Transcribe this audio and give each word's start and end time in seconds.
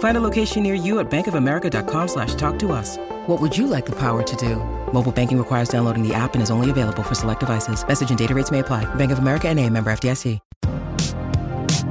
Find 0.00 0.16
a 0.16 0.20
location 0.20 0.62
near 0.62 0.74
you 0.74 0.98
at 0.98 1.10
bankofamerica.com 1.10 2.08
slash 2.08 2.34
talk 2.34 2.58
to 2.60 2.72
us. 2.72 2.98
What 3.26 3.40
would 3.40 3.56
you 3.56 3.66
like 3.66 3.86
the 3.86 3.96
power 3.96 4.22
to 4.22 4.36
do? 4.36 4.56
Mobile 4.92 5.12
banking 5.12 5.38
requires 5.38 5.70
downloading 5.70 6.06
the 6.06 6.12
app 6.12 6.34
and 6.34 6.42
is 6.42 6.50
only 6.50 6.68
available 6.68 7.02
for 7.02 7.14
select 7.14 7.40
devices. 7.40 7.86
Message 7.86 8.10
and 8.10 8.18
data 8.18 8.34
rates 8.34 8.50
may 8.50 8.58
apply. 8.58 8.92
Bank 8.96 9.12
of 9.12 9.18
America 9.18 9.48
and 9.48 9.58
a 9.58 9.70
member 9.70 9.90
FDIC. 9.90 10.40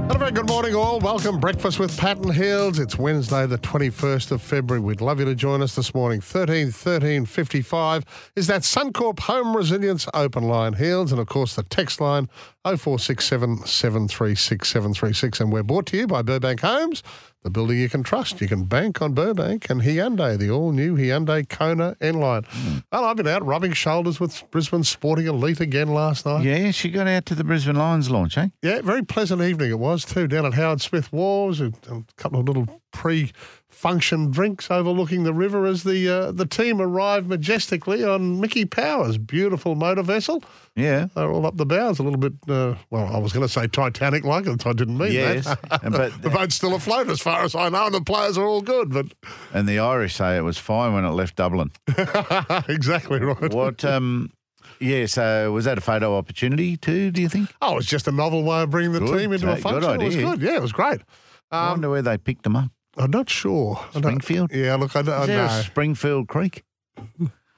And 0.09 0.15
a 0.15 0.17
very 0.17 0.31
good 0.31 0.47
morning, 0.47 0.73
all. 0.73 0.99
Welcome, 0.99 1.39
Breakfast 1.39 1.77
with 1.77 1.95
Pat 1.95 2.17
and 2.17 2.33
Heals. 2.33 2.79
It's 2.79 2.97
Wednesday, 2.97 3.45
the 3.45 3.59
21st 3.59 4.31
of 4.31 4.41
February. 4.41 4.79
We'd 4.79 5.01
love 5.01 5.19
you 5.19 5.25
to 5.25 5.35
join 5.35 5.61
us 5.61 5.75
this 5.75 5.94
morning. 5.94 6.19
13 6.19 6.71
13 6.71 7.25
55 7.25 8.31
is 8.35 8.47
that 8.47 8.63
Suncorp 8.63 9.19
Home 9.19 9.55
Resilience 9.55 10.07
open 10.16 10.45
line, 10.45 10.73
Heals, 10.73 11.11
and 11.11 11.21
of 11.21 11.27
course 11.27 11.55
the 11.55 11.61
text 11.61 12.01
line 12.01 12.27
0467 12.66 13.67
736 13.67 14.67
736. 14.67 15.41
And 15.41 15.53
we're 15.53 15.61
brought 15.61 15.85
to 15.85 15.97
you 15.97 16.07
by 16.07 16.23
Burbank 16.23 16.61
Homes, 16.61 17.03
the 17.43 17.49
building 17.49 17.79
you 17.79 17.89
can 17.89 18.03
trust. 18.03 18.41
You 18.41 18.47
can 18.47 18.65
bank 18.65 19.01
on 19.01 19.13
Burbank 19.13 19.69
and 19.69 19.81
Hyundai, 19.81 20.37
the 20.37 20.49
all 20.49 20.71
new 20.71 20.95
Hyundai 20.97 21.47
Kona 21.47 21.95
N 22.01 22.15
line. 22.15 22.43
Well, 22.91 23.05
I've 23.05 23.17
been 23.17 23.27
out 23.27 23.45
rubbing 23.45 23.73
shoulders 23.73 24.19
with 24.19 24.43
Brisbane 24.51 24.83
Sporting 24.83 25.27
Elite 25.27 25.61
again 25.61 25.93
last 25.93 26.25
night. 26.25 26.43
Yeah, 26.43 26.71
she 26.71 26.89
got 26.89 27.07
out 27.07 27.25
to 27.27 27.35
the 27.35 27.43
Brisbane 27.43 27.77
Lions 27.77 28.09
launch, 28.09 28.37
eh? 28.37 28.49
Yeah, 28.61 28.81
very 28.81 29.03
pleasant 29.03 29.41
evening 29.41 29.71
it 29.71 29.79
was 29.79 30.03
too. 30.03 30.27
Down 30.27 30.45
at 30.45 30.53
Howard 30.53 30.81
Smith 30.81 31.11
Wharves, 31.11 31.61
a, 31.61 32.03
couple 32.17 32.39
of 32.39 32.47
little 32.47 32.81
pre-function 33.70 34.31
drinks 34.31 34.70
overlooking 34.72 35.23
the 35.23 35.34
river 35.34 35.66
as 35.66 35.84
the 35.84 36.08
uh, 36.09 36.31
the 36.31 36.45
team 36.45 36.81
arrived 36.81 37.28
majestically 37.28 38.03
on 38.03 38.39
Mickey 38.39 38.66
Powers' 38.66 39.17
beautiful 39.17 39.75
motor 39.75 40.02
vessel. 40.03 40.44
Yeah. 40.75 41.08
They're 41.16 41.30
all 41.31 41.45
up 41.45 41.58
the 41.58 41.66
bows, 41.66 42.00
a 42.00 42.03
little 42.03 42.20
bit. 42.20 42.34
Uh, 42.47 42.75
well, 42.90 43.14
I 43.14 43.17
was 43.20 43.34
going 43.34 43.45
to 43.45 43.52
say 43.52 43.67
Titanic-like, 43.67 44.45
and 44.47 44.62
I 44.66 44.73
didn't 44.73 44.97
mean 44.97 45.12
Yes, 45.12 45.45
that. 45.70 45.81
but- 45.92 46.22
the 46.22 46.30
boat's 46.30 46.56
still 46.56 46.75
afloat, 46.75 47.09
as 47.09 47.20
far 47.22 47.44
as 47.44 47.56
I 47.56 47.70
know, 47.70 47.86
and 47.88 47.95
the 47.95 48.02
players 48.02 48.38
are 48.38 48.45
all 48.45 48.62
good. 48.62 48.92
But 48.94 49.08
And 49.53 49.67
the 49.67 49.80
Irish 49.80 50.16
say 50.16 50.38
it 50.38 50.42
was 50.42 50.58
fine 50.58 50.94
when 50.94 51.06
it 51.06 51.09
left 51.12 51.36
Dublin. 51.36 51.72
exactly 52.67 53.20
right. 53.20 53.53
What? 53.53 53.84
Um. 53.86 54.31
Yeah. 54.80 55.06
So 55.08 55.52
was 55.52 55.66
that 55.66 55.78
a 55.78 55.81
photo 55.81 56.16
opportunity 56.17 56.78
too? 56.78 57.12
Do 57.12 57.22
you 57.22 57.30
think? 57.30 57.53
Oh, 57.62 57.78
it's 57.78 57.88
just 57.88 58.08
a 58.08 58.12
novel 58.12 58.44
way 58.44 58.62
of 58.64 58.70
bringing 58.70 58.94
the 58.94 59.00
Good 59.00 59.20
team 59.20 59.34
into 59.34 59.52
a 59.52 59.56
take, 59.56 59.64
good 59.64 59.84
function. 59.84 60.02
It 60.02 60.06
was 60.06 60.16
idea. 60.16 60.28
good. 60.30 60.42
Yeah, 60.42 60.56
it 60.56 60.62
was 60.62 60.72
great. 60.72 61.02
I 61.52 61.64
Um, 61.66 61.70
wonder 61.72 61.90
where 61.90 62.02
they 62.02 62.17
picked 62.17 62.44
them 62.44 62.56
up. 62.56 62.72
I'm 62.97 63.11
not 63.11 63.29
sure. 63.29 63.77
I 63.95 63.99
don't- 63.99 64.03
Springfield? 64.03 64.51
Yeah, 64.53 64.75
look, 64.75 64.95
I, 64.95 64.99
I 64.99 65.21
Is 65.21 65.27
there 65.27 65.37
know. 65.37 65.45
a 65.45 65.63
Springfield 65.63 66.27
Creek? 66.27 66.63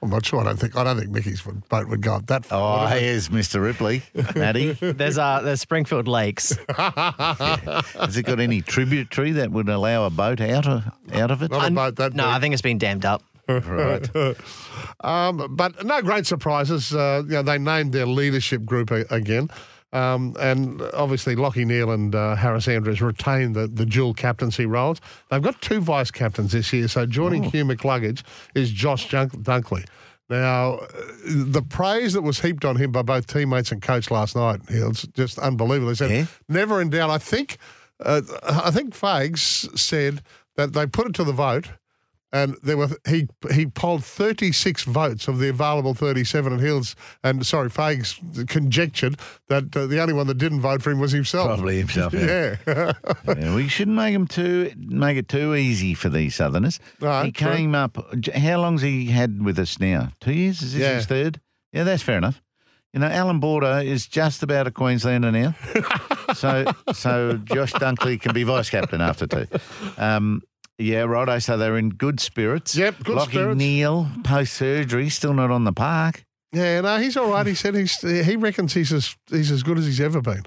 I'm 0.02 0.10
not 0.10 0.26
sure. 0.26 0.40
I 0.40 0.44
don't 0.44 0.58
think. 0.58 0.74
I 0.76 0.82
don't 0.82 0.98
think 0.98 1.10
Mickey's 1.10 1.46
would- 1.46 1.68
boat 1.68 1.88
would 1.88 2.02
go 2.02 2.14
up 2.16 2.26
that 2.26 2.44
far. 2.44 2.84
Oh, 2.84 2.88
here's 2.98 3.28
Mr. 3.28 3.62
Ripley, 3.62 4.02
Matty. 4.34 4.72
There's 4.80 5.16
uh, 5.16 5.40
there's 5.42 5.60
Springfield 5.60 6.08
Lakes. 6.08 6.56
Has 6.76 8.16
it 8.16 8.24
got 8.24 8.40
any 8.40 8.62
tributary 8.62 9.32
that 9.32 9.52
would 9.52 9.68
allow 9.68 10.04
a 10.04 10.10
boat 10.10 10.40
out 10.40 10.66
of 10.66 10.84
out 11.12 11.30
of 11.30 11.42
it? 11.42 11.50
Not 11.52 11.68
a 11.68 11.74
boat 11.74 11.96
that 11.96 12.14
No, 12.14 12.24
big. 12.24 12.32
I 12.32 12.40
think 12.40 12.52
it's 12.52 12.62
been 12.62 12.78
dammed 12.78 13.04
up. 13.04 13.22
Right. 13.48 14.08
Um, 15.04 15.56
but 15.56 15.84
no 15.84 16.00
great 16.00 16.26
surprises. 16.26 16.94
Uh, 16.94 17.22
you 17.26 17.32
know, 17.32 17.42
they 17.42 17.58
named 17.58 17.92
their 17.92 18.06
leadership 18.06 18.64
group 18.64 18.92
a- 18.92 19.04
again. 19.10 19.48
Um, 19.92 20.34
and 20.40 20.80
obviously, 20.94 21.36
Lockie 21.36 21.64
Neale 21.66 21.90
and 21.90 22.14
uh, 22.14 22.34
Harris 22.36 22.66
Andrews 22.66 23.02
retained 23.02 23.54
the, 23.54 23.66
the 23.66 23.84
dual 23.84 24.14
captaincy 24.14 24.64
roles. 24.64 25.00
They've 25.30 25.42
got 25.42 25.60
two 25.60 25.80
vice 25.80 26.10
captains 26.10 26.52
this 26.52 26.72
year. 26.72 26.88
So 26.88 27.04
joining 27.06 27.42
Hugh 27.42 27.64
McCluggage 27.64 28.22
is 28.54 28.70
Josh 28.70 29.08
Junk- 29.08 29.32
Dunkley. 29.42 29.86
Now, 30.30 30.78
the 31.26 31.62
praise 31.68 32.14
that 32.14 32.22
was 32.22 32.40
heaped 32.40 32.64
on 32.64 32.76
him 32.76 32.90
by 32.90 33.02
both 33.02 33.26
teammates 33.26 33.70
and 33.70 33.82
coach 33.82 34.10
last 34.10 34.34
night, 34.34 34.60
it's 34.68 35.06
just 35.08 35.38
unbelievable. 35.38 35.88
They 35.88 35.94
said, 35.94 36.10
Yeah. 36.10 36.26
never 36.48 36.80
in 36.80 36.88
doubt. 36.88 37.10
I 37.10 37.18
think, 37.18 37.58
uh, 38.00 38.22
I 38.42 38.70
think 38.70 38.94
Fags 38.94 39.78
said 39.78 40.22
that 40.56 40.72
they 40.72 40.86
put 40.86 41.06
it 41.06 41.14
to 41.16 41.24
the 41.24 41.32
vote 41.32 41.68
and 42.32 42.56
there 42.62 42.76
were 42.76 42.88
he 43.08 43.28
he 43.52 43.66
polled 43.66 44.04
36 44.04 44.84
votes 44.84 45.28
of 45.28 45.38
the 45.38 45.48
available 45.48 45.94
37 45.94 46.52
and 46.52 46.60
Heals 46.62 46.96
and 47.22 47.44
sorry 47.46 47.68
Fags 47.68 48.18
conjectured 48.48 49.16
that 49.48 49.76
uh, 49.76 49.86
the 49.86 50.00
only 50.00 50.14
one 50.14 50.26
that 50.28 50.38
didn't 50.38 50.60
vote 50.60 50.82
for 50.82 50.90
him 50.90 50.98
was 50.98 51.12
himself 51.12 51.46
Probably 51.48 51.78
himself. 51.78 52.14
Yeah. 52.14 52.56
yeah 52.66 52.92
Yeah, 53.26 53.54
we 53.54 53.68
shouldn't 53.68 53.96
make 53.96 54.14
him 54.14 54.26
too 54.26 54.72
make 54.76 55.16
it 55.18 55.28
too 55.28 55.54
easy 55.54 55.94
for 55.94 56.08
these 56.08 56.34
Southerners. 56.34 56.80
No, 57.00 57.22
he 57.22 57.32
true. 57.32 57.50
came 57.52 57.74
up. 57.74 57.98
How 58.34 58.60
long's 58.60 58.82
he 58.82 59.06
had 59.06 59.42
with 59.42 59.58
us 59.58 59.78
now? 59.78 60.10
Two 60.20 60.32
years? 60.32 60.62
Is 60.62 60.72
this 60.72 60.82
Yeah. 60.82 60.94
his 60.94 61.06
third? 61.06 61.40
Yeah, 61.72 61.84
that's 61.84 62.02
fair 62.02 62.18
enough. 62.18 62.40
You 62.94 63.00
know, 63.00 63.06
Allan 63.06 63.40
Border 63.40 63.80
is 63.82 64.06
just 64.06 64.42
about 64.42 64.66
a 64.66 64.70
Queenslander 64.70 65.32
now, 65.32 65.54
so 66.34 66.66
so 66.92 67.38
Josh 67.44 67.72
Dunkley 67.72 68.20
can 68.20 68.34
be 68.34 68.42
vice 68.42 68.68
captain 68.68 69.00
after 69.00 69.26
two. 69.26 69.46
Um, 69.96 70.42
yeah, 70.82 71.02
righto. 71.02 71.38
So 71.38 71.56
they're 71.56 71.76
in 71.78 71.90
good 71.90 72.20
spirits. 72.20 72.74
Yep, 72.76 73.04
good 73.04 73.16
Lockie 73.16 73.30
spirits. 73.32 73.58
Neale 73.58 74.08
post 74.24 74.54
surgery 74.54 75.08
still 75.08 75.34
not 75.34 75.50
on 75.50 75.64
the 75.64 75.72
park. 75.72 76.24
yeah 76.52 76.80
no 76.82 76.98
he's 76.98 77.16
all 77.16 77.30
right 77.30 77.46
he 77.46 77.54
said 77.54 77.74
he's 77.74 77.98
he 78.00 78.36
reckons 78.36 78.74
he's 78.74 78.92
as 78.92 79.16
he's 79.30 79.50
as 79.50 79.62
good 79.62 79.78
as 79.78 79.86
he's 79.86 80.00
ever 80.00 80.20
been 80.20 80.42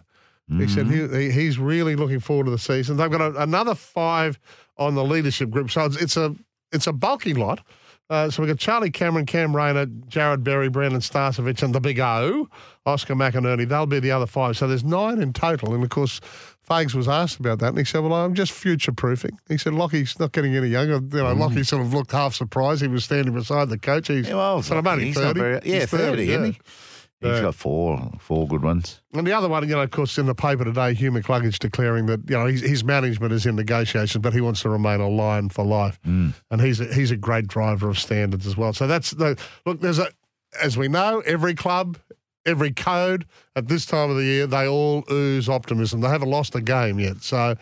he 0.60 0.68
said 0.68 0.86
Mm-hmm. 0.86 1.16
he, 1.20 1.24
he 1.26 1.32
he's 1.32 1.58
really 1.58 1.96
looking 1.96 2.20
forward 2.20 2.46
to 2.46 2.52
the 2.52 2.60
season 2.60 2.98
they've 2.98 3.10
got 3.10 3.22
a, 3.22 3.42
another 3.42 3.74
five 3.74 4.38
on 4.78 4.94
the 4.94 5.04
leadership 5.04 5.50
group 5.50 5.72
so 5.72 5.86
it's, 5.86 5.98
it's 5.98 6.16
a 6.18 6.36
it's 6.72 6.86
a 6.86 6.94
bulky 6.94 7.34
lot 7.34 7.62
uh, 8.10 8.30
so 8.30 8.42
we've 8.44 8.50
got 8.52 8.60
Charlie 8.60 8.92
Cameron, 8.92 9.26
Cam 9.26 9.56
Rayner, 9.56 9.86
Jarrod 9.86 10.44
Berry, 10.44 10.70
Brandon 10.70 11.00
Starcevich, 11.02 11.64
and 11.64 11.74
the 11.74 11.80
big 11.80 12.00
O, 12.00 12.48
Oscar 12.86 13.16
McInerney. 13.16 13.68
They'll 13.68 13.86
be 13.88 14.00
the 14.00 14.12
other 14.12 14.28
five. 14.28 14.58
So 14.58 14.68
there's 14.68 14.84
nine 14.84 15.22
in 15.22 15.34
total. 15.34 15.74
And 15.74 15.84
of 15.84 15.90
course, 15.90 16.22
Fags 16.70 16.94
was 16.96 17.08
asked 17.08 17.40
about 17.40 17.60
that, 17.60 17.70
and 17.70 17.78
he 17.78 17.84
said, 17.84 18.00
"Well, 18.04 18.14
I'm 18.14 18.34
just 18.34 18.52
future 18.52 18.92
proofing." 18.92 19.38
He 19.48 19.58
said, 19.58 19.74
"Lockie's 19.74 20.20
not 20.20 20.32
getting 20.32 20.56
any 20.56 20.68
younger." 20.70 20.96
You 20.96 21.24
know, 21.24 21.34
Lockie 21.34 21.64
sort 21.64 21.82
of 21.84 21.94
looked 21.94 22.12
half 22.12 22.34
surprised. 22.36 22.82
He 22.82 22.88
was 22.88 23.04
standing 23.06 23.34
beside 23.34 23.70
the 23.70 23.78
coach. 23.80 24.08
He's, 24.08 24.26
Mm. 24.26 24.30
Yeah, 24.30 24.36
well, 24.36 24.62
so 24.64 24.78
I'm 24.78 24.88
only 24.88 25.12
thirty. 25.14 25.40
very- 25.40 25.60
yeah, 25.64 25.80
He's 25.82 25.90
30, 25.90 26.30
isn't 26.30 26.44
he? 26.54 26.60
He's 27.34 27.42
got 27.42 27.56
four 27.56 28.12
four 28.20 28.48
good 28.48 28.62
ones. 28.64 29.02
And 29.14 29.26
the 29.26 29.34
other 29.34 29.48
one, 29.50 29.68
you 29.68 29.76
know, 29.76 29.82
of 29.82 29.92
course, 29.92 30.18
in 30.18 30.26
the 30.26 30.36
paper 30.36 30.64
today, 30.66 30.94
Hugh 30.94 31.12
McCluggage 31.12 31.60
declaring 31.60 32.06
that 32.08 32.30
you 32.30 32.38
know 32.38 32.46
his, 32.46 32.62
his 32.62 32.84
management 32.84 33.34
is 33.34 33.46
in 33.46 33.56
negotiations, 33.56 34.22
but 34.22 34.34
he 34.34 34.42
wants 34.42 34.62
to 34.62 34.70
remain 34.70 35.00
a 35.00 35.08
lion 35.10 35.50
for 35.50 35.66
life, 35.66 36.00
Mm. 36.06 36.34
and 36.52 36.62
he's 36.62 36.80
a, 36.80 36.94
he's 36.94 37.12
a 37.12 37.18
great 37.18 37.48
driver 37.48 37.90
of 37.90 37.98
standards 38.00 38.46
as 38.48 38.56
well. 38.58 38.74
So 38.74 38.88
that's 38.88 39.12
the 39.12 39.38
look. 39.66 39.82
There's 39.82 40.00
a, 40.00 40.10
as 40.62 40.78
we 40.78 40.88
know, 40.88 41.22
every 41.26 41.56
club, 41.56 41.98
every 42.46 42.72
code 42.72 43.26
at 43.56 43.68
this 43.68 43.86
time 43.86 44.10
of 44.10 44.18
the 44.18 44.24
year, 44.24 44.48
they 44.48 44.68
all 44.68 45.04
ooze 45.12 45.50
optimism. 45.50 46.02
They 46.02 46.10
haven't 46.10 46.30
lost 46.30 46.56
a 46.56 46.62
game 46.62 47.00
yet, 47.00 47.24
so. 47.24 47.56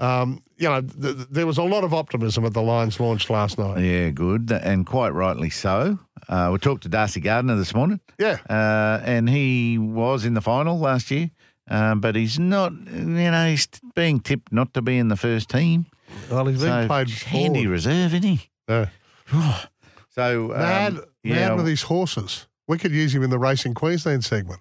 Um, 0.00 0.40
you 0.56 0.68
know, 0.68 0.80
th- 0.80 1.16
th- 1.16 1.28
there 1.30 1.46
was 1.46 1.58
a 1.58 1.62
lot 1.62 1.82
of 1.84 1.92
optimism 1.92 2.44
at 2.44 2.54
the 2.54 2.62
Lions 2.62 3.00
launch 3.00 3.28
last 3.30 3.58
night. 3.58 3.80
Yeah, 3.82 4.10
good, 4.10 4.50
and 4.52 4.86
quite 4.86 5.10
rightly 5.10 5.50
so. 5.50 5.98
Uh, 6.28 6.50
we 6.52 6.58
talked 6.58 6.84
to 6.84 6.88
Darcy 6.88 7.20
Gardiner 7.20 7.56
this 7.56 7.74
morning. 7.74 8.00
Yeah. 8.18 8.38
Uh, 8.48 9.00
and 9.04 9.28
he 9.28 9.76
was 9.78 10.24
in 10.24 10.34
the 10.34 10.40
final 10.40 10.78
last 10.78 11.10
year, 11.10 11.30
uh, 11.70 11.94
but 11.96 12.14
he's 12.16 12.38
not, 12.38 12.72
you 12.72 13.02
know, 13.04 13.48
he's 13.50 13.66
being 13.94 14.20
tipped 14.20 14.52
not 14.52 14.72
to 14.74 14.82
be 14.82 14.98
in 14.98 15.08
the 15.08 15.16
first 15.16 15.48
team. 15.48 15.86
Well, 16.30 16.46
he's 16.46 16.60
been 16.62 16.82
So, 16.84 16.86
played 16.86 17.10
handy 17.10 17.60
forward. 17.64 17.72
reserve, 17.72 18.14
isn't 18.14 18.22
he? 18.22 18.50
Yeah. 18.68 18.86
So, 20.10 20.52
um, 20.52 20.58
Mad, 20.58 20.98
yeah, 21.22 21.48
mad 21.50 21.56
with 21.58 21.66
these 21.66 21.82
horses. 21.82 22.48
We 22.66 22.76
could 22.76 22.90
use 22.90 23.14
him 23.14 23.22
in 23.22 23.30
the 23.30 23.38
Racing 23.38 23.74
Queensland 23.74 24.24
segment. 24.24 24.60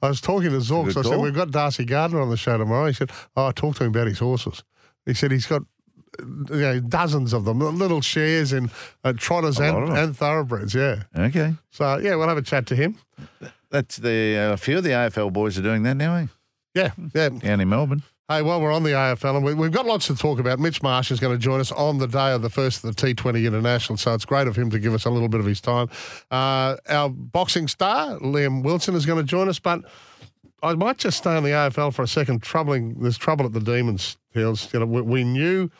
I 0.00 0.08
was 0.08 0.20
talking 0.20 0.50
to 0.50 0.58
Zorks. 0.58 0.96
I 0.96 1.02
said. 1.02 1.18
We've 1.18 1.34
got 1.34 1.50
Darcy 1.50 1.84
Gardiner 1.84 2.20
on 2.20 2.30
the 2.30 2.36
show 2.36 2.56
tomorrow. 2.56 2.86
He 2.86 2.92
said, 2.92 3.10
Oh, 3.36 3.46
I 3.48 3.52
talked 3.52 3.78
to 3.78 3.84
him 3.84 3.90
about 3.90 4.06
his 4.06 4.20
horses. 4.20 4.62
He 5.06 5.14
said 5.14 5.32
he's 5.32 5.46
got 5.46 5.62
you 6.20 6.46
know, 6.48 6.80
dozens 6.80 7.32
of 7.32 7.44
them, 7.44 7.58
little 7.58 8.00
shares 8.00 8.52
in 8.52 8.70
uh, 9.04 9.12
trotters 9.16 9.58
and, 9.58 9.88
and 9.90 10.16
thoroughbreds. 10.16 10.74
Yeah. 10.74 11.04
okay. 11.16 11.54
So, 11.70 11.98
yeah, 11.98 12.14
we'll 12.16 12.28
have 12.28 12.38
a 12.38 12.42
chat 12.42 12.66
to 12.66 12.76
him. 12.76 12.98
That's 13.70 13.96
the, 13.96 14.36
uh, 14.36 14.52
a 14.52 14.56
few 14.56 14.78
of 14.78 14.84
the 14.84 14.90
AFL 14.90 15.32
boys 15.32 15.58
are 15.58 15.62
doing 15.62 15.82
that 15.84 15.96
now, 15.96 16.16
eh? 16.16 16.26
Yeah, 16.74 16.92
yeah. 17.14 17.30
down 17.30 17.60
in 17.60 17.68
Melbourne. 17.68 18.02
Hey, 18.28 18.40
while 18.40 18.60
we're 18.60 18.72
on 18.72 18.82
the 18.82 18.90
AFL, 18.90 19.36
and 19.36 19.44
we, 19.44 19.52
we've 19.52 19.72
got 19.72 19.84
lots 19.84 20.06
to 20.06 20.14
talk 20.14 20.38
about. 20.38 20.58
Mitch 20.58 20.82
Marsh 20.82 21.10
is 21.10 21.20
going 21.20 21.34
to 21.34 21.38
join 21.38 21.60
us 21.60 21.72
on 21.72 21.98
the 21.98 22.06
day 22.06 22.32
of 22.32 22.40
the 22.40 22.48
first 22.48 22.82
of 22.82 22.94
the 22.94 23.14
T20 23.14 23.46
International, 23.46 23.96
so 23.98 24.14
it's 24.14 24.24
great 24.24 24.46
of 24.46 24.56
him 24.56 24.70
to 24.70 24.78
give 24.78 24.94
us 24.94 25.04
a 25.04 25.10
little 25.10 25.28
bit 25.28 25.40
of 25.40 25.46
his 25.46 25.60
time. 25.60 25.88
Uh, 26.30 26.76
our 26.88 27.10
boxing 27.10 27.68
star, 27.68 28.18
Liam 28.20 28.62
Wilson, 28.62 28.94
is 28.94 29.04
going 29.04 29.18
to 29.18 29.24
join 29.24 29.48
us, 29.48 29.58
but 29.58 29.82
I 30.62 30.74
might 30.74 30.98
just 30.98 31.18
stay 31.18 31.36
on 31.36 31.42
the 31.42 31.50
AFL 31.50 31.92
for 31.92 32.02
a 32.02 32.08
second. 32.08 32.42
Troubling, 32.42 33.00
there's 33.00 33.18
trouble 33.18 33.44
at 33.44 33.52
the 33.52 33.60
Demons 33.60 34.16
We, 34.34 35.00
we 35.02 35.24
knew 35.24 35.70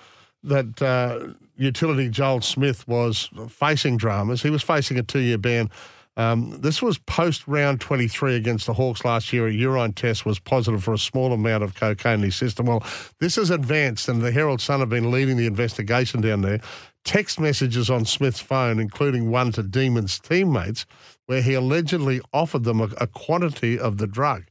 that 0.44 0.82
uh, 0.82 1.34
utility 1.56 2.08
Joel 2.08 2.40
Smith 2.40 2.86
was 2.88 3.30
facing 3.48 3.96
dramas. 3.96 4.42
He 4.42 4.50
was 4.50 4.62
facing 4.62 4.98
a 4.98 5.02
two-year 5.02 5.38
ban. 5.38 5.70
Um, 6.16 6.60
this 6.60 6.82
was 6.82 6.98
post 6.98 7.48
round 7.48 7.80
23 7.80 8.36
against 8.36 8.66
the 8.66 8.74
Hawks 8.74 9.04
last 9.04 9.32
year. 9.32 9.46
A 9.46 9.52
urine 9.52 9.94
test 9.94 10.26
was 10.26 10.38
positive 10.38 10.84
for 10.84 10.92
a 10.92 10.98
small 10.98 11.32
amount 11.32 11.64
of 11.64 11.74
cocaine 11.74 12.14
in 12.14 12.22
his 12.24 12.36
system. 12.36 12.66
Well, 12.66 12.84
this 13.18 13.36
has 13.36 13.48
advanced, 13.48 14.08
and 14.08 14.20
the 14.20 14.30
Herald 14.30 14.60
Sun 14.60 14.80
have 14.80 14.90
been 14.90 15.10
leading 15.10 15.38
the 15.38 15.46
investigation 15.46 16.20
down 16.20 16.42
there. 16.42 16.60
Text 17.04 17.40
messages 17.40 17.88
on 17.88 18.04
Smith's 18.04 18.40
phone, 18.40 18.78
including 18.78 19.30
one 19.30 19.52
to 19.52 19.62
Demon's 19.62 20.20
teammates, 20.20 20.84
where 21.26 21.42
he 21.42 21.54
allegedly 21.54 22.20
offered 22.32 22.64
them 22.64 22.80
a, 22.80 22.88
a 22.98 23.06
quantity 23.06 23.78
of 23.78 23.96
the 23.96 24.06
drug. 24.06 24.44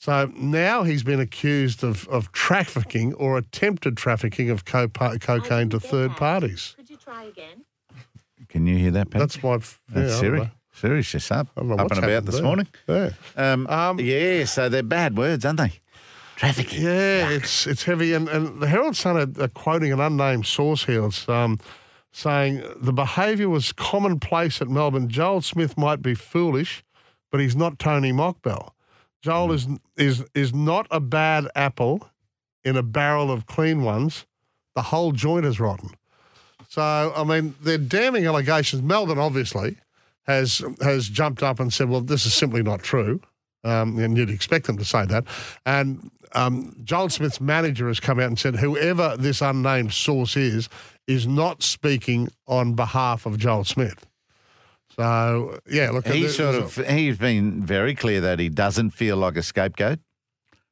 So 0.00 0.32
now 0.34 0.82
he's 0.82 1.02
been 1.02 1.20
accused 1.20 1.84
of, 1.84 2.08
of 2.08 2.32
trafficking 2.32 3.12
or 3.14 3.36
attempted 3.36 3.98
trafficking 3.98 4.48
of 4.48 4.64
co- 4.64 4.88
cocaine 4.88 5.68
to 5.68 5.78
third 5.78 6.12
parties. 6.12 6.72
Could 6.78 6.88
you 6.88 6.96
try 6.96 7.24
again? 7.24 7.64
Can 8.48 8.66
you 8.66 8.78
hear 8.78 8.90
that, 8.92 9.10
Pat? 9.10 9.20
That's 9.20 9.42
my. 9.42 9.58
That's 9.58 9.78
yeah, 9.90 10.00
I 10.00 10.04
don't 10.06 10.10
Siri. 10.18 10.50
Siri's 10.72 11.10
just 11.10 11.30
up, 11.30 11.48
I 11.54 11.60
don't 11.60 11.68
know 11.68 11.74
up 11.74 11.90
and 11.92 12.02
about 12.02 12.24
this 12.24 12.36
there. 12.36 12.44
morning. 12.44 12.66
Yeah. 12.88 13.10
Um, 13.36 13.66
Um, 13.66 14.00
yeah, 14.00 14.46
so 14.46 14.70
they're 14.70 14.82
bad 14.82 15.18
words, 15.18 15.44
aren't 15.44 15.58
they? 15.58 15.72
Trafficking. 16.36 16.82
Yeah, 16.82 17.28
it's 17.28 17.66
it's 17.66 17.84
heavy, 17.84 18.14
and, 18.14 18.26
and 18.26 18.58
the 18.62 18.68
Herald 18.68 18.96
Sun 18.96 19.16
are, 19.18 19.44
are 19.44 19.48
quoting 19.48 19.92
an 19.92 20.00
unnamed 20.00 20.46
source 20.46 20.84
here, 20.86 21.04
it's, 21.04 21.28
um, 21.28 21.58
saying 22.10 22.62
the 22.76 22.94
behaviour 22.94 23.50
was 23.50 23.72
commonplace 23.72 24.62
at 24.62 24.68
Melbourne. 24.68 25.10
Joel 25.10 25.42
Smith 25.42 25.76
might 25.76 26.00
be 26.00 26.14
foolish, 26.14 26.82
but 27.30 27.40
he's 27.40 27.54
not 27.54 27.78
Tony 27.78 28.12
Mokbel. 28.12 28.70
Joel 29.22 29.52
is 29.52 29.66
is 29.96 30.24
is 30.34 30.54
not 30.54 30.86
a 30.90 31.00
bad 31.00 31.48
apple 31.54 32.08
in 32.64 32.76
a 32.76 32.82
barrel 32.82 33.30
of 33.30 33.46
clean 33.46 33.82
ones. 33.82 34.26
The 34.74 34.82
whole 34.82 35.12
joint 35.12 35.46
is 35.46 35.60
rotten. 35.60 35.90
So 36.68 37.12
I 37.14 37.24
mean, 37.24 37.54
they're 37.60 37.78
damning 37.78 38.26
allegations. 38.26 38.82
Melbourne 38.82 39.18
obviously 39.18 39.76
has 40.24 40.62
has 40.80 41.08
jumped 41.08 41.42
up 41.42 41.60
and 41.60 41.72
said, 41.72 41.88
"Well, 41.88 42.00
this 42.00 42.26
is 42.26 42.34
simply 42.34 42.62
not 42.62 42.82
true." 42.82 43.20
Um, 43.62 43.98
and 43.98 44.16
you'd 44.16 44.30
expect 44.30 44.66
them 44.66 44.78
to 44.78 44.84
say 44.84 45.04
that. 45.06 45.24
And 45.66 46.10
um, 46.34 46.74
Joel 46.84 47.08
Smith's 47.08 47.40
manager 47.40 47.88
has 47.88 48.00
come 48.00 48.18
out 48.18 48.26
and 48.26 48.38
said, 48.38 48.56
whoever 48.56 49.16
this 49.16 49.42
unnamed 49.42 49.92
source 49.92 50.36
is, 50.36 50.68
is 51.06 51.26
not 51.26 51.62
speaking 51.62 52.30
on 52.46 52.74
behalf 52.74 53.26
of 53.26 53.38
Joel 53.38 53.64
Smith. 53.64 54.06
So 54.96 55.58
yeah, 55.70 55.90
look, 55.90 56.06
He's 56.06 56.36
there's 56.36 56.36
sort 56.36 56.54
of 56.56 56.86
he's 56.88 57.18
been 57.18 57.62
very 57.64 57.94
clear 57.94 58.20
that 58.22 58.38
he 58.38 58.48
doesn't 58.48 58.90
feel 58.90 59.16
like 59.16 59.36
a 59.36 59.42
scapegoat, 59.42 59.98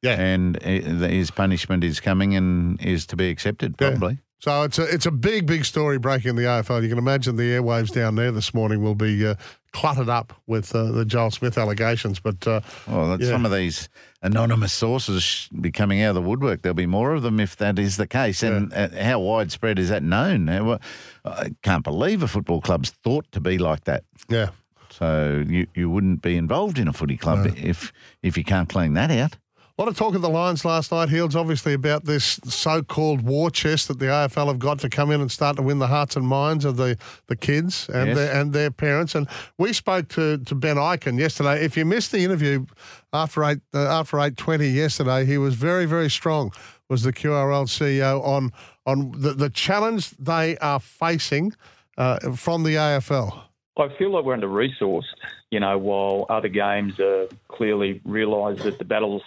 yeah. 0.01 0.19
and 0.19 0.61
his 0.61 1.31
punishment 1.31 1.83
is 1.83 1.99
coming 1.99 2.35
and 2.35 2.79
is 2.81 3.05
to 3.07 3.15
be 3.15 3.29
accepted 3.29 3.75
Yeah. 3.79 3.91
probably. 3.91 4.19
So 4.41 4.63
it's 4.63 4.79
a 4.79 4.83
it's 4.83 5.05
a 5.05 5.11
big 5.11 5.45
big 5.47 5.65
story 5.65 5.97
breaking 5.99 6.35
the 6.37 6.43
AFL. 6.43 6.81
You 6.81 6.87
can 6.89 6.97
imagine 6.97 7.35
the 7.35 7.43
airwaves 7.51 7.91
down 7.91 8.15
there 8.15 8.31
this 8.31 8.53
morning 8.53 8.81
will 8.81 8.95
be 8.95 9.27
uh, 9.27 9.35
cluttered 9.73 10.07
up 10.07 10.31
with 10.47 10.73
uh, 10.73 10.91
the 10.93 11.03
Joel 11.03 11.29
Smith 11.31 11.57
allegations. 11.57 12.21
But 12.21 12.47
uh, 12.47 12.61
Well, 12.87 13.09
that's 13.09 13.23
Yeah. 13.23 13.31
some 13.31 13.45
of 13.45 13.51
these 13.51 13.89
anonymous 14.21 14.71
sources 14.71 15.49
be 15.59 15.71
coming 15.71 16.01
out 16.01 16.09
of 16.09 16.15
the 16.15 16.21
woodwork. 16.21 16.61
There'll 16.61 16.73
be 16.73 16.85
more 16.85 17.13
of 17.15 17.21
them 17.21 17.41
if 17.41 17.57
that 17.57 17.77
is 17.77 17.97
the 17.97 18.07
case. 18.07 18.41
And 18.41 18.71
uh, 18.73 18.87
how 19.01 19.19
widespread 19.19 19.77
is 19.77 19.89
that 19.89 20.03
known? 20.03 20.47
Uh, 20.47 20.77
I 21.25 21.49
can't 21.61 21.83
believe 21.83 22.23
a 22.23 22.27
football 22.29 22.61
club's 22.61 22.91
thought 22.91 23.29
to 23.33 23.41
be 23.41 23.57
like 23.57 23.83
that. 23.83 24.05
Yeah, 24.29 24.49
So 24.89 25.43
you, 25.47 25.67
you 25.73 25.89
wouldn't 25.89 26.21
be 26.21 26.35
involved 26.37 26.77
in 26.79 26.87
a 26.87 26.93
footy 26.93 27.17
club 27.17 27.45
if 27.57 27.91
if 28.21 28.37
you 28.37 28.43
can't 28.43 28.69
clean 28.69 28.93
that 28.93 29.11
out. 29.11 29.37
A 29.77 29.81
lot 29.81 29.87
of 29.87 29.95
talk 29.97 30.13
at 30.13 30.19
the 30.21 30.29
Lions 30.29 30.65
last 30.65 30.91
night, 30.91 31.07
Heals, 31.07 31.37
obviously 31.37 31.73
about 31.73 32.03
this 32.03 32.37
so-called 32.43 33.21
war 33.21 33.49
chest 33.49 33.87
that 33.87 33.97
the 33.97 34.07
AFL 34.07 34.47
have 34.47 34.59
got 34.59 34.79
to 34.79 34.89
come 34.89 35.09
in 35.09 35.21
and 35.21 35.31
start 35.31 35.55
to 35.55 35.61
win 35.63 35.79
the 35.79 35.87
hearts 35.87 36.17
and 36.17 36.27
minds 36.27 36.65
of 36.65 36.75
the, 36.75 36.97
the 37.27 37.37
kids 37.37 37.87
and 37.93 38.07
Yes. 38.09 38.17
their 38.17 38.41
and 38.41 38.51
their 38.51 38.71
parents. 38.71 39.15
And 39.15 39.25
we 39.57 39.71
spoke 39.71 40.09
to, 40.09 40.37
to 40.39 40.53
Ben 40.55 40.75
Ikin 40.75 41.17
yesterday. 41.17 41.63
If 41.63 41.77
you 41.77 41.85
missed 41.85 42.11
the 42.11 42.19
interview 42.25 42.65
after 43.13 43.43
eight 43.45 43.59
uh, 43.73 43.87
after 43.99 44.19
eight 44.19 44.35
twenty 44.35 44.67
yesterday, 44.67 45.23
he 45.25 45.37
was 45.37 45.55
very 45.55 45.85
very 45.85 46.09
strong. 46.09 46.51
Was 46.89 47.03
the 47.03 47.13
QRL 47.13 47.65
CEO 47.67 48.21
on 48.25 48.51
on 48.85 49.11
the, 49.17 49.33
the 49.33 49.49
challenge 49.49 50.11
they 50.19 50.57
are 50.57 50.81
facing 50.81 51.53
uh, 51.97 52.31
from 52.35 52.63
the 52.63 52.75
AFL? 52.75 53.43
I 53.79 53.95
feel 53.97 54.11
like 54.11 54.25
we're 54.25 54.33
under 54.33 54.47
resourced, 54.47 55.05
you 55.51 55.59
know, 55.59 55.77
while 55.77 56.25
other 56.29 56.47
games 56.47 56.99
are 56.99 57.27
clearly 57.47 58.01
realise 58.05 58.63
that 58.63 58.77
the 58.77 58.85
battles, 58.85 59.23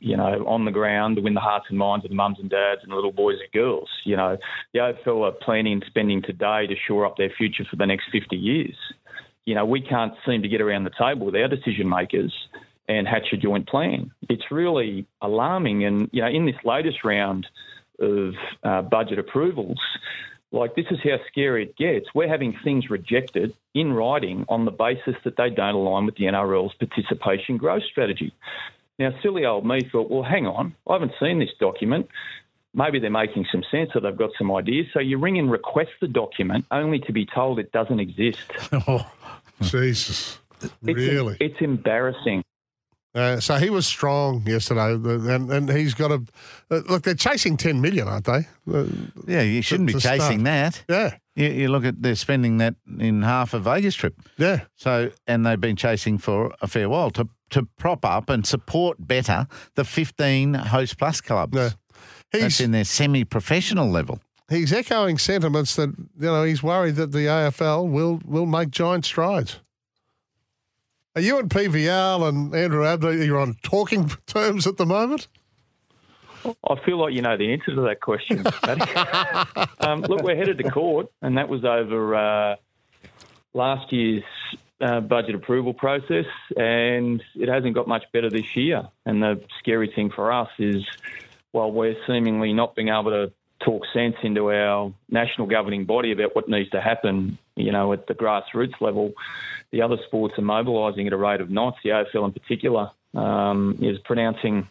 you 0.00 0.16
know, 0.16 0.44
on 0.46 0.64
the 0.64 0.70
ground 0.70 1.16
to 1.16 1.22
win 1.22 1.34
the 1.34 1.40
hearts 1.40 1.66
and 1.68 1.78
minds 1.78 2.04
of 2.04 2.10
the 2.10 2.14
mums 2.14 2.38
and 2.38 2.50
dads 2.50 2.82
and 2.82 2.92
the 2.92 2.94
little 2.94 3.12
boys 3.12 3.38
and 3.40 3.50
girls. 3.52 3.88
You 4.04 4.16
know, 4.16 4.38
the 4.72 4.80
AFL 4.80 5.26
are 5.26 5.32
planning 5.32 5.74
and 5.74 5.84
spending 5.86 6.22
today 6.22 6.66
to 6.66 6.74
shore 6.86 7.06
up 7.06 7.16
their 7.16 7.30
future 7.30 7.64
for 7.64 7.76
the 7.76 7.86
next 7.86 8.04
50 8.12 8.36
years. 8.36 8.76
You 9.44 9.54
know, 9.54 9.64
we 9.64 9.80
can't 9.80 10.14
seem 10.26 10.42
to 10.42 10.48
get 10.48 10.60
around 10.60 10.84
the 10.84 10.90
table 10.98 11.26
with 11.26 11.36
our 11.36 11.48
decision 11.48 11.88
makers 11.88 12.32
and 12.88 13.06
hatch 13.06 13.32
a 13.32 13.36
joint 13.36 13.68
plan. 13.68 14.10
It's 14.28 14.50
really 14.50 15.06
alarming. 15.20 15.84
And, 15.84 16.08
you 16.12 16.22
know, 16.22 16.28
in 16.28 16.46
this 16.46 16.56
latest 16.64 17.04
round 17.04 17.46
of 17.98 18.34
uh, 18.62 18.82
budget 18.82 19.18
approvals, 19.18 19.80
like, 20.52 20.74
this 20.74 20.86
is 20.90 20.98
how 21.02 21.18
scary 21.28 21.64
it 21.64 21.76
gets. 21.76 22.06
We're 22.14 22.28
having 22.28 22.56
things 22.62 22.88
rejected 22.88 23.54
in 23.74 23.92
writing 23.92 24.44
on 24.48 24.64
the 24.64 24.70
basis 24.70 25.14
that 25.24 25.36
they 25.36 25.50
don't 25.50 25.74
align 25.74 26.06
with 26.06 26.16
the 26.16 26.24
NRL's 26.24 26.74
participation 26.74 27.56
growth 27.56 27.82
strategy. 27.90 28.32
Now, 28.98 29.10
silly 29.22 29.44
old 29.44 29.66
me 29.66 29.82
thought, 29.90 30.10
well, 30.10 30.22
hang 30.22 30.46
on, 30.46 30.74
I 30.88 30.94
haven't 30.94 31.12
seen 31.20 31.38
this 31.38 31.50
document. 31.60 32.08
Maybe 32.72 32.98
they're 32.98 33.10
making 33.10 33.46
some 33.50 33.64
sense 33.70 33.90
or 33.94 34.00
they've 34.00 34.16
got 34.16 34.30
some 34.38 34.54
ideas. 34.54 34.86
So 34.92 35.00
you 35.00 35.18
ring 35.18 35.38
and 35.38 35.50
request 35.50 35.90
the 36.00 36.08
document 36.08 36.66
only 36.70 37.00
to 37.00 37.12
be 37.12 37.26
told 37.26 37.58
it 37.58 37.72
doesn't 37.72 38.00
exist. 38.00 38.40
oh, 38.72 39.10
Jesus, 39.62 40.38
It's, 40.60 40.72
really? 40.84 41.36
It's 41.40 41.60
embarrassing. 41.60 42.44
Uh, 43.16 43.40
so 43.40 43.56
he 43.56 43.70
was 43.70 43.86
strong 43.86 44.42
yesterday, 44.46 44.92
and, 44.92 45.50
and 45.50 45.70
he's 45.70 45.94
got 45.94 46.10
a 46.12 46.22
uh, 46.70 46.80
look. 46.88 47.02
They're 47.02 47.14
chasing 47.14 47.56
ten 47.56 47.80
million, 47.80 48.06
aren't 48.08 48.26
they? 48.26 48.46
Uh, 48.72 48.84
Yeah, 49.26 49.40
you 49.42 49.62
shouldn't 49.62 49.88
to 49.90 49.94
be 49.96 50.00
chasing 50.00 50.44
that. 50.44 50.84
yeah, 50.88 51.16
You, 51.34 51.48
you 51.48 51.68
look 51.68 51.84
at 51.86 52.02
they're 52.02 52.14
spending 52.14 52.58
that 52.58 52.74
in 53.00 53.22
half 53.22 53.54
a 53.54 53.58
Vegas 53.58 53.94
trip. 53.94 54.14
yeah. 54.36 54.64
So, 54.76 55.10
and 55.26 55.46
they've 55.46 55.60
been 55.60 55.76
chasing 55.76 56.18
for 56.18 56.54
a 56.60 56.66
fair 56.66 56.88
while 56.90 57.10
to 57.12 57.26
to 57.50 57.62
prop 57.78 58.04
up 58.04 58.28
and 58.28 58.44
support 58.46 58.96
better 58.98 59.46
the 59.76 59.84
15 59.84 60.54
Host 60.54 60.98
Plus 60.98 61.20
clubs. 61.20 61.56
Yeah. 61.56 61.70
That's 62.32 62.44
He's 62.58 62.60
in 62.60 62.72
their 62.72 62.84
semi-professional 62.84 63.88
level. 63.88 64.18
he's 64.50 64.72
echoing 64.72 65.16
sentiments 65.16 65.74
that 65.76 65.88
you 66.18 66.26
know 66.26 66.42
he's 66.44 66.62
worried 66.62 66.96
that 66.96 67.12
the 67.12 67.26
AFL 67.26 67.88
will 67.88 68.20
will 68.24 68.46
make 68.46 68.70
giant 68.70 69.04
strides. 69.04 69.60
Are 71.16 71.22
you 71.22 71.38
and 71.38 71.48
PVL 71.48 72.28
and 72.28 72.54
Andrew 72.54 72.82
Abdo 72.82 73.24
you're 73.24 73.40
on 73.40 73.56
talking 73.62 74.10
terms 74.26 74.66
at 74.66 74.76
the 74.76 74.84
moment? 74.84 75.28
I 76.44 76.78
feel 76.84 76.98
like 76.98 77.14
you 77.14 77.22
know 77.22 77.38
the 77.38 77.54
answer 77.54 77.74
to 77.74 77.80
that 77.80 78.02
question. 78.02 78.44
Um, 79.80 80.00
look, 80.00 80.22
we're 80.22 80.36
headed 80.36 80.58
to 80.58 80.70
court, 80.70 81.06
and 81.22 81.38
that 81.38 81.48
was 81.48 81.64
over 81.64 82.14
uh, 82.16 82.56
last 83.54 83.92
year's 83.92 84.24
uh, 84.80 85.00
budget 85.00 85.36
approval 85.36 85.72
process, 85.72 86.26
and 86.56 87.22
it 87.36 87.48
hasn't 87.48 87.74
got 87.74 87.86
much 87.86 88.04
better 88.12 88.28
this 88.28 88.56
year. 88.56 88.88
And 89.04 89.22
the 89.22 89.40
scary 89.60 89.92
thing 89.94 90.10
for 90.10 90.32
us 90.32 90.48
is, 90.58 90.84
while 91.52 91.70
we're 91.70 91.96
seemingly 92.06 92.52
not 92.52 92.74
being 92.74 92.88
able 92.88 93.10
to 93.10 93.32
talk 93.64 93.84
sense 93.92 94.16
into 94.22 94.50
our 94.50 94.92
national 95.08 95.46
governing 95.46 95.84
body 95.84 96.10
about 96.10 96.34
what 96.34 96.48
needs 96.48 96.70
to 96.70 96.80
happen, 96.80 97.38
you 97.54 97.70
know, 97.70 97.92
at 97.92 98.08
the 98.08 98.14
grassroots 98.14 98.80
level, 98.80 99.12
the 99.70 99.82
other 99.82 99.96
sports 100.06 100.38
are 100.38 100.42
mobilising 100.42 101.06
at 101.06 101.12
a 101.12 101.16
rate 101.16 101.40
of 101.40 101.50
knots. 101.50 101.78
The 101.82 101.90
AFL 101.90 102.26
in 102.26 102.32
particular 102.32 102.90
um, 103.14 103.78
is 103.80 103.98
pronouncing 104.00 104.68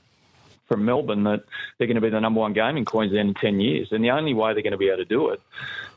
from 0.67 0.85
Melbourne 0.85 1.23
that 1.23 1.43
they're 1.77 1.87
going 1.87 1.95
to 1.95 2.01
be 2.01 2.09
the 2.09 2.19
number 2.19 2.39
one 2.39 2.53
game 2.53 2.77
in 2.77 2.85
Queensland 2.85 3.29
in 3.29 3.35
10 3.35 3.59
years. 3.59 3.91
And 3.91 4.03
the 4.03 4.11
only 4.11 4.33
way 4.33 4.53
they're 4.53 4.63
going 4.63 4.71
to 4.71 4.77
be 4.77 4.87
able 4.87 4.97
to 4.97 5.05
do 5.05 5.29
it 5.29 5.41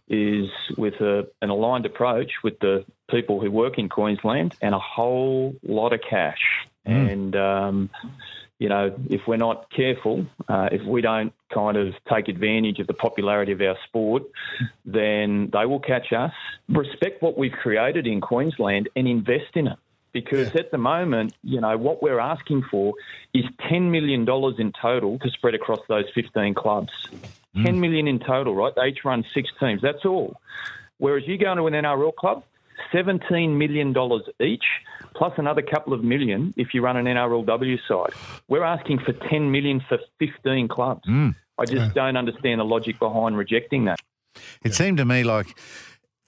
is 0.09 0.51
with 0.77 0.95
a, 1.01 1.27
an 1.43 1.51
aligned 1.51 1.87
approach 1.87 2.33
with 2.43 2.59
the 2.61 2.85
people 3.11 3.41
who 3.41 3.51
work 3.51 3.79
in 3.79 3.89
Queensland 3.89 4.55
and 4.61 4.75
a 4.75 4.79
whole 4.79 5.55
lot 5.63 5.93
of 5.93 6.01
cash. 6.09 6.67
And, 6.85 7.37
um, 7.37 7.91
you 8.59 8.69
know, 8.69 8.95
if 9.11 9.27
we're 9.27 9.37
not 9.37 9.71
careful, 9.71 10.27
uh, 10.49 10.71
if 10.73 10.83
we 10.83 11.03
don't 11.03 11.33
kind 11.53 11.77
of 11.77 11.95
take 12.13 12.29
advantage 12.29 12.79
of 12.79 12.87
the 12.87 12.95
popularity 12.95 13.53
of 13.53 13.61
our 13.61 13.77
sport, 13.87 14.25
then 14.85 15.51
they 15.53 15.67
will 15.67 15.81
catch 15.81 16.13
us, 16.13 16.33
respect 16.69 17.23
what 17.23 17.39
we've 17.39 17.53
created 17.53 18.07
in 18.07 18.21
Queensland, 18.21 18.89
and 18.97 19.09
invest 19.09 19.55
in 19.55 19.67
it. 19.69 19.79
because 20.13 20.55
at 20.57 20.71
the 20.71 20.79
moment, 20.79 21.35
you 21.43 21.61
know, 21.61 21.77
what 21.77 22.03
we're 22.03 22.19
asking 22.21 22.63
for 22.71 22.95
is 23.35 23.45
$10 23.71 23.91
million 23.91 24.21
in 24.59 24.73
total 24.81 25.19
to 25.19 25.31
spread 25.31 25.55
across 25.55 25.81
those 25.89 26.07
15 26.15 26.55
clubs. 26.55 26.93
Hmm. 27.55 27.65
10 27.65 27.81
million 27.81 28.09
in 28.09 28.19
total, 28.19 28.55
right? 28.55 28.73
They 28.75 28.89
each 28.89 29.05
run 29.05 29.25
six 29.35 29.51
teams. 29.61 29.83
That's 29.83 30.05
all. 30.05 30.41
Whereas 30.99 31.25
you 31.27 31.39
go 31.39 31.53
into 31.53 31.67
an 31.67 31.75
NRL 31.75 32.15
club, 32.15 32.43
$17 32.93 33.57
million 33.57 33.95
each, 34.41 34.65
plus 35.19 35.33
another 35.37 35.63
couple 35.63 35.93
of 35.93 36.05
million 36.05 36.55
if 36.57 36.73
you 36.73 36.81
run 36.81 36.97
an 36.97 37.07
NRLW 37.07 37.79
side. 37.89 38.15
We're 38.47 38.63
asking 38.63 39.01
for 39.01 39.13
10 39.13 39.51
million 39.51 39.83
for 39.89 39.99
15 40.21 40.69
clubs. 40.69 41.03
Hmm. 41.05 41.31
I 41.59 41.65
just 41.65 41.93
don't 41.93 42.17
understand 42.17 42.61
the 42.61 42.65
logic 42.65 43.01
behind 43.01 43.37
rejecting 43.37 43.87
that. 43.87 43.99
It 44.63 44.75
seemed 44.75 44.99
to 44.99 45.05
me 45.05 45.25
like 45.25 45.59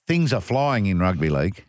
things 0.08 0.32
are 0.32 0.40
flying 0.40 0.86
in 0.86 0.98
rugby 0.98 1.30
league, 1.30 1.64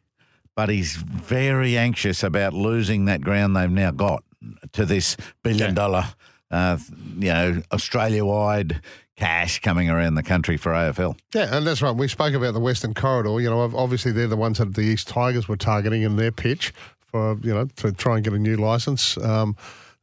but 0.55 0.69
he's 0.69 0.95
very 0.95 1.77
anxious 1.77 2.23
about 2.23 2.53
losing 2.53 3.05
that 3.05 3.21
ground 3.21 3.55
they've 3.55 3.69
now 3.69 3.91
got 3.91 4.23
to 4.71 4.83
this 4.83 5.15
billion 5.43 5.75
dollar, 5.75 6.05
uh, 6.49 6.79
you 7.19 7.31
know, 7.31 7.61
Australia 7.71 8.25
wide 8.25 8.81
cash 9.15 9.59
coming 9.59 9.91
around 9.91 10.15
the 10.15 10.23
country 10.23 10.57
for 10.57 10.71
AFL. 10.71 11.19
Yeah, 11.35 11.55
and 11.55 11.67
that's 11.67 11.83
right. 11.83 11.95
We 11.95 12.07
spoke 12.07 12.33
about 12.33 12.55
the 12.55 12.59
Western 12.59 12.95
Corridor. 12.95 13.39
You 13.39 13.51
know, 13.51 13.61
obviously 13.61 14.11
they're 14.11 14.25
the 14.25 14.35
ones 14.35 14.57
that 14.57 14.73
the 14.73 14.81
East 14.81 15.07
Tigers 15.07 15.47
were 15.47 15.57
targeting 15.57 16.01
in 16.01 16.15
their 16.15 16.31
pitch 16.31 16.73
for 17.11 17.37
you 17.43 17.53
know 17.53 17.65
to 17.77 17.91
try 17.91 18.15
and 18.15 18.23
get 18.23 18.33
a 18.33 18.39
new 18.39 18.57
license. 18.57 19.17
Um, 19.17 19.55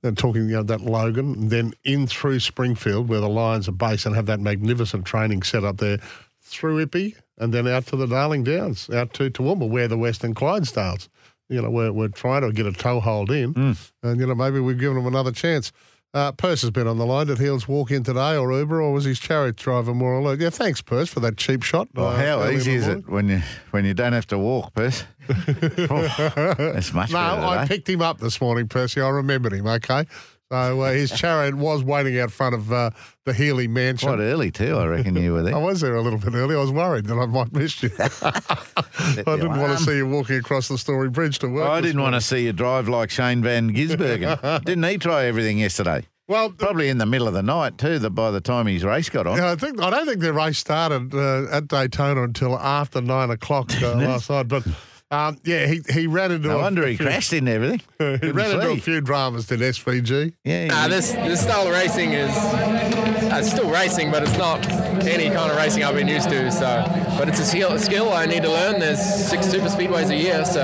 and 0.04 0.16
talking 0.16 0.48
you 0.48 0.56
know 0.56 0.62
that 0.62 0.80
Logan, 0.80 1.34
and 1.34 1.50
then 1.50 1.74
in 1.84 2.06
through 2.06 2.38
Springfield 2.38 3.08
where 3.08 3.20
the 3.20 3.28
Lions 3.28 3.68
are 3.68 3.72
based 3.72 4.06
and 4.06 4.14
have 4.14 4.26
that 4.26 4.38
magnificent 4.38 5.04
training 5.04 5.42
set 5.42 5.64
up 5.64 5.78
there, 5.78 5.98
through 6.40 6.84
Ippy 6.86 7.14
and 7.38 7.52
then 7.52 7.68
out 7.68 7.86
to 7.86 7.96
the 7.96 8.06
Darling 8.06 8.44
Downs, 8.44 8.90
out 8.90 9.12
to 9.14 9.30
Toowoomba 9.30 9.68
where 9.68 9.88
the 9.88 9.98
Western 9.98 10.34
Clydesdales. 10.34 11.08
You 11.48 11.62
know, 11.62 11.70
we're, 11.70 11.92
we're 11.92 12.08
trying 12.08 12.42
to 12.42 12.52
get 12.52 12.66
a 12.66 12.72
toehold 12.72 13.30
in, 13.30 13.54
and 14.02 14.20
you 14.20 14.26
know 14.26 14.34
maybe 14.34 14.60
we've 14.60 14.78
given 14.78 14.96
them 14.96 15.06
another 15.06 15.32
chance. 15.32 15.72
Uh, 16.14 16.32
Purse 16.32 16.62
has 16.62 16.70
been 16.70 16.86
on 16.86 16.98
the 16.98 17.06
line. 17.06 17.26
Did 17.26 17.38
Heals 17.38 17.68
walk 17.68 17.90
in 17.90 18.02
today 18.02 18.36
or 18.36 18.52
Uber, 18.52 18.80
or 18.82 18.92
was 18.92 19.04
his 19.04 19.18
chariot 19.18 19.56
driver 19.56 19.94
more 19.94 20.14
alert? 20.18 20.40
Yeah, 20.40 20.50
thanks, 20.50 20.80
Purse, 20.82 21.08
for 21.08 21.20
that 21.20 21.36
cheap 21.36 21.62
shot. 21.62 21.88
Well, 21.94 22.08
uh, 22.08 22.16
how 22.16 22.48
easy 22.48 22.74
is 22.74 22.86
it 22.86 23.08
when 23.08 23.28
you 23.28 23.42
when 23.70 23.84
you 23.84 23.94
don't 23.94 24.12
have 24.14 24.26
to 24.28 24.38
walk, 24.38 24.74
Perth? 24.74 25.06
Oh, 25.90 26.72
it's 26.76 26.92
much 26.92 27.10
No, 27.10 27.18
better. 27.18 27.42
I 27.42 27.62
today. 27.62 27.74
picked 27.76 27.88
him 27.88 28.02
up 28.02 28.18
this 28.18 28.40
morning, 28.40 28.68
Percy. 28.68 29.00
I 29.00 29.08
remembered 29.08 29.52
him, 29.52 29.66
okay? 29.66 30.04
So 30.50 30.80
uh, 30.80 30.92
his 30.92 31.10
chariot 31.10 31.54
was 31.56 31.84
waiting 31.84 32.18
out 32.18 32.30
front 32.30 32.54
of 32.54 32.72
uh, 32.72 32.90
the 33.26 33.34
Healy 33.34 33.68
mansion. 33.68 34.08
Quite 34.08 34.20
early 34.20 34.50
too, 34.50 34.76
I 34.78 34.86
reckon 34.86 35.14
you 35.16 35.34
were 35.34 35.42
there. 35.42 35.54
I 35.54 35.58
was 35.58 35.82
there 35.82 35.94
a 35.94 36.00
little 36.00 36.18
bit 36.18 36.32
early. 36.34 36.54
I 36.54 36.58
was 36.58 36.72
worried 36.72 37.04
that 37.06 37.18
I 37.18 37.26
might 37.26 37.52
miss 37.52 37.82
you. 37.82 37.90
I 37.98 39.36
didn't 39.36 39.58
want 39.58 39.76
to 39.76 39.84
see 39.84 39.96
you 39.96 40.08
walking 40.08 40.36
across 40.36 40.68
the 40.68 40.78
Story 40.78 41.10
Bridge 41.10 41.38
to 41.40 41.48
work. 41.48 41.68
I 41.68 41.82
didn't 41.82 42.00
want 42.00 42.14
to 42.14 42.22
see 42.22 42.44
you 42.46 42.54
drive 42.54 42.88
like 42.88 43.10
Shane 43.10 43.42
Van 43.42 43.74
Gisbergen. 43.74 44.64
didn't 44.64 44.84
he 44.84 44.96
try 44.96 45.26
everything 45.26 45.58
yesterday? 45.58 46.06
Well, 46.28 46.50
Probably 46.50 46.88
in 46.90 46.98
the 46.98 47.06
middle 47.06 47.26
of 47.26 47.32
the 47.34 47.42
night 47.42 47.78
too. 47.78 47.98
That 47.98 48.10
by 48.10 48.30
the 48.30 48.40
time 48.40 48.66
his 48.66 48.84
race 48.84 49.08
got 49.08 49.26
on, 49.26 49.36
Yeah, 49.38 49.52
I 49.52 49.56
think 49.56 49.80
I 49.80 49.88
don't 49.90 50.06
think 50.06 50.20
the 50.20 50.32
race 50.34 50.58
started 50.58 51.14
uh, 51.14 51.46
at 51.50 51.68
Daytona 51.68 52.22
until 52.22 52.58
after 52.58 53.00
nine 53.00 53.30
o'clock 53.30 53.70
uh, 53.82 53.94
last 53.96 54.28
night. 54.28 54.46
But 54.48 54.66
um, 55.10 55.38
yeah, 55.44 55.66
he, 55.66 55.80
he 55.90 56.06
ran 56.06 56.30
into 56.32 56.48
no 56.48 56.58
a, 56.58 56.62
wonder 56.62 56.86
he 56.86 56.96
few, 56.96 57.06
crashed 57.06 57.32
into 57.32 57.50
everything. 57.52 57.80
He 57.98 58.18
Couldn't 58.18 58.36
ran 58.36 58.50
into 58.52 58.70
a 58.70 58.76
few 58.76 59.00
dramas. 59.00 59.46
Did 59.46 59.60
SVG? 59.60 60.34
Yeah, 60.44 60.66
Nah, 60.66 60.82
he- 60.84 60.88
this 60.90 61.12
this 61.12 61.42
style 61.42 61.66
of 61.66 61.72
racing 61.72 62.12
is 62.12 62.30
uh, 62.30 63.36
it's 63.40 63.50
still 63.50 63.70
racing, 63.70 64.10
but 64.10 64.22
it's 64.22 64.36
not 64.38 64.66
any 65.04 65.26
kind 65.34 65.50
of 65.50 65.56
racing 65.56 65.84
I've 65.84 65.94
been 65.94 66.08
used 66.08 66.28
to. 66.30 66.50
So, 66.52 66.84
but 67.18 67.28
it's 67.28 67.38
a 67.40 67.44
skill, 67.44 67.72
a 67.72 67.78
skill 67.78 68.12
I 68.12 68.26
need 68.26 68.42
to 68.42 68.50
learn. 68.50 68.80
There's 68.80 69.00
six 69.00 69.46
super 69.46 69.68
speedways 69.68 70.10
a 70.10 70.16
year, 70.16 70.44
so 70.44 70.62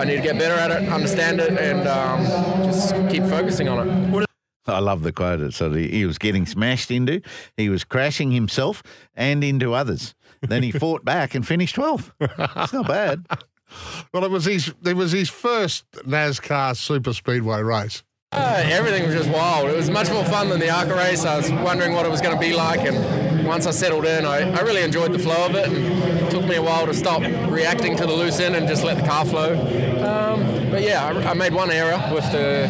I 0.00 0.04
need 0.04 0.16
to 0.16 0.22
get 0.22 0.38
better 0.38 0.54
at 0.54 0.70
it, 0.82 0.88
understand 0.88 1.40
it, 1.40 1.58
and 1.58 1.86
um, 1.88 2.24
just 2.64 2.94
keep 3.10 3.22
focusing 3.24 3.68
on 3.68 3.88
it. 3.88 4.26
I 4.66 4.78
love 4.78 5.02
the 5.02 5.10
quote. 5.12 5.40
It 5.40 5.52
said 5.54 5.74
he, 5.74 5.88
he 5.88 6.06
was 6.06 6.18
getting 6.18 6.46
smashed 6.46 6.90
into, 6.90 7.22
he 7.56 7.68
was 7.68 7.82
crashing 7.82 8.30
himself 8.30 8.82
and 9.14 9.42
into 9.42 9.74
others. 9.74 10.14
Then 10.42 10.62
he 10.62 10.70
fought 10.84 11.04
back 11.04 11.34
and 11.34 11.46
finished 11.46 11.76
12th. 11.76 12.12
It's 12.20 12.72
not 12.72 12.86
bad. 12.86 13.26
Well, 14.12 14.24
it 14.24 14.30
was 14.30 14.44
his 14.44 14.72
it 14.84 14.96
was 14.96 15.12
his 15.12 15.28
first 15.28 15.90
NASCAR 15.92 16.76
Super 16.76 17.12
Speedway 17.12 17.62
race. 17.62 18.02
Uh, 18.32 18.62
everything 18.66 19.04
was 19.04 19.14
just 19.14 19.28
wild. 19.28 19.68
It 19.68 19.76
was 19.76 19.90
much 19.90 20.08
more 20.10 20.24
fun 20.24 20.50
than 20.50 20.60
the 20.60 20.70
ARCA 20.70 20.94
race. 20.94 21.24
I 21.24 21.36
was 21.36 21.50
wondering 21.50 21.94
what 21.94 22.06
it 22.06 22.10
was 22.10 22.20
going 22.20 22.34
to 22.34 22.40
be 22.40 22.52
like, 22.52 22.80
and 22.86 23.44
once 23.44 23.66
I 23.66 23.72
settled 23.72 24.04
in, 24.04 24.24
I, 24.24 24.48
I 24.52 24.60
really 24.60 24.82
enjoyed 24.82 25.12
the 25.12 25.18
flow 25.18 25.46
of 25.46 25.56
it. 25.56 25.66
And 25.66 26.20
it 26.20 26.30
took 26.30 26.44
me 26.44 26.54
a 26.54 26.62
while 26.62 26.86
to 26.86 26.94
stop 26.94 27.22
reacting 27.50 27.96
to 27.96 28.06
the 28.06 28.12
loose 28.12 28.38
end 28.38 28.54
and 28.54 28.68
just 28.68 28.84
let 28.84 28.98
the 28.98 29.02
car 29.02 29.24
flow. 29.24 29.54
Um, 30.00 30.70
but 30.70 30.82
yeah, 30.82 31.06
I, 31.06 31.30
I 31.30 31.34
made 31.34 31.52
one 31.52 31.72
error 31.72 32.00
with 32.14 32.22
the 32.30 32.68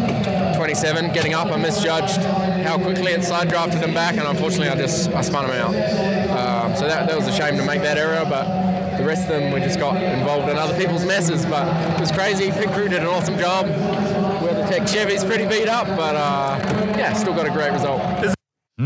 27 0.60 1.10
getting 1.14 1.32
up. 1.32 1.46
I 1.46 1.56
misjudged 1.56 2.18
how 2.66 2.76
quickly 2.76 3.12
it 3.12 3.24
side 3.24 3.48
drafted 3.48 3.80
him 3.80 3.94
back, 3.94 4.18
and 4.18 4.28
unfortunately, 4.28 4.68
I 4.68 4.76
just 4.76 5.08
I 5.12 5.22
spun 5.22 5.46
him 5.46 5.52
out. 5.52 5.74
Um, 5.74 6.76
so 6.76 6.86
that, 6.86 7.08
that 7.08 7.16
was 7.16 7.26
a 7.28 7.32
shame 7.32 7.56
to 7.56 7.64
make 7.64 7.80
that 7.80 7.96
error, 7.96 8.26
but 8.28 8.98
the 8.98 9.02
rest 9.02 9.22
of 9.22 9.28
them 9.30 9.54
we 9.54 9.60
just 9.60 9.78
got 9.78 9.96
involved 9.96 10.50
in 10.50 10.58
other 10.58 10.76
people's 10.78 11.06
messes. 11.06 11.46
But 11.46 11.66
it 11.94 12.00
was 12.00 12.12
crazy. 12.12 12.50
Pit 12.50 12.68
crew 12.72 12.90
did 12.90 13.00
an 13.00 13.06
awesome 13.06 13.38
job. 13.38 13.68
Where 14.42 14.52
the 14.52 14.68
Tech 14.68 14.86
Chevy's 14.86 15.24
pretty 15.24 15.46
beat 15.46 15.66
up, 15.66 15.86
but 15.96 16.14
uh, 16.14 16.58
yeah, 16.98 17.14
still 17.14 17.32
got 17.32 17.46
a 17.46 17.50
great 17.50 17.72
result. 17.72 18.36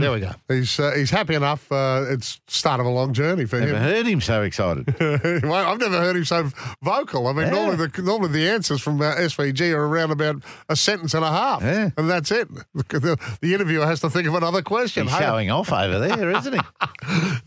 There 0.00 0.12
we 0.12 0.20
go. 0.20 0.32
He's 0.48 0.78
uh, 0.80 0.92
he's 0.96 1.10
happy 1.10 1.34
enough. 1.34 1.70
Uh, 1.70 2.04
it's 2.08 2.40
start 2.48 2.80
of 2.80 2.86
a 2.86 2.90
long 2.90 3.12
journey 3.12 3.44
for 3.44 3.60
Never 3.60 3.72
him. 3.76 3.82
heard 3.82 4.06
him 4.06 4.20
so 4.20 4.42
excited. 4.42 4.88
I've 5.00 5.78
never 5.78 5.98
heard 6.00 6.16
him 6.16 6.24
so 6.24 6.50
vocal. 6.82 7.26
I 7.28 7.32
mean, 7.32 7.46
Yeah. 7.46 7.52
normally 7.52 7.86
the 7.88 8.02
normally 8.02 8.32
the 8.32 8.48
answers 8.48 8.80
from 8.80 9.00
uh, 9.00 9.14
SVG 9.16 9.72
are 9.72 9.86
around 9.86 10.10
about 10.10 10.42
a 10.68 10.76
sentence 10.76 11.14
and 11.14 11.24
a 11.24 11.30
half, 11.30 11.62
Yeah. 11.62 11.90
and 11.96 12.10
that's 12.10 12.30
it. 12.30 12.48
The, 12.74 13.18
the 13.40 13.54
interviewer 13.54 13.86
has 13.86 14.00
to 14.00 14.10
think 14.10 14.26
of 14.28 14.34
another 14.34 14.62
question. 14.62 15.04
He's 15.04 15.12
Hey, 15.16 15.24
showing 15.24 15.50
off 15.50 15.72
over 15.72 15.98
there, 15.98 16.30
isn't 16.30 16.54
he? 16.54 16.60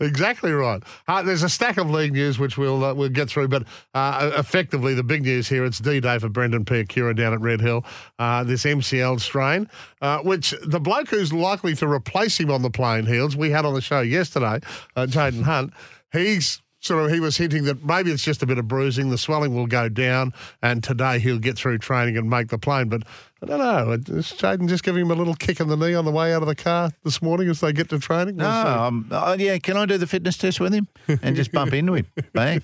exactly 0.00 0.52
right. 0.52 0.82
Uh, 1.06 1.22
there's 1.22 1.42
a 1.42 1.48
stack 1.48 1.76
of 1.78 1.90
league 1.90 2.12
news 2.12 2.38
which 2.38 2.56
we'll 2.58 2.84
uh, 2.84 2.94
we'll 2.94 3.08
get 3.08 3.28
through, 3.28 3.48
but 3.48 3.64
uh, 3.94 4.30
effectively 4.36 4.94
the 4.94 5.02
big 5.02 5.22
news 5.22 5.48
here 5.48 5.64
it's 5.64 5.78
D-Day 5.78 6.18
for 6.18 6.28
Brendan 6.28 6.64
Piakura 6.64 7.14
down 7.16 7.32
at 7.32 7.40
Red 7.40 7.60
Hill. 7.60 7.84
Uh, 8.18 8.44
this 8.44 8.64
MCL 8.64 9.20
strain, 9.20 9.68
uh, 10.00 10.18
which 10.20 10.54
the 10.66 10.80
bloke 10.80 11.08
who's 11.08 11.32
likely 11.32 11.74
to 11.74 11.86
replace 11.88 12.37
him 12.40 12.50
on 12.50 12.62
the 12.62 12.70
plane 12.70 13.06
Heals 13.06 13.36
we 13.36 13.50
had 13.50 13.64
on 13.64 13.74
the 13.74 13.80
show 13.80 14.00
yesterday, 14.00 14.60
uh, 14.96 15.06
Jaden 15.06 15.42
Hunt. 15.42 15.72
He's 16.12 16.62
sort 16.80 17.04
of 17.04 17.10
he 17.10 17.18
was 17.18 17.36
hinting 17.36 17.64
that 17.64 17.84
maybe 17.84 18.12
it's 18.12 18.22
just 18.22 18.42
a 18.42 18.46
bit 18.46 18.56
of 18.56 18.68
bruising. 18.68 19.10
The 19.10 19.18
swelling 19.18 19.54
will 19.54 19.66
go 19.66 19.88
down, 19.88 20.32
and 20.62 20.82
today 20.82 21.18
he'll 21.18 21.38
get 21.40 21.56
through 21.58 21.78
training 21.78 22.16
and 22.16 22.30
make 22.30 22.48
the 22.48 22.58
plane. 22.58 22.88
But 22.88 23.02
I 23.42 23.46
don't 23.46 23.58
know. 23.58 23.92
Is 24.16 24.32
Jaden 24.32 24.68
just 24.68 24.84
giving 24.84 25.02
him 25.02 25.10
a 25.10 25.14
little 25.14 25.34
kick 25.34 25.60
in 25.60 25.68
the 25.68 25.76
knee 25.76 25.94
on 25.94 26.04
the 26.04 26.10
way 26.12 26.32
out 26.32 26.42
of 26.42 26.48
the 26.48 26.54
car 26.54 26.90
this 27.04 27.20
morning 27.20 27.48
as 27.48 27.60
they 27.60 27.72
get 27.72 27.88
to 27.90 27.98
training? 27.98 28.36
No, 28.36 28.44
We'll 28.46 28.62
see. 28.62 28.68
um, 28.68 29.08
oh, 29.10 29.32
yeah. 29.34 29.58
Can 29.58 29.76
I 29.76 29.86
do 29.86 29.98
the 29.98 30.06
fitness 30.06 30.36
test 30.38 30.60
with 30.60 30.72
him 30.72 30.86
and 31.22 31.34
just 31.36 31.52
bump 31.52 31.72
into 31.74 31.94
him? 31.94 32.06
Bang. 32.32 32.62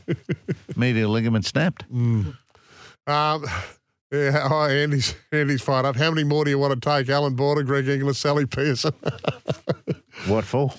Medial 0.77 1.11
ligament 1.11 1.45
snapped. 1.45 1.85
Um, 1.91 3.45
yeah, 4.15 4.49
oh, 4.51 4.67
Andy's 4.67 5.15
Andy's 5.33 5.63
fired 5.63 5.87
up. 5.87 5.97
How 5.97 6.11
many 6.11 6.25
more 6.25 6.45
do 6.45 6.51
you 6.51 6.59
want 6.59 6.81
to 6.81 6.81
take? 6.81 7.09
Allan 7.09 7.35
Border, 7.35 7.63
Greg 7.63 7.89
Inglis, 7.89 8.19
Sally 8.19 8.47
Pearson, 8.47 8.93
What 10.27 10.45
for? 10.45 10.73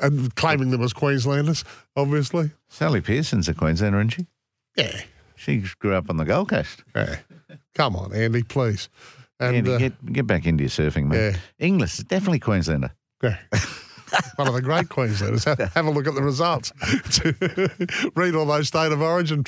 and 0.00 0.34
claiming 0.36 0.70
them 0.70 0.82
as 0.82 0.92
Queenslanders, 0.92 1.64
obviously. 1.96 2.50
Sally 2.68 3.00
Pearson's 3.00 3.48
a 3.48 3.54
Queenslander, 3.54 3.98
isn't 4.00 4.10
she? 4.10 4.26
Yeah, 4.76 5.00
She 5.36 5.64
grew 5.78 5.94
up 5.94 6.10
on 6.10 6.16
the 6.16 6.24
Gold 6.24 6.48
Coast. 6.50 6.84
yeah. 6.94 7.16
Come 7.74 7.96
on, 7.96 8.12
Andy, 8.14 8.42
please. 8.42 8.88
And 9.40 9.56
Andy, 9.56 9.72
uh, 9.74 9.78
get, 9.78 10.12
get 10.12 10.26
back 10.26 10.46
into 10.46 10.62
your 10.62 10.70
surfing, 10.70 11.06
mate. 11.06 11.16
Yeah. 11.32 11.36
Inglis 11.58 11.98
is 11.98 12.04
definitely 12.04 12.38
Queenslander. 12.40 12.92
yeah. 13.22 13.38
one 14.36 14.48
of 14.48 14.54
the 14.54 14.62
great 14.62 14.88
Queenslanders. 14.88 15.44
Have, 15.44 15.58
have 15.74 15.86
a 15.86 15.90
look 15.90 16.06
at 16.06 16.14
the 16.14 16.22
results. 16.22 16.72
Read 18.16 18.34
all 18.34 18.46
those 18.46 18.68
state 18.68 18.92
of 18.92 19.00
origin 19.00 19.44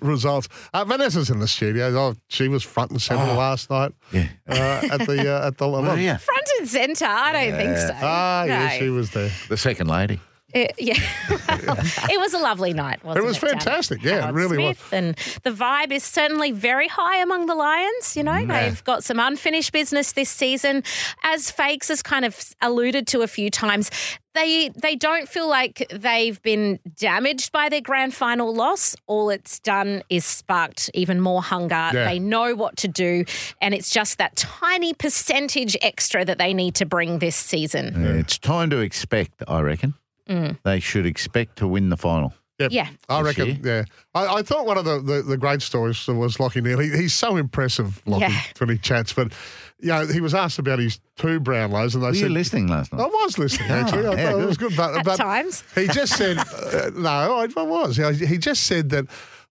results. 0.00 0.48
Uh, 0.72 0.84
Vanessa's 0.84 1.30
in 1.30 1.38
the 1.40 1.48
studio. 1.48 1.86
Oh, 1.96 2.14
she 2.28 2.48
was 2.48 2.62
front 2.62 2.90
and 2.90 3.00
centre 3.02 3.32
last 3.34 3.70
night. 3.70 3.92
Yeah. 4.12 4.28
Uh, 4.48 4.88
at 4.90 5.06
the 5.06 5.32
uh, 5.32 5.46
at 5.46 5.58
the 5.58 5.66
Oh, 5.76 5.94
yeah. 5.94 6.16
Front 6.16 6.48
and 6.58 6.68
centre? 6.68 7.04
I 7.06 7.32
don't 7.32 7.56
think 7.56 7.76
so. 7.76 7.90
Ah, 7.94 8.44
no. 8.46 8.52
yeah, 8.54 8.68
she 8.70 8.88
was 8.88 9.10
there. 9.10 9.30
The 9.48 9.56
second 9.56 9.88
lady. 9.88 10.20
It, 10.56 10.72
yeah, 10.78 10.94
it 11.28 12.18
was 12.18 12.32
a 12.32 12.38
lovely 12.38 12.72
night. 12.72 13.04
Wasn't 13.04 13.22
it 13.22 13.28
was 13.28 13.38
down 13.38 13.50
at 13.50 13.62
fantastic, 13.62 14.02
yeah, 14.02 14.16
it 14.16 14.20
Howard 14.22 14.34
really 14.36 14.64
was. 14.68 14.78
And 14.90 15.14
the 15.42 15.50
vibe 15.50 15.92
is 15.92 16.02
certainly 16.02 16.50
very 16.50 16.88
high 16.88 17.18
among 17.18 17.44
the 17.44 17.54
Lions. 17.54 18.16
You 18.16 18.22
know, 18.22 18.46
they've 18.46 18.82
got 18.84 19.04
some 19.04 19.20
unfinished 19.20 19.70
business 19.72 20.12
this 20.12 20.30
season, 20.30 20.82
as 21.24 21.50
Fakes 21.50 21.88
has 21.88 22.02
kind 22.02 22.24
of 22.24 22.54
alluded 22.62 23.06
to 23.08 23.20
a 23.20 23.26
few 23.26 23.50
times. 23.50 23.90
They 24.32 24.70
they 24.70 24.96
don't 24.96 25.28
feel 25.28 25.46
like 25.46 25.86
they've 25.94 26.40
been 26.40 26.78
damaged 26.96 27.52
by 27.52 27.68
their 27.68 27.82
grand 27.82 28.14
final 28.14 28.54
loss. 28.54 28.96
All 29.06 29.28
it's 29.28 29.58
done 29.58 30.04
is 30.08 30.24
sparked 30.24 30.90
even 30.94 31.20
more 31.20 31.42
hunger. 31.42 31.90
Yeah. 31.92 32.04
They 32.04 32.18
know 32.18 32.54
what 32.54 32.78
to 32.78 32.88
do, 32.88 33.26
and 33.60 33.74
it's 33.74 33.90
just 33.90 34.16
that 34.16 34.36
tiny 34.36 34.94
percentage 34.94 35.76
extra 35.82 36.24
that 36.24 36.38
they 36.38 36.54
need 36.54 36.76
to 36.76 36.86
bring 36.86 37.18
this 37.18 37.36
season. 37.36 38.06
It's 38.06 38.38
time 38.38 38.70
to 38.70 38.78
expect, 38.78 39.42
I 39.46 39.60
reckon. 39.60 39.92
Mm. 40.28 40.58
They 40.64 40.80
should 40.80 41.06
expect 41.06 41.56
to 41.58 41.68
win 41.68 41.88
the 41.88 41.96
final. 41.96 42.32
Yep. 42.58 42.72
Yeah. 42.72 42.88
I 43.08 43.22
This 43.22 43.36
reckon. 43.38 43.60
Yeah, 43.62 43.84
I, 44.14 44.36
I 44.36 44.42
thought 44.42 44.64
one 44.66 44.78
of 44.78 44.86
the, 44.86 44.98
the, 45.00 45.20
the 45.22 45.36
great 45.36 45.60
stories 45.60 46.06
was 46.08 46.40
Lockie 46.40 46.62
Neale. 46.62 46.78
He, 46.78 46.88
he's 46.88 47.12
so 47.12 47.36
impressive, 47.36 48.00
Lockie, 48.06 48.22
Yeah. 48.32 48.40
when 48.58 48.70
he 48.70 48.78
chats. 48.78 49.12
But 49.12 49.34
you 49.78 49.88
know, 49.88 50.06
he 50.06 50.22
was 50.22 50.32
asked 50.34 50.58
about 50.58 50.78
his 50.78 50.98
two 51.16 51.38
Brownlows, 51.38 51.92
and 51.94 52.02
they 52.02 52.06
Were 52.08 52.14
said, 52.14 52.22
you 52.22 52.28
listening 52.30 52.68
last 52.68 52.94
night? 52.94 53.02
I 53.02 53.06
was 53.08 53.36
listening 53.38 53.68
actually. 53.70 54.06
I 54.06 54.14
yeah, 54.14 54.30
thought 54.32 54.40
it 54.40 54.46
was 54.46 54.56
good. 54.56 54.70
good, 54.70 54.76
but, 54.78 54.96
At 54.96 55.04
but 55.04 55.16
times. 55.16 55.64
he 55.74 55.86
just 55.88 56.16
said 56.16 56.38
uh, 56.72 56.90
no. 56.96 57.10
I, 57.10 57.46
I 57.54 57.62
was. 57.62 57.98
You 57.98 58.04
know, 58.04 58.12
He 58.12 58.38
just 58.38 58.62
said 58.64 58.88
that 58.90 59.04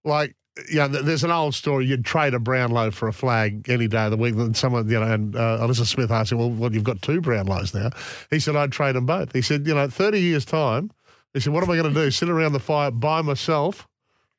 like. 0.03 0.36
Yeah, 0.69 0.88
there's 0.88 1.25
an 1.25 1.31
old 1.31 1.53
story. 1.53 1.85
You'd 1.85 2.05
trade 2.05 2.33
a 2.33 2.39
Brownlow 2.39 2.91
for 2.91 3.09
a 3.09 3.13
flag 3.13 3.69
any 3.69 3.89
day 3.89 4.05
of 4.05 4.12
the 4.12 4.17
week. 4.17 4.35
And 4.35 4.55
someone, 4.55 4.88
you 4.88 4.97
know, 5.00 5.12
and 5.12 5.35
uh, 5.35 5.59
Alyssa 5.62 5.85
Smith 5.85 6.12
asked 6.12 6.31
him, 6.31 6.38
"Well, 6.38 6.50
well, 6.50 6.74
you've 6.74 6.85
got 6.85 7.01
two 7.01 7.19
Brownlows 7.19 7.74
now." 7.74 7.89
He 8.29 8.39
said, 8.39 8.55
"I'd 8.55 8.71
trade 8.71 8.95
them 8.95 9.05
both." 9.05 9.33
He 9.33 9.41
said, 9.41 9.67
"You 9.67 9.75
know, 9.75 9.89
30 9.89 10.19
years 10.19 10.45
time." 10.45 10.91
He 11.33 11.41
said, 11.41 11.51
"What 11.51 11.63
am 11.63 11.71
I 11.71 11.75
going 11.75 11.93
to 11.93 12.00
do? 12.00 12.09
Sit 12.09 12.29
around 12.29 12.53
the 12.53 12.59
fire 12.59 12.89
by 12.89 13.21
myself, 13.21 13.85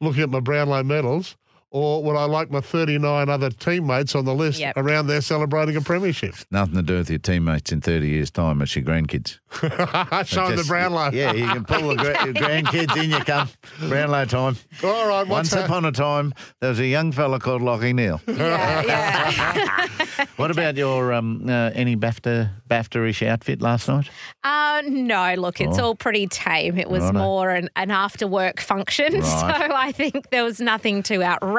looking 0.00 0.22
at 0.22 0.30
my 0.30 0.40
Brownlow 0.40 0.84
medals, 0.84 1.36
or 1.70 2.02
would 2.04 2.16
I 2.16 2.24
like 2.24 2.50
my 2.50 2.60
39 2.60 3.28
other 3.28 3.50
teammates 3.50 4.14
on 4.14 4.24
the 4.24 4.34
list 4.34 4.60
Yep. 4.60 4.76
around 4.76 5.06
there 5.08 5.20
celebrating 5.20 5.76
a 5.76 5.80
premiership, 5.80 6.34
Nothing 6.50 6.74
to 6.76 6.82
do 6.82 6.96
with 6.98 7.10
your 7.10 7.18
teammates 7.18 7.72
in 7.72 7.80
30 7.80 8.08
years' 8.08 8.30
time. 8.30 8.62
It's 8.62 8.74
your 8.76 8.84
grandkids. 8.84 9.38
showing 10.26 10.50
the 10.52 10.56
Just- 10.58 10.68
Brownlow?" 10.68 11.10
Yeah, 11.12 11.32
you 11.32 11.46
can 11.46 11.64
pull 11.64 11.88
the 11.88 11.96
gra- 11.96 12.24
your 12.24 12.34
grandkids 12.44 12.96
in, 13.02 13.10
you 13.10 13.18
come. 13.20 13.48
Brownlow 13.88 14.24
time. 14.26 14.56
All 14.84 15.08
right. 15.08 15.18
What's 15.26 15.30
Once 15.30 15.50
that? 15.50 15.64
upon 15.66 15.84
a 15.84 15.92
time, 15.92 16.32
there 16.60 16.70
was 16.70 16.78
a 16.80 16.86
young 16.86 17.12
fella 17.12 17.38
called 17.38 17.62
Lockie 17.62 17.92
Neale. 17.92 18.20
Yeah, 18.26 18.82
yeah. 18.86 19.86
What 20.36 20.50
about 20.50 20.76
your 20.76 21.12
um, 21.12 21.46
uh, 21.48 21.70
any 21.74 21.96
BAFTA 21.96 22.50
BAFTA-ish 22.70 23.22
outfit 23.22 23.60
last 23.62 23.88
night? 23.88 24.08
Uh, 24.44 24.82
no, 24.86 25.34
look, 25.34 25.60
it's 25.60 25.78
Oh. 25.78 25.84
all 25.86 25.94
pretty 25.94 26.26
tame. 26.26 26.78
It 26.78 26.88
was 26.90 27.02
Righto. 27.02 27.18
more 27.18 27.50
an, 27.50 27.68
an 27.76 27.90
after 27.90 28.26
work 28.26 28.60
function. 28.60 29.14
Right. 29.20 29.24
So 29.24 29.46
I 29.74 29.92
think 29.92 30.30
there 30.30 30.44
was 30.44 30.60
nothing 30.60 31.02
too 31.02 31.22
outrageous 31.22 31.55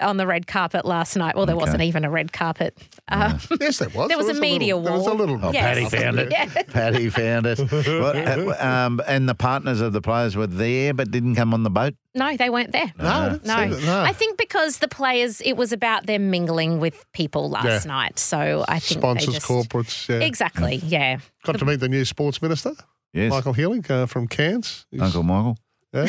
on 0.00 0.16
the 0.16 0.26
red 0.26 0.46
carpet 0.46 0.84
last 0.84 1.16
night. 1.16 1.36
Well, 1.36 1.46
there 1.46 1.54
Okay. 1.56 1.64
wasn't 1.64 1.82
even 1.82 2.04
a 2.04 2.10
red 2.10 2.32
carpet. 2.32 2.76
Uh, 3.08 3.38
Yes, 3.60 3.78
there 3.78 3.88
was. 3.88 4.08
There 4.08 4.18
was 4.18 4.28
a 4.28 4.34
media 4.40 4.76
little, 4.76 4.82
There 4.82 4.98
was 4.98 5.06
a 5.06 5.14
little. 5.14 5.38
Oh, 5.42 5.52
Yes. 5.52 5.62
Paddy 5.90 6.02
found 6.02 6.18
it. 6.18 6.28
Yeah. 6.30 6.62
Paddy 6.70 7.08
found 7.10 7.46
it. 7.46 7.58
What, 7.58 8.16
uh, 8.16 8.54
um, 8.64 9.00
and 9.06 9.28
the 9.28 9.34
partners 9.34 9.80
of 9.80 9.92
the 9.92 10.00
players 10.00 10.36
were 10.36 10.46
there 10.46 10.94
but 10.94 11.10
didn't 11.10 11.34
come 11.34 11.52
on 11.54 11.62
the 11.62 11.70
boat? 11.70 11.94
no, 12.14 12.36
they 12.36 12.50
weren't 12.50 12.72
there. 12.72 12.92
No, 12.98 13.06
I 13.06 13.38
No. 13.68 13.76
see 13.78 13.86
no. 13.86 14.00
I 14.02 14.12
think 14.12 14.38
because 14.38 14.78
the 14.78 14.88
players, 14.88 15.40
it 15.42 15.52
was 15.56 15.72
about 15.72 16.06
them 16.06 16.30
mingling 16.30 16.80
with 16.80 17.04
people 17.12 17.48
last 17.48 17.84
Yeah. 17.86 17.92
night. 17.92 18.18
So 18.18 18.64
I 18.68 18.80
think 18.80 19.00
Sponsors, 19.00 19.26
they 19.26 19.32
just, 19.34 19.46
corporates. 19.46 20.08
Yeah. 20.08 20.26
Exactly, 20.26 20.76
yeah. 20.84 21.18
Got 21.44 21.58
to 21.60 21.64
meet 21.64 21.78
the 21.78 21.88
new 21.88 22.04
sports 22.04 22.42
minister, 22.42 22.72
Yes. 23.12 23.30
Michael 23.30 23.52
Healy 23.52 23.82
uh, 23.88 24.06
from 24.06 24.26
Cairns. 24.26 24.84
He's- 24.90 25.00
Uncle 25.02 25.22
Michael. 25.22 25.56
Yeah. 25.94 26.06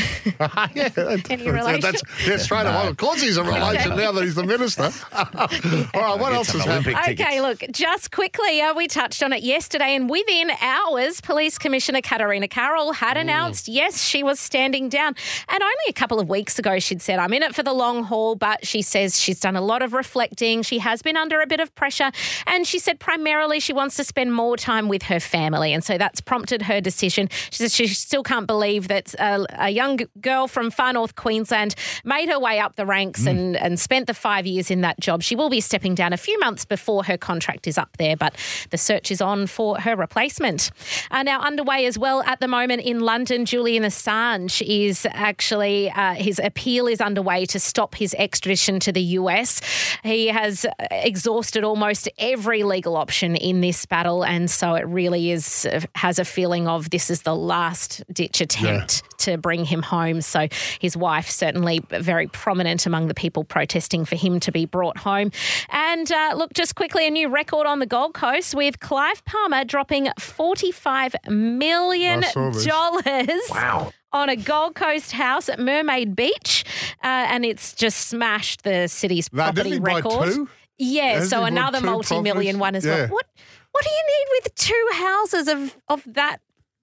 yeah. 0.75 1.17
Any 1.29 1.45
Yeah, 1.45 1.51
relation? 1.51 1.79
That's, 1.81 2.01
yeah, 2.27 2.38
straight 2.38 2.65
away. 2.65 2.88
Of 2.88 2.98
course 2.98 3.21
he's 3.21 3.38
a 3.38 3.43
relation 3.55 3.95
now 3.95 4.12
that 4.12 4.24
he's 4.25 4.36
the 4.36 4.43
minister. 4.43 4.83
All 5.13 6.01
right, 6.01 6.19
what 6.19 6.33
else 6.33 6.50
is 6.53 6.62
has 6.62 6.67
Olympic 6.67 6.95
happened? 6.95 7.17
tickets. 7.17 7.29
Okay, 7.29 7.41
look, 7.41 7.63
just 7.71 8.12
quickly, 8.12 8.59
uh, 8.62 8.74
we 8.74 8.88
touched 8.88 9.24
on 9.24 9.31
it 9.31 9.41
yesterday, 9.41 9.95
and 9.95 10.09
within 10.09 10.51
hours, 10.62 11.21
Police 11.21 11.57
Commissioner 11.57 12.01
Katarina 12.01 12.48
Carroll 12.50 12.91
had 12.91 13.15
announced, 13.15 13.67
yes, 13.69 14.03
she 14.03 14.21
was 14.21 14.39
standing 14.39 14.89
down. 14.89 15.15
And 15.48 15.63
only 15.63 15.74
a 15.88 15.93
couple 15.93 16.19
of 16.19 16.27
weeks 16.27 16.59
ago, 16.59 16.79
she'd 16.79 17.01
said, 17.01 17.19
I'm 17.19 17.31
in 17.33 17.41
it 17.43 17.55
for 17.55 17.63
the 17.63 17.74
long 17.74 18.03
haul, 18.03 18.36
but 18.36 18.65
she 18.67 18.81
says 18.81 19.19
she's 19.19 19.39
done 19.39 19.55
a 19.55 19.62
lot 19.62 19.81
of 19.81 19.93
reflecting. 19.93 20.62
She 20.62 20.79
has 20.79 21.01
been 21.01 21.15
under 21.15 21.39
a 21.39 21.48
bit 21.48 21.62
of 21.62 21.74
pressure, 21.75 22.12
and 22.48 22.67
she 22.67 22.79
said 22.79 23.00
primarily 23.00 23.59
she 23.62 23.71
wants 23.74 23.95
to 23.95 24.03
spend 24.03 24.33
more 24.33 24.57
time 24.57 24.89
with 24.89 25.03
her 25.03 25.21
family. 25.21 25.71
And 25.74 25.83
so 25.83 25.98
that's 25.98 26.19
prompted 26.19 26.63
her 26.63 26.81
decision. 26.81 27.29
She 27.50 27.57
says 27.63 27.74
she 27.74 27.88
still 27.88 28.24
can't 28.24 28.45
believe 28.48 28.89
that 28.89 29.13
a, 29.19 29.69
a 29.70 29.72
young 29.72 30.00
girl 30.20 30.48
from 30.48 30.72
far 30.72 30.94
north 30.94 31.16
Queensland 31.16 31.76
made 32.04 32.28
her 32.28 32.40
way 32.40 32.60
up 32.60 32.76
the 32.76 32.86
ranks 32.86 33.28
and, 33.28 33.56
and 33.56 33.80
spent 33.80 34.08
the 34.08 34.14
five 34.16 34.48
years 34.48 34.72
in 34.72 34.82
that 34.82 35.00
job. 35.00 35.22
She 35.22 35.36
will 35.36 35.50
be 35.50 35.62
stepping 35.62 35.94
down 35.94 36.12
a 36.12 36.18
few 36.18 36.40
months 36.40 36.66
before 36.66 37.04
her 37.04 37.18
contract 37.18 37.68
is 37.68 37.78
up 37.78 37.96
there, 37.98 38.18
but 38.18 38.36
the 38.72 38.78
search 38.78 39.12
is 39.12 39.22
on 39.22 39.46
for 39.46 39.80
her 39.80 39.96
replacement. 39.96 40.72
Uh, 41.12 41.22
now, 41.22 41.40
underway 41.42 41.86
as 41.86 42.00
well 42.00 42.24
at 42.24 42.40
the 42.40 42.48
moment 42.48 42.82
in 42.82 43.00
London, 43.00 43.46
Julian 43.46 43.84
Assange 43.84 44.62
is 44.66 45.08
actually, 45.12 45.92
uh, 45.92 46.16
his 46.16 46.42
appeal 46.44 46.88
is 46.88 47.00
underway 47.00 47.46
to 47.46 47.60
stop 47.60 47.94
his 47.96 48.16
extradition 48.16 48.79
to 48.79 48.92
the 48.92 49.03
US. 49.20 49.62
He 50.03 50.27
has 50.27 50.66
exhausted 50.90 51.64
almost 51.64 52.10
every 52.18 52.64
legal 52.64 52.98
option 52.98 53.36
in 53.36 53.62
this 53.62 53.86
battle, 53.86 54.25
and 54.25 54.50
so 54.50 54.74
it 54.74 54.88
really 54.88 55.29
is, 55.29 55.68
has 55.94 56.18
a 56.18 56.25
feeling 56.25 56.68
of 56.68 56.90
this 56.90 57.12
is 57.12 57.22
the 57.22 57.36
last 57.36 58.03
ditch 58.12 58.42
attempt 58.42 59.03
to 59.20 59.38
bring 59.38 59.58
him 59.65 59.81
home. 59.81 60.22
So 60.22 60.48
his 60.79 60.95
wife 60.98 61.29
certainly 61.29 61.81
very 61.89 62.27
prominent 62.27 62.85
among 62.85 63.07
the 63.07 63.13
people 63.13 63.43
protesting 63.43 64.05
for 64.05 64.15
him 64.15 64.39
to 64.41 64.51
be 64.51 64.65
brought 64.65 64.98
home. 64.98 65.31
And 65.69 66.11
uh, 66.11 66.33
look, 66.35 66.53
just 66.53 66.75
quickly, 66.75 67.07
a 67.07 67.11
new 67.11 67.29
record 67.29 67.67
on 67.67 67.79
the 67.79 67.85
Gold 67.85 68.13
Coast 68.13 68.55
with 68.55 68.79
Clive 68.79 69.24
Palmer 69.25 69.63
dropping 69.65 70.09
forty-five 70.19 71.15
million 71.29 72.24
I 72.24 72.27
saw 72.27 72.50
this. 72.51 72.65
dollars. 72.65 73.41
Wow. 73.50 73.91
On 74.11 74.27
a 74.27 74.35
Gold 74.35 74.74
Coast 74.74 75.11
house 75.11 75.50
at 75.50 75.59
Mermaid 75.59 76.15
Beach, 76.15 76.65
uh, 77.03 77.07
and 77.29 77.45
it's 77.45 77.74
just 77.75 78.07
smashed 78.07 78.63
the 78.63 78.87
city's 78.87 79.31
Now, 79.31 79.43
property 79.51 79.69
didn't 79.69 79.85
he 79.87 79.91
buy 79.93 79.95
record. 79.98 80.33
two? 80.33 80.50
Yeah, 80.79 81.22
so 81.25 81.41
he 81.41 81.48
another 81.50 81.79
multi-million 81.79 82.55
properties? 82.55 82.59
one 82.59 82.75
as 82.75 82.85
Yeah. 82.85 82.95
well. 82.95 83.07
What 83.09 83.25
what 83.72 83.83
do 83.83 83.89
you 83.91 84.03
need 84.07 84.25
with 84.43 84.55
two 84.55 84.87
houses 84.93 85.48
of 85.48 85.77
of 85.89 86.03
that 86.15 86.37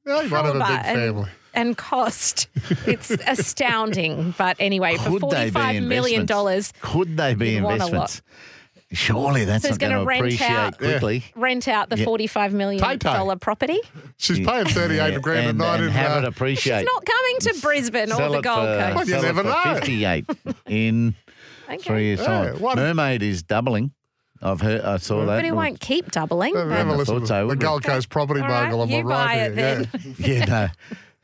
Yeah, 0.06 0.22
he 0.22 0.28
might 0.28 0.44
have 0.44 0.54
a 0.54 0.58
big 0.58 0.66
family. 0.82 1.22
and 1.22 1.28
cost? 1.76 2.48
It's 2.86 3.10
astounding. 3.26 4.34
But 4.36 4.56
anyway, 4.60 4.96
for 4.96 5.10
Could 5.18 5.22
they 5.30 5.46
be 5.46 5.50
forty-five 5.52 5.82
million 5.82 6.26
dollars, 6.26 6.72
Could 6.80 7.16
they 7.16 7.34
be 7.34 7.52
You'd 7.52 7.62
want 7.64 7.80
a 7.82 7.86
lot. 7.86 7.92
investments? 7.92 8.22
Surely 8.92 9.44
that's 9.44 9.64
So 9.64 9.70
not 9.70 9.78
going 9.80 9.92
gonna 9.92 10.04
rent 10.04 10.20
appreciate 10.20 10.48
out- 10.50 10.78
quickly. 10.78 11.24
rent 11.34 11.66
out 11.66 11.90
the 11.90 11.98
Yeah. 11.98 12.04
forty-five 12.04 12.52
million 12.54 12.80
Tay-tay. 12.82 13.12
dollar 13.14 13.34
property. 13.36 13.80
She's 14.16 14.38
paying 14.38 14.64
38 14.66 15.12
Yeah, 15.14 15.18
grand 15.18 15.48
a 15.48 15.52
night 15.54 15.76
and 15.76 15.84
in 15.86 15.90
have 15.90 16.12
uh, 16.22 16.26
it 16.26 16.28
appreciate. 16.28 16.78
She's 16.80 16.86
not 16.94 17.04
coming 17.04 17.36
to 17.40 17.58
Brisbane 17.62 18.12
or 18.12 18.16
the 18.30 18.40
Gold 18.42 18.68
for, 18.68 18.78
Coast. 18.92 18.94
Well, 18.96 19.06
you 19.08 19.22
never 19.22 19.42
know. 19.42 19.60
58 19.74 20.24
in 20.68 21.16
Okay. 21.68 21.78
three 21.78 22.04
years' 22.04 22.20
Yeah, 22.20 22.26
time. 22.26 22.60
what- 22.60 22.76
Mermaid 22.76 23.24
is 23.24 23.42
doubling. 23.42 23.90
I've 24.40 24.60
heard, 24.60 24.82
I 24.82 24.98
saw 24.98 25.20
that. 25.26 25.38
But 25.38 25.44
it 25.46 25.56
won't 25.56 25.80
keep 25.80 26.12
doubling. 26.12 26.54
Have 26.54 26.68
but- 26.68 26.86
a 26.86 26.92
listen 26.96 27.14
thought 27.14 27.20
to 27.22 27.26
so, 27.26 27.48
the 27.48 27.56
Gold 27.56 27.82
Coast 27.82 28.08
property 28.08 28.40
All 28.40 28.46
right, 28.48 28.66
mogul 28.66 28.82
on 28.82 28.90
my 28.90 28.96
you 28.98 29.02
right 29.02 29.26
buy 29.26 29.34
here. 29.34 29.46
it 29.50 29.56
then. 29.56 29.88
Yeah. 30.18 30.26
Yeah, 30.28 30.44
no. 30.44 30.68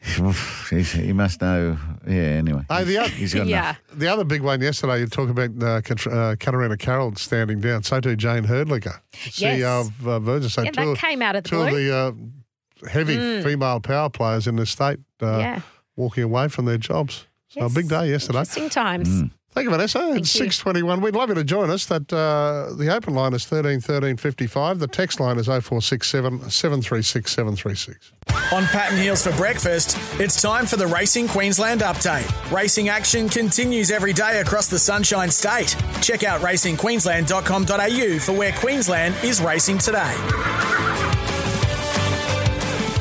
He's- 0.02 0.92
he 0.92 1.12
must 1.12 1.40
know. 1.40 1.78
Yeah, 2.06 2.14
anyway. 2.14 2.64
Hey, 2.68 2.84
the, 2.84 2.98
oth- 2.98 3.10
He's 3.12 3.34
got 3.34 3.46
yeah. 3.46 3.60
enough. 3.70 3.80
the 3.94 4.08
other 4.08 4.24
big 4.24 4.42
one 4.42 4.60
yesterday, 4.60 5.00
you 5.00 5.06
talk 5.06 5.28
about 5.30 5.50
uh, 5.62 5.80
Kat- 5.80 6.06
uh, 6.06 6.36
Katarina 6.38 6.76
Carroll 6.76 7.14
standing 7.16 7.60
down. 7.60 7.82
So 7.84 8.00
too 8.00 8.16
Jayne 8.16 8.44
Hrdlicka, 8.44 9.00
CEO 9.12 9.58
Yes. 9.58 9.86
of 9.86 10.08
uh, 10.08 10.18
Virgin. 10.18 10.48
So 10.48 10.62
Yeah, 10.62 10.70
two, 10.70 10.80
that 10.84 10.88
of- 10.92 10.98
came 10.98 11.22
out 11.22 11.36
of 11.36 11.44
the 11.44 11.48
two 11.50 11.60
of 11.62 11.70
the 11.72 11.94
uh, 11.94 12.88
heavy 12.88 13.42
female 13.42 13.80
power 13.80 14.10
players 14.10 14.46
in 14.46 14.56
the 14.56 14.66
state 14.66 14.98
uh, 15.22 15.38
Yeah. 15.38 15.60
walking 15.96 16.24
away 16.24 16.48
from 16.48 16.64
their 16.64 16.78
jobs. 16.78 17.26
So 17.48 17.60
Yes. 17.60 17.70
a 17.70 17.74
big 17.74 17.88
day 17.88 18.08
yesterday. 18.10 18.38
Interesting 18.40 18.70
times. 18.70 19.22
Thank 19.52 19.66
you, 19.66 19.70
Vanessa. 19.70 20.14
It's 20.14 20.34
you. 20.34 20.44
621. 20.50 21.02
We'd 21.02 21.14
love 21.14 21.28
you 21.28 21.34
to 21.34 21.44
join 21.44 21.68
us. 21.68 21.84
That 21.86 22.10
uh, 22.10 22.72
The 22.74 22.94
open 22.94 23.12
line 23.14 23.34
is 23.34 23.44
13 23.44 23.80
13 23.80 24.16
55. 24.16 24.78
The 24.78 24.86
text 24.86 25.20
line 25.20 25.38
is 25.38 25.46
0467 25.46 26.48
736 26.50 27.30
736. 27.30 28.12
On 28.52 28.64
Pat 28.64 28.92
and 28.92 29.00
Heals 29.00 29.22
for 29.26 29.32
breakfast, 29.36 29.98
it's 30.18 30.40
time 30.40 30.64
for 30.64 30.76
the 30.76 30.86
Racing 30.86 31.28
Queensland 31.28 31.82
update. 31.82 32.26
Racing 32.50 32.88
action 32.88 33.28
continues 33.28 33.90
every 33.90 34.14
day 34.14 34.40
across 34.40 34.68
the 34.68 34.78
Sunshine 34.78 35.30
State. 35.30 35.76
Check 36.00 36.24
out 36.24 36.40
racingqueensland.com.au 36.40 38.18
for 38.20 38.32
where 38.32 38.52
Queensland 38.52 39.14
is 39.22 39.42
racing 39.42 39.76
today. 39.76 40.14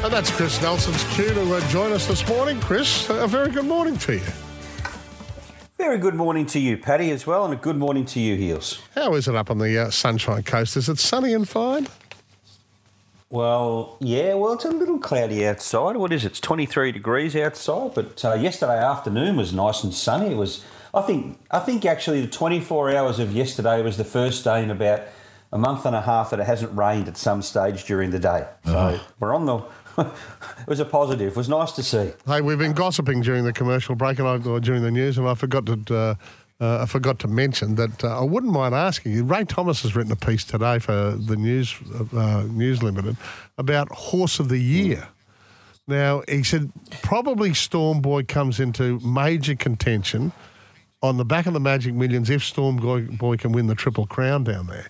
And 0.03 0.11
that's 0.11 0.31
Chris 0.31 0.61
Nelson's 0.61 1.03
cue 1.15 1.33
to 1.33 1.55
uh, 1.55 1.69
join 1.69 1.93
us 1.93 2.07
this 2.07 2.27
morning. 2.27 2.59
Chris, 2.59 3.09
a 3.09 3.27
very 3.27 3.51
good 3.51 3.65
morning 3.65 3.97
to 3.99 4.15
you. 4.15 4.21
Very 5.81 5.97
good 5.97 6.13
morning 6.13 6.45
to 6.45 6.59
you, 6.59 6.77
Paddy, 6.77 7.09
as 7.09 7.25
well, 7.25 7.43
and 7.43 7.55
a 7.55 7.57
good 7.57 7.75
morning 7.75 8.05
to 8.05 8.19
you, 8.19 8.35
Heals. 8.35 8.79
How 8.93 9.15
is 9.15 9.27
it 9.27 9.33
up 9.33 9.49
on 9.49 9.57
the 9.57 9.79
uh, 9.79 9.89
Sunshine 9.89 10.43
Coast? 10.43 10.77
Is 10.77 10.87
it 10.87 10.99
sunny 10.99 11.33
and 11.33 11.49
fine? 11.49 11.87
Well, 13.31 13.97
yeah, 13.99 14.35
well, 14.35 14.53
it's 14.53 14.63
a 14.63 14.69
little 14.69 14.99
cloudy 14.99 15.43
outside. 15.47 15.97
What 15.97 16.13
is 16.13 16.23
it? 16.23 16.33
It's 16.33 16.39
23 16.39 16.91
degrees 16.91 17.35
outside, 17.35 17.95
but 17.95 18.23
uh, 18.23 18.35
yesterday 18.35 18.77
afternoon 18.77 19.37
was 19.37 19.53
nice 19.53 19.83
and 19.83 19.91
sunny. 19.91 20.33
It 20.33 20.37
was, 20.37 20.63
I 20.93 21.01
think, 21.01 21.39
I 21.49 21.57
think 21.57 21.83
actually 21.83 22.21
the 22.21 22.27
24 22.27 22.95
hours 22.95 23.17
of 23.17 23.33
yesterday 23.33 23.81
was 23.81 23.97
the 23.97 24.05
first 24.05 24.43
day 24.43 24.61
in 24.61 24.69
about 24.69 25.01
a 25.51 25.57
month 25.57 25.87
and 25.87 25.95
a 25.95 26.01
half 26.01 26.29
that 26.29 26.39
it 26.39 26.45
hasn't 26.45 26.77
rained 26.77 27.07
at 27.07 27.17
some 27.17 27.41
stage 27.41 27.85
during 27.85 28.11
the 28.11 28.19
day. 28.19 28.45
So 28.65 28.99
we're 29.19 29.33
on 29.33 29.47
the. 29.47 29.63
It 29.97 30.67
was 30.67 30.79
a 30.79 30.85
positive. 30.85 31.33
It 31.33 31.37
was 31.37 31.49
nice 31.49 31.71
to 31.73 31.83
see. 31.83 32.11
Hey, 32.25 32.41
we've 32.41 32.59
been 32.59 32.73
gossiping 32.73 33.21
during 33.21 33.43
the 33.43 33.53
commercial 33.53 33.95
break 33.95 34.19
and 34.19 34.27
I, 34.27 34.37
or 34.37 34.59
during 34.59 34.81
the 34.81 34.91
news, 34.91 35.17
and 35.17 35.27
I 35.27 35.35
forgot 35.35 35.65
to. 35.65 35.95
Uh, 35.95 36.15
uh, 36.59 36.83
I 36.83 36.85
forgot 36.85 37.17
to 37.19 37.27
mention 37.27 37.73
that 37.75 38.03
uh, 38.03 38.19
I 38.19 38.23
wouldn't 38.23 38.53
mind 38.53 38.75
asking 38.75 39.13
you. 39.13 39.23
Ray 39.23 39.45
Thomas 39.45 39.81
has 39.81 39.95
written 39.95 40.11
a 40.11 40.15
piece 40.15 40.43
today 40.43 40.77
for 40.77 41.15
the 41.17 41.35
News 41.35 41.75
uh, 42.15 42.43
News 42.51 42.83
Limited 42.83 43.17
about 43.57 43.89
Horse 43.91 44.39
of 44.39 44.47
the 44.47 44.59
Year. 44.59 45.07
Now, 45.87 46.21
he 46.29 46.43
said 46.43 46.71
probably 47.01 47.55
Storm 47.55 47.99
Boy 47.99 48.23
comes 48.23 48.59
into 48.59 48.99
major 48.99 49.55
contention 49.55 50.31
on 51.01 51.17
the 51.17 51.25
back 51.25 51.47
of 51.47 51.53
the 51.53 51.59
Magic 51.59 51.95
Millions 51.95 52.29
if 52.29 52.43
Storm 52.43 52.77
Boy 52.77 53.37
can 53.37 53.51
win 53.51 53.65
the 53.65 53.73
Triple 53.73 54.05
Crown 54.05 54.43
down 54.43 54.67
there. 54.67 54.89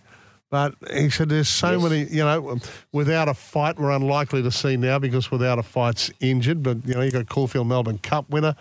But 0.51 0.75
he 0.93 1.09
said 1.09 1.29
there's 1.29 1.47
so 1.49 1.71
Yes. 1.71 1.81
many, 1.81 2.03
you 2.11 2.23
know, 2.23 2.59
without 2.91 3.27
a 3.29 3.33
fight, 3.33 3.79
we're 3.79 3.89
unlikely 3.91 4.43
to 4.43 4.51
see 4.51 4.75
now 4.77 4.99
because 4.99 5.31
without 5.31 5.57
a 5.57 5.63
fight's 5.63 6.11
injured. 6.19 6.61
But, 6.61 6.85
you 6.85 6.93
know, 6.93 7.01
you 7.01 7.09
got 7.09 7.27
Caulfield 7.29 7.67
Melbourne 7.67 7.99
Cup 7.99 8.29
winner. 8.29 8.55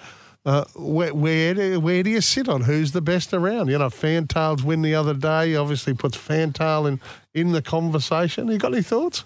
Uh, 0.46 0.64
where, 0.76 1.12
where, 1.12 1.52
do, 1.52 1.80
where 1.80 2.02
do 2.02 2.08
you 2.08 2.20
sit 2.22 2.48
on 2.48 2.62
who's 2.62 2.92
the 2.92 3.02
best 3.02 3.34
around? 3.34 3.68
You 3.68 3.76
know, 3.78 3.90
Fantail's 3.90 4.62
win 4.62 4.80
the 4.82 4.94
other 4.94 5.12
day 5.12 5.54
obviously 5.56 5.92
puts 5.92 6.16
Fantail 6.16 6.86
in, 6.86 6.98
in 7.34 7.52
the 7.52 7.60
conversation. 7.60 8.48
You 8.48 8.56
got 8.58 8.72
any 8.72 8.82
thoughts? 8.82 9.24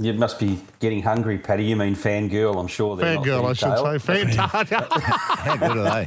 You 0.00 0.14
must 0.14 0.38
be 0.40 0.58
getting 0.78 1.02
hungry, 1.02 1.36
Paddy. 1.36 1.64
You 1.64 1.76
mean 1.76 1.94
fangirl, 1.94 2.58
I'm 2.58 2.68
sure. 2.68 2.96
they're 2.96 3.16
not 3.16 3.24
Fangirl, 3.26 3.50
I 3.50 3.52
should 3.52 4.00
say. 4.00 4.24
Fantail. 4.24 4.46
How 4.48 5.56
good 5.56 5.76
are 5.76 5.90
they? 5.90 6.06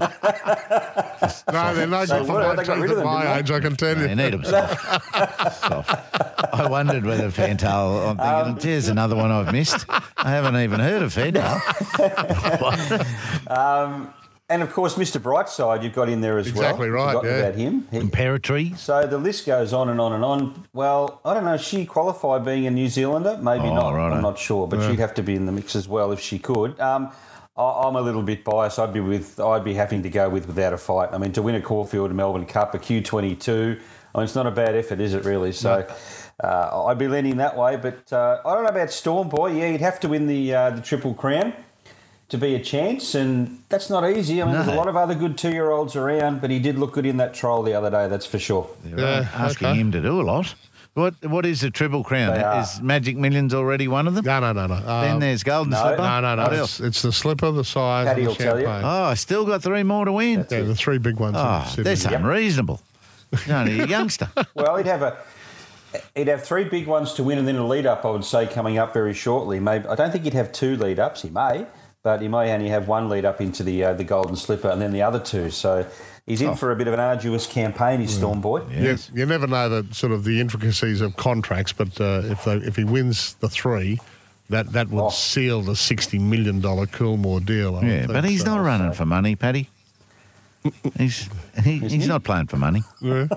no, 1.53 1.75
they're 1.75 1.85
no 1.85 2.03
So 2.05 2.17
good 2.17 2.27
for 2.27 2.33
my 2.33 2.55
they 2.55 2.63
got 2.63 2.79
rid 2.79 2.89
of 2.89 2.97
at 2.97 3.03
them, 3.03 3.05
my 3.05 3.37
age, 3.37 3.51
I 3.51 3.59
can 3.59 3.75
tell 3.75 3.95
you. 3.95 4.07
They 4.07 4.15
need 4.15 4.33
them 4.33 4.43
soft. 4.43 5.61
soft. 5.61 6.53
I 6.55 6.67
wondered 6.67 7.05
whether 7.05 7.29
Fantail. 7.29 8.09
I'm 8.09 8.17
thinking, 8.17 8.53
um, 8.53 8.57
there's 8.59 8.87
another 8.87 9.15
one 9.15 9.29
I've 9.29 9.51
missed. 9.51 9.85
I 9.87 10.31
haven't 10.31 10.57
even 10.57 10.79
heard 10.79 11.03
of 11.03 11.13
Fantail. 11.13 11.61
And 14.49 14.61
of 14.61 14.73
course, 14.73 14.95
Mr. 14.95 15.21
Brightside, 15.21 15.83
you've 15.83 15.93
got 15.95 16.09
in 16.09 16.19
there 16.21 16.37
as 16.37 16.47
Exactly 16.47 16.91
well. 16.91 17.15
right, 17.15 17.23
yeah. 17.23 17.31
about 17.37 17.55
him. 17.55 17.87
He- 17.91 17.99
So 18.75 19.07
the 19.07 19.17
list 19.17 19.45
goes 19.45 19.71
on 19.71 19.87
and 19.89 20.01
on 20.01 20.11
and 20.13 20.23
on. 20.23 20.65
Well, 20.73 21.21
I 21.23 21.33
don't 21.33 21.45
know. 21.45 21.55
She 21.57 21.85
qualify 21.85 22.39
being 22.39 22.67
a 22.67 22.71
New 22.71 22.89
Zealander? 22.89 23.37
Maybe 23.41 23.63
Oh, 23.69 23.73
not. 23.73 23.93
righto. 23.93 24.15
I'm 24.15 24.21
not 24.21 24.37
sure, 24.37 24.67
but 24.67 24.81
she'd 24.89 24.99
have 24.99 25.13
to 25.15 25.23
be 25.23 25.35
in 25.35 25.45
the 25.45 25.51
mix 25.53 25.75
as 25.77 25.87
well 25.87 26.11
if 26.11 26.19
she 26.19 26.39
could. 26.39 26.77
Um, 26.79 27.09
I- 27.55 27.83
I'm 27.87 27.95
a 27.95 28.01
little 28.01 28.21
bit 28.21 28.43
biased. 28.43 28.79
I'd 28.79 28.91
be 28.93 28.99
with. 28.99 29.39
I'd 29.39 29.63
be 29.63 29.75
having 29.75 30.03
to 30.03 30.09
go 30.09 30.27
with 30.27 30.45
without 30.47 30.73
a 30.73 30.77
fight. 30.77 31.09
I 31.13 31.17
mean, 31.19 31.31
to 31.33 31.41
win 31.41 31.55
a 31.55 31.61
Caulfield 31.61 32.11
Melbourne 32.13 32.45
Cup, 32.45 32.73
a 32.75 32.79
Q22. 32.79 33.79
I 34.13 34.17
mean, 34.17 34.23
it's 34.25 34.35
not 34.35 34.45
a 34.45 34.51
bad 34.51 34.75
effort, 34.75 34.99
is 34.99 35.13
it? 35.13 35.23
Really? 35.25 35.51
So. 35.53 35.85
Uh, 36.43 36.85
I'd 36.87 36.97
be 36.97 37.07
leaning 37.07 37.37
that 37.37 37.55
way, 37.55 37.75
but 37.75 38.11
uh, 38.11 38.39
I 38.43 38.55
don't 38.55 38.63
know 38.63 38.69
about 38.71 38.89
Storm 38.91 39.29
Boy. 39.29 39.51
Yeah, 39.53 39.67
you'd 39.67 39.81
have 39.81 39.99
to 40.01 40.09
win 40.09 40.25
the 40.25 40.53
uh, 40.53 40.69
the 40.71 40.81
Triple 40.81 41.13
Crown 41.13 41.53
to 42.29 42.37
be 42.37 42.55
a 42.55 42.59
chance, 42.59 43.15
and 43.15 43.59
that's 43.69 43.89
not 43.89 44.09
easy. 44.09 44.41
I 44.41 44.45
mean, 44.45 44.55
there's 44.55 44.67
a 44.67 44.75
lot 44.75 44.87
of 44.87 44.95
other 44.95 45.15
good 45.15 45.37
two 45.37 45.51
year 45.51 45.71
olds 45.71 45.95
around, 45.95 46.41
but 46.41 46.49
he 46.49 46.59
did 46.59 46.77
look 46.77 46.93
good 46.93 47.05
in 47.05 47.17
that 47.17 47.33
trial 47.33 47.61
the 47.63 47.73
other 47.73 47.89
day. 47.91 48.07
That's 48.07 48.25
for 48.25 48.39
sure. 48.39 48.69
Yeah, 48.85 49.27
asking 49.33 49.67
okay. 49.67 49.79
him 49.79 49.91
to 49.91 50.01
do 50.01 50.19
a 50.19 50.23
lot. 50.23 50.55
What 50.95 51.15
What 51.25 51.45
is 51.45 51.61
the 51.61 51.71
Triple 51.71 52.03
Crown? 52.03 52.35
They 52.35 52.43
are. 52.43 52.61
Is 52.61 52.79
Magic 52.81 53.17
Millions 53.17 53.53
already 53.53 53.87
one 53.87 54.07
of 54.07 54.13
them? 54.13 54.25
No, 54.25 54.39
no, 54.39 54.53
no, 54.53 54.67
no. 54.67 54.75
Uh, 54.75 55.01
then 55.01 55.19
there's 55.19 55.43
Golden 55.43 55.71
no. 55.71 55.81
Slipper. 55.81 56.01
no, 56.01 56.21
no, 56.21 56.35
no. 56.35 56.43
What 56.43 56.53
else? 56.53 56.79
it's 56.79 57.01
the 57.01 57.11
slipper, 57.11 57.51
the 57.51 57.63
size, 57.63 58.05
Paddy 58.05 58.21
and 58.21 58.25
the 58.25 58.29
will 58.29 58.35
tell 58.35 58.59
you. 58.59 58.65
champagne. 58.65 58.85
Oh, 58.85 59.03
I 59.05 59.13
still 59.15 59.45
got 59.45 59.63
three 59.63 59.83
more 59.83 60.05
to 60.05 60.11
win. 60.11 60.45
yeah, 60.49 60.61
the 60.61 60.75
three 60.75 60.99
big 60.99 61.19
ones. 61.19 61.35
Oh, 61.37 61.65
Sydney. 61.67 61.83
that's 61.83 62.05
unreasonable. 62.05 62.79
You're 63.47 63.57
only 63.57 63.79
a 63.79 63.87
youngster. 63.87 64.29
Well, 64.53 64.75
he'd 64.77 64.85
have 64.85 65.01
a 65.01 65.17
he'd 66.15 66.27
have 66.27 66.43
three 66.43 66.65
big 66.65 66.85
ones 66.85 67.13
to 67.13 67.23
win, 67.23 67.39
and 67.39 67.47
then 67.47 67.55
a 67.55 67.65
lead 67.65 67.87
up. 67.87 68.05
I 68.05 68.11
would 68.11 68.25
say 68.25 68.45
coming 68.45 68.77
up 68.77 68.93
very 68.93 69.13
shortly. 69.15 69.59
Maybe 69.59 69.87
I 69.87 69.95
don't 69.95 70.11
think 70.11 70.23
he'd 70.25 70.33
have 70.33 70.51
two 70.51 70.75
lead 70.77 70.99
ups. 70.99 71.23
He 71.23 71.29
may, 71.29 71.65
but 72.03 72.21
he 72.21 72.27
may 72.27 72.53
only 72.53 72.67
have 72.69 72.87
one 72.87 73.09
lead 73.09 73.25
up 73.25 73.39
into 73.41 73.63
the 73.63 73.83
uh, 73.83 73.93
the 73.93 74.03
Golden 74.03 74.35
Slipper, 74.35 74.69
and 74.69 74.81
then 74.81 74.91
the 74.91 75.01
other 75.01 75.19
two. 75.19 75.49
So 75.49 75.85
he's 76.25 76.41
in 76.41 76.55
for 76.55 76.71
a 76.71 76.75
bit 76.75 76.87
of 76.87 76.93
an 76.93 76.99
arduous 76.99 77.47
campaign. 77.47 77.99
He's 78.01 78.15
Storm 78.15 78.41
Boy. 78.41 78.61
You, 78.69 78.97
you 79.13 79.25
never 79.25 79.47
know 79.47 79.69
the 79.69 79.93
sort 79.93 80.11
of 80.11 80.23
the 80.25 80.39
intricacies 80.41 81.01
of 81.01 81.15
contracts, 81.15 81.71
but 81.73 81.99
uh, 82.01 82.21
if 82.25 82.43
they, 82.43 82.57
if 82.57 82.75
he 82.75 82.83
wins 82.83 83.35
the 83.35 83.49
three, 83.49 83.99
that 84.49 84.73
that 84.73 84.89
would 84.89 85.01
Oh. 85.05 85.09
seal 85.09 85.61
the 85.61 85.75
sixty 85.75 86.19
million 86.19 86.59
dollar 86.59 86.85
Coolmore 86.85 87.43
deal. 87.43 87.77
I 87.77 87.81
Yeah, 87.85 88.07
but 88.07 88.25
he's 88.25 88.41
so. 88.43 88.55
not 88.55 88.63
running 88.65 88.91
for 88.93 89.05
money, 89.05 89.35
Paddy. 89.35 89.69
He's 90.97 91.29
he, 91.63 91.79
he's 91.79 92.07
not 92.07 92.23
playing 92.23 92.47
for 92.47 92.57
money. 92.57 92.83
Yeah. 93.01 93.27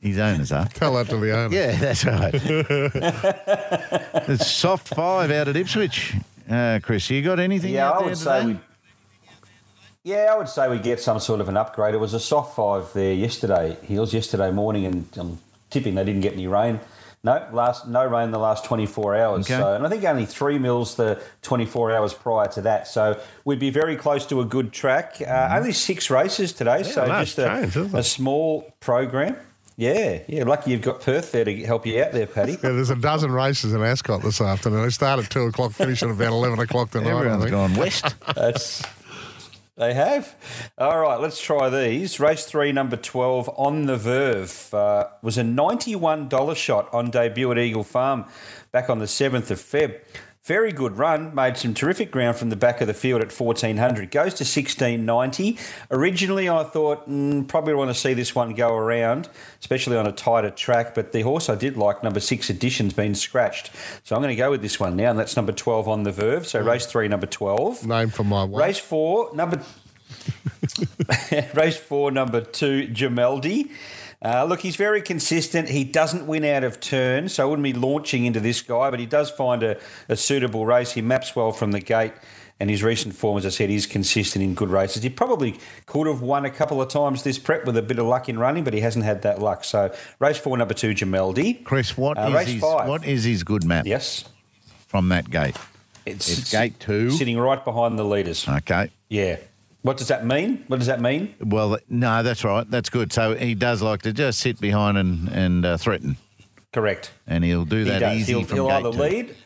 His 0.00 0.18
owners 0.18 0.52
are. 0.52 0.66
Tell 0.66 0.94
that 0.96 1.08
to 1.08 1.16
the 1.16 1.30
owner. 1.36 1.54
Yeah, 1.56 1.76
that's 1.76 2.04
right. 2.04 2.34
it's 4.28 4.46
soft 4.50 4.88
five 4.88 5.30
out 5.30 5.48
at 5.48 5.56
Ipswich. 5.56 6.14
Uh, 6.48 6.78
Chris, 6.82 7.08
you 7.10 7.22
got 7.22 7.38
anything 7.40 7.72
Yeah, 7.72 7.88
out 7.90 8.02
I 8.02 8.06
would 8.06 8.16
say 8.18 8.40
today? 8.42 8.52
we. 8.54 8.58
Yeah, 10.10 10.28
I 10.32 10.36
would 10.36 10.48
say 10.48 10.68
we 10.68 10.78
get 10.78 11.00
some 11.00 11.18
sort 11.18 11.40
of 11.40 11.48
an 11.48 11.56
upgrade. 11.56 11.94
It 11.94 11.98
was 11.98 12.12
a 12.12 12.20
soft 12.20 12.54
five 12.54 12.92
there 12.92 13.14
yesterday, 13.14 13.78
Heals 13.84 14.12
yesterday 14.12 14.50
morning, 14.50 14.84
and 14.84 15.08
I'm 15.16 15.38
tipping 15.70 15.94
they 15.94 16.04
didn't 16.04 16.20
get 16.20 16.34
any 16.34 16.46
rain. 16.46 16.78
No, 17.22 17.42
last 17.52 17.88
no 17.88 18.04
rain 18.04 18.30
the 18.30 18.38
last 18.38 18.66
24 18.66 19.16
hours. 19.16 19.46
Okay. 19.46 19.58
So, 19.58 19.74
and 19.74 19.86
I 19.86 19.88
think 19.88 20.04
only 20.04 20.26
three 20.26 20.58
mils 20.58 20.94
the 20.96 21.18
24 21.40 21.92
hours 21.92 22.12
prior 22.12 22.48
to 22.48 22.60
that. 22.62 22.86
So 22.86 23.18
we'd 23.46 23.58
be 23.58 23.70
very 23.70 23.96
close 23.96 24.26
to 24.26 24.42
a 24.42 24.44
good 24.44 24.72
track. 24.74 25.22
Uh, 25.26 25.48
Only 25.56 25.72
six 25.72 26.10
races 26.10 26.52
today, 26.52 26.82
so 26.82 27.06
no, 27.06 27.20
just 27.24 27.38
a, 27.38 27.60
isn't 27.62 27.94
a 27.94 28.02
small 28.02 28.70
program. 28.80 29.36
Yeah, 29.76 30.20
yeah. 30.28 30.44
Lucky 30.44 30.70
you've 30.70 30.82
got 30.82 31.00
Perth 31.00 31.32
there 31.32 31.44
to 31.44 31.64
help 31.64 31.84
you 31.86 32.00
out 32.02 32.12
there, 32.12 32.26
Paddy. 32.26 32.52
Yeah, 32.52 32.70
there's 32.70 32.90
a 32.90 32.96
dozen 32.96 33.32
races 33.32 33.72
in 33.72 33.82
Ascot 33.82 34.22
this 34.22 34.40
afternoon. 34.40 34.82
They 34.82 34.90
start 34.90 35.18
at 35.24 35.30
two 35.30 35.42
o'clock, 35.42 35.72
finish 35.72 36.02
at 36.02 36.10
about 36.10 36.28
eleven 36.32 36.60
o'clock 36.60 36.90
tonight. 36.90 37.10
I 37.10 37.16
Everyone's 37.18 37.42
think. 37.42 37.50
gone 37.52 37.74
west. 37.74 38.14
That's 38.36 38.82
they 39.76 39.92
have. 39.94 40.36
All 40.78 41.00
right, 41.00 41.18
let's 41.20 41.42
try 41.42 41.68
these. 41.70 42.20
Race 42.20 42.46
three, 42.46 42.70
number 42.70 42.96
twelve, 42.96 43.50
on 43.56 43.86
the 43.86 43.96
Verve 43.96 44.72
uh, 44.72 45.08
was 45.22 45.36
a 45.38 45.42
ninety-one 45.42 46.28
dollar 46.28 46.54
shot 46.54 46.88
on 46.94 47.10
debut 47.10 47.50
at 47.50 47.58
Eagle 47.58 47.82
Farm 47.82 48.26
back 48.70 48.88
on 48.88 49.00
the 49.00 49.08
seventh 49.08 49.50
of 49.50 49.58
Feb. 49.58 49.98
Very 50.44 50.72
good 50.72 50.98
run. 50.98 51.34
Made 51.34 51.56
some 51.56 51.72
terrific 51.72 52.10
ground 52.10 52.36
from 52.36 52.50
the 52.50 52.56
back 52.56 52.82
of 52.82 52.86
the 52.86 52.92
field 52.92 53.22
at 53.22 53.32
fourteen 53.32 53.78
hundred. 53.78 54.10
Goes 54.10 54.34
to 54.34 54.44
sixteen 54.44 55.06
ninety. 55.06 55.56
Originally, 55.90 56.50
I 56.50 56.64
thought 56.64 57.08
mm, 57.08 57.48
probably 57.48 57.72
want 57.72 57.88
to 57.90 57.94
see 57.94 58.12
this 58.12 58.34
one 58.34 58.52
go 58.52 58.74
around, 58.76 59.30
especially 59.60 59.96
on 59.96 60.06
a 60.06 60.12
tighter 60.12 60.50
track. 60.50 60.94
But 60.94 61.12
the 61.12 61.22
horse 61.22 61.48
I 61.48 61.54
did 61.54 61.78
like, 61.78 62.02
number 62.02 62.20
six, 62.20 62.50
Edition's 62.50 62.92
been 62.92 63.14
scratched, 63.14 63.70
so 64.04 64.14
I'm 64.14 64.20
going 64.20 64.36
to 64.36 64.38
go 64.38 64.50
with 64.50 64.60
this 64.60 64.78
one 64.78 64.96
now, 64.96 65.08
and 65.08 65.18
that's 65.18 65.34
number 65.34 65.52
twelve 65.52 65.88
on 65.88 66.02
the 66.02 66.12
Verve. 66.12 66.46
So 66.46 66.60
race 66.60 66.84
three, 66.84 67.08
number 67.08 67.26
twelve. 67.26 67.86
Name 67.86 68.10
for 68.10 68.24
my 68.24 68.44
wife. 68.44 68.60
Race 68.60 68.78
four, 68.78 69.34
number 69.34 69.62
race 71.54 71.78
four, 71.78 72.10
number 72.10 72.42
two, 72.42 72.88
Jameldi. 72.88 73.70
Uh, 74.24 74.44
look, 74.44 74.60
he's 74.60 74.76
very 74.76 75.02
consistent. 75.02 75.68
He 75.68 75.84
doesn't 75.84 76.26
win 76.26 76.44
out 76.46 76.64
of 76.64 76.80
turn, 76.80 77.28
so 77.28 77.42
I 77.42 77.46
wouldn't 77.46 77.64
be 77.64 77.74
launching 77.74 78.24
into 78.24 78.40
this 78.40 78.62
guy, 78.62 78.90
but 78.90 78.98
he 78.98 79.04
does 79.06 79.30
find 79.30 79.62
a, 79.62 79.78
a 80.08 80.16
suitable 80.16 80.64
race. 80.64 80.92
He 80.92 81.02
maps 81.02 81.36
well 81.36 81.52
from 81.52 81.72
the 81.72 81.80
gate, 81.80 82.12
and 82.58 82.70
his 82.70 82.82
recent 82.82 83.14
form, 83.14 83.36
as 83.36 83.44
I 83.44 83.50
said, 83.50 83.68
is 83.68 83.84
consistent 83.84 84.42
in 84.42 84.54
good 84.54 84.70
races. 84.70 85.02
He 85.02 85.10
probably 85.10 85.58
could 85.84 86.06
have 86.06 86.22
won 86.22 86.46
a 86.46 86.50
couple 86.50 86.80
of 86.80 86.88
times 86.88 87.22
this 87.22 87.38
prep 87.38 87.66
with 87.66 87.76
a 87.76 87.82
bit 87.82 87.98
of 87.98 88.06
luck 88.06 88.30
in 88.30 88.38
running, 88.38 88.64
but 88.64 88.72
he 88.72 88.80
hasn't 88.80 89.04
had 89.04 89.20
that 89.22 89.40
luck. 89.42 89.62
So, 89.62 89.94
race 90.20 90.38
four, 90.38 90.56
number 90.56 90.72
two, 90.72 90.94
Jameldi. 90.94 91.62
Chris, 91.64 91.94
what 91.98 92.16
Uh, 92.16 92.28
is 92.40 92.48
his 92.48 92.60
five. 92.62 92.88
what 92.88 93.04
is 93.04 93.24
his 93.24 93.42
good 93.44 93.64
map 93.64 93.84
Yes. 93.86 94.24
from 94.86 95.10
that 95.10 95.28
gate? 95.28 95.56
It's, 96.06 96.30
It's 96.30 96.50
gate 96.50 96.80
two. 96.80 97.10
Sitting 97.10 97.36
right 97.38 97.62
behind 97.62 97.98
the 97.98 98.04
leaders. 98.04 98.48
Okay. 98.48 98.90
Yeah. 99.10 99.36
What 99.84 99.98
does 99.98 100.08
that 100.08 100.24
mean? 100.24 100.64
What 100.68 100.78
does 100.78 100.86
that 100.86 101.00
mean? 101.02 101.34
Well, 101.40 101.76
no, 101.90 102.22
that's 102.22 102.42
right. 102.42 102.68
That's 102.70 102.88
good. 102.88 103.12
So 103.12 103.34
he 103.36 103.54
does 103.54 103.82
like 103.82 104.00
to 104.02 104.14
just 104.14 104.40
sit 104.40 104.58
behind 104.58 104.96
and 104.96 105.28
and 105.28 105.66
uh, 105.66 105.76
threaten, 105.76 106.16
Correct. 106.72 107.12
and 107.26 107.44
he'll 107.44 107.66
do 107.66 107.84
He 107.84 107.90
that 107.90 107.98
does. 107.98 108.16
easy 108.16 108.32
He'll, 108.32 108.44
from 108.44 108.56
he'll 108.56 108.70
either 108.70 108.88
lead. 108.88 109.36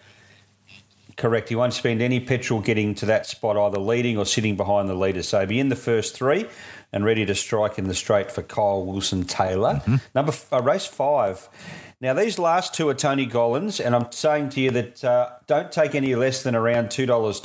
Correct. 1.17 1.49
He 1.49 1.57
won't 1.57 1.75
spend 1.75 2.01
any 2.01 2.21
petrol 2.21 2.61
getting 2.61 2.95
to 2.97 3.07
that 3.07 3.27
spot, 3.27 3.57
either 3.57 3.81
leading 3.81 4.17
or 4.17 4.25
sitting 4.25 4.55
behind 4.57 4.89
the 4.89 4.95
leader. 4.95 5.25
So 5.25 5.45
be 5.45 5.59
in 5.59 5.69
the 5.71 5.75
first 5.77 6.15
three 6.15 6.47
and 6.93 7.05
ready 7.05 7.27
to 7.27 7.35
strike 7.35 7.77
in 7.77 7.89
the 7.89 7.95
straight 7.95 8.31
for 8.31 8.43
Kyle 8.45 8.85
Wilson 8.87 9.25
Taylor. 9.25 9.75
Mm-hmm. 9.85 9.97
Number 10.15 10.31
f- 10.31 10.47
uh, 10.53 10.63
race 10.63 10.87
five. 10.87 11.49
Now 12.01 12.15
these 12.15 12.39
last 12.39 12.75
two 12.75 12.89
are 12.89 12.95
Tony 12.95 13.27
Gollan's, 13.27 13.81
and 13.81 13.95
I'm 13.95 14.13
saying 14.13 14.51
to 14.51 14.61
you 14.61 14.71
that 14.71 15.05
uh, 15.05 15.31
don't 15.49 15.73
take 15.73 15.97
any 15.97 16.15
less 16.15 16.45
than 16.45 16.55
around 16.55 16.93
two 16.93 17.07
dollars 17.07 17.41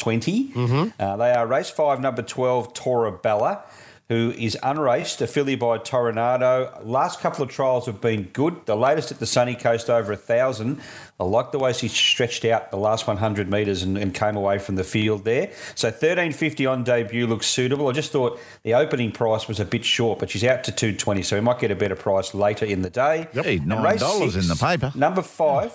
Mm-hmm. 0.53 0.89
Uh, 0.99 1.17
they 1.17 1.31
are 1.31 1.47
race 1.47 1.71
five, 1.71 1.99
number 1.99 2.21
twelve, 2.21 2.73
Tora 2.73 3.11
Bella 3.11 3.63
who 4.13 4.31
is 4.37 4.55
unraced, 4.61 5.21
a 5.21 5.27
filly 5.27 5.55
by 5.55 5.79
Toronado. 5.79 6.79
Last 6.85 7.19
couple 7.19 7.43
of 7.43 7.49
trials 7.49 7.87
have 7.87 7.99
been 7.99 8.23
good. 8.25 8.63
The 8.67 8.75
latest 8.75 9.11
at 9.11 9.19
the 9.19 9.25
Sunny 9.25 9.55
Coast 9.55 9.89
over 9.89 10.11
a 10.11 10.17
thousand. 10.17 10.79
I 11.19 11.23
like 11.23 11.51
the 11.51 11.57
way 11.57 11.73
she 11.73 11.87
stretched 11.87 12.45
out 12.45 12.69
the 12.69 12.77
last 12.77 13.07
100 13.07 13.49
metres 13.49 13.81
and, 13.81 13.97
and 13.97 14.13
came 14.13 14.35
away 14.35 14.59
from 14.59 14.75
the 14.75 14.83
field 14.83 15.23
there. 15.23 15.51
So 15.73 15.87
1350 15.87 16.65
on 16.67 16.83
debut 16.83 17.25
looks 17.25 17.47
suitable. 17.47 17.87
I 17.87 17.91
just 17.93 18.11
thought 18.11 18.39
the 18.61 18.75
opening 18.75 19.11
price 19.11 19.47
was 19.47 19.59
a 19.59 19.65
bit 19.65 19.83
short, 19.83 20.19
but 20.19 20.29
she's 20.29 20.43
out 20.43 20.63
to 20.65 20.71
220, 20.71 21.23
so 21.23 21.35
we 21.35 21.41
might 21.41 21.57
get 21.59 21.71
a 21.71 21.75
better 21.75 21.95
price 21.95 22.35
later 22.35 22.65
in 22.65 22.83
the 22.83 22.91
day. 22.91 23.27
Hey, 23.33 23.57
$9 23.57 23.83
race 23.83 24.35
in 24.35 24.47
the 24.47 24.55
paper. 24.55 24.91
Number 24.95 25.23
five. 25.23 25.73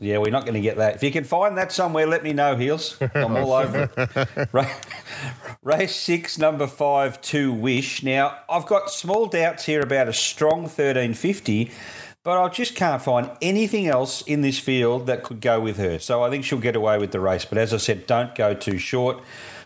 Yeah, 0.00 0.18
we're 0.18 0.30
not 0.30 0.42
going 0.42 0.54
to 0.54 0.60
get 0.60 0.76
that. 0.76 0.96
If 0.96 1.02
you 1.02 1.10
can 1.10 1.24
find 1.24 1.56
that 1.56 1.72
somewhere, 1.72 2.06
let 2.06 2.22
me 2.22 2.32
know, 2.32 2.56
Heals. 2.56 2.98
I'm 3.14 3.36
all 3.36 3.52
over 3.52 3.90
it. 3.96 4.48
Race 5.62 5.96
six, 5.96 6.38
number 6.38 6.66
five, 6.66 7.20
two 7.22 7.52
Wish. 7.52 8.02
Now, 8.02 8.38
I've 8.48 8.66
got 8.66 8.90
small 8.90 9.26
doubts 9.26 9.64
here 9.64 9.80
about 9.80 10.08
a 10.08 10.12
strong 10.12 10.62
1350, 10.62 11.70
but 12.22 12.42
I 12.42 12.48
just 12.48 12.74
can't 12.74 13.00
find 13.00 13.30
anything 13.40 13.86
else 13.86 14.22
in 14.22 14.40
this 14.40 14.58
field 14.58 15.06
that 15.06 15.22
could 15.22 15.40
go 15.40 15.60
with 15.60 15.76
her. 15.76 15.98
So 15.98 16.22
I 16.22 16.30
think 16.30 16.44
she'll 16.44 16.58
get 16.58 16.76
away 16.76 16.98
with 16.98 17.12
the 17.12 17.20
race. 17.20 17.44
But 17.44 17.58
as 17.58 17.72
I 17.72 17.78
said, 17.78 18.06
don't 18.06 18.34
go 18.34 18.54
too 18.54 18.78
short. 18.78 19.22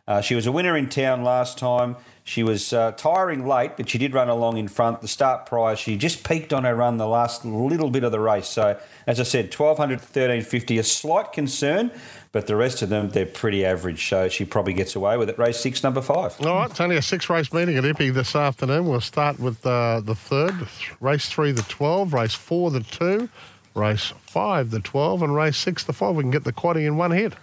Uh, 0.08 0.22
she 0.22 0.34
was 0.34 0.46
a 0.46 0.52
winner 0.52 0.74
in 0.74 0.88
town 0.88 1.22
last 1.22 1.58
time. 1.58 1.94
She 2.24 2.42
was 2.42 2.72
uh, 2.72 2.92
tiring 2.92 3.46
late, 3.46 3.76
but 3.76 3.90
she 3.90 3.98
did 3.98 4.14
run 4.14 4.30
along 4.30 4.56
in 4.56 4.66
front. 4.68 5.02
The 5.02 5.08
start 5.08 5.44
prior, 5.44 5.76
she 5.76 5.96
just 5.98 6.26
peaked 6.26 6.52
on 6.52 6.64
her 6.64 6.74
run 6.74 6.96
the 6.96 7.06
last 7.06 7.44
little 7.44 7.90
bit 7.90 8.04
of 8.04 8.12
the 8.12 8.20
race. 8.20 8.48
So, 8.48 8.78
as 9.06 9.20
I 9.20 9.22
said, 9.22 9.44
1200 9.54 9.98
1350, 9.98 10.78
a 10.78 10.82
slight 10.82 11.32
concern, 11.32 11.90
but 12.32 12.46
the 12.46 12.56
rest 12.56 12.80
of 12.80 12.88
them, 12.88 13.10
they're 13.10 13.26
pretty 13.26 13.66
average. 13.66 14.08
So, 14.08 14.30
she 14.30 14.46
probably 14.46 14.72
gets 14.72 14.96
away 14.96 15.18
with 15.18 15.28
it. 15.28 15.38
Race 15.38 15.60
six, 15.60 15.82
number 15.82 16.00
five. 16.00 16.40
All 16.40 16.56
right, 16.56 16.70
it's 16.70 16.80
only 16.80 16.96
a 16.96 17.02
six 17.02 17.28
race 17.28 17.52
meeting 17.52 17.76
at 17.76 17.84
Ippy 17.84 18.12
this 18.12 18.34
afternoon. 18.34 18.86
We'll 18.86 19.02
start 19.02 19.38
with 19.38 19.64
uh, 19.66 20.00
the 20.00 20.14
third, 20.14 20.54
race 21.00 21.28
three, 21.28 21.52
the 21.52 21.62
12, 21.62 22.14
race 22.14 22.34
four, 22.34 22.70
the 22.70 22.80
two, 22.80 23.28
race 23.74 24.12
five, 24.22 24.70
the 24.70 24.80
12, 24.80 25.22
and 25.22 25.34
race 25.34 25.58
six, 25.58 25.84
the 25.84 25.92
five. 25.92 26.14
We 26.14 26.22
can 26.22 26.30
get 26.30 26.44
the 26.44 26.52
quaddy 26.52 26.86
in 26.86 26.96
one 26.96 27.10
hit. 27.10 27.34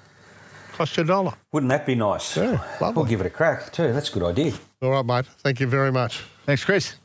Cost 0.76 0.98
you 0.98 1.04
a 1.04 1.06
dollar. 1.06 1.32
Wouldn't 1.54 1.70
that 1.70 1.86
be 1.86 1.96
nice? 1.96 2.36
Yeah, 2.36 2.60
lovely. 2.82 2.96
We'll 3.02 3.06
give 3.06 3.22
it 3.22 3.28
a 3.28 3.30
crack 3.30 3.72
too. 3.72 3.94
That's 3.94 4.10
a 4.10 4.14
good 4.14 4.24
idea. 4.24 4.52
All 4.82 4.92
right, 4.92 5.06
mate. 5.06 5.26
Thank 5.26 5.62
you 5.62 5.68
very 5.68 5.90
much. 5.92 6.22
Thanks, 6.46 6.66
Chris. 6.66 6.96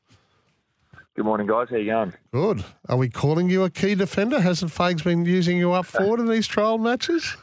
Good 1.19 1.25
morning, 1.25 1.47
guys. 1.47 1.67
How 1.69 1.75
you 1.75 1.91
going? 1.91 2.13
Good. 2.31 2.63
Are 2.87 2.95
we 2.95 3.09
calling 3.09 3.49
you 3.49 3.65
a 3.65 3.69
key 3.69 3.93
defender? 3.93 4.39
Hasn't 4.39 4.71
Fags 4.71 5.03
been 5.03 5.25
using 5.25 5.57
you 5.57 5.73
up 5.73 5.85
forward 5.85 6.21
in 6.21 6.29
these 6.29 6.47
trial 6.47 6.77
matches? 6.77 7.35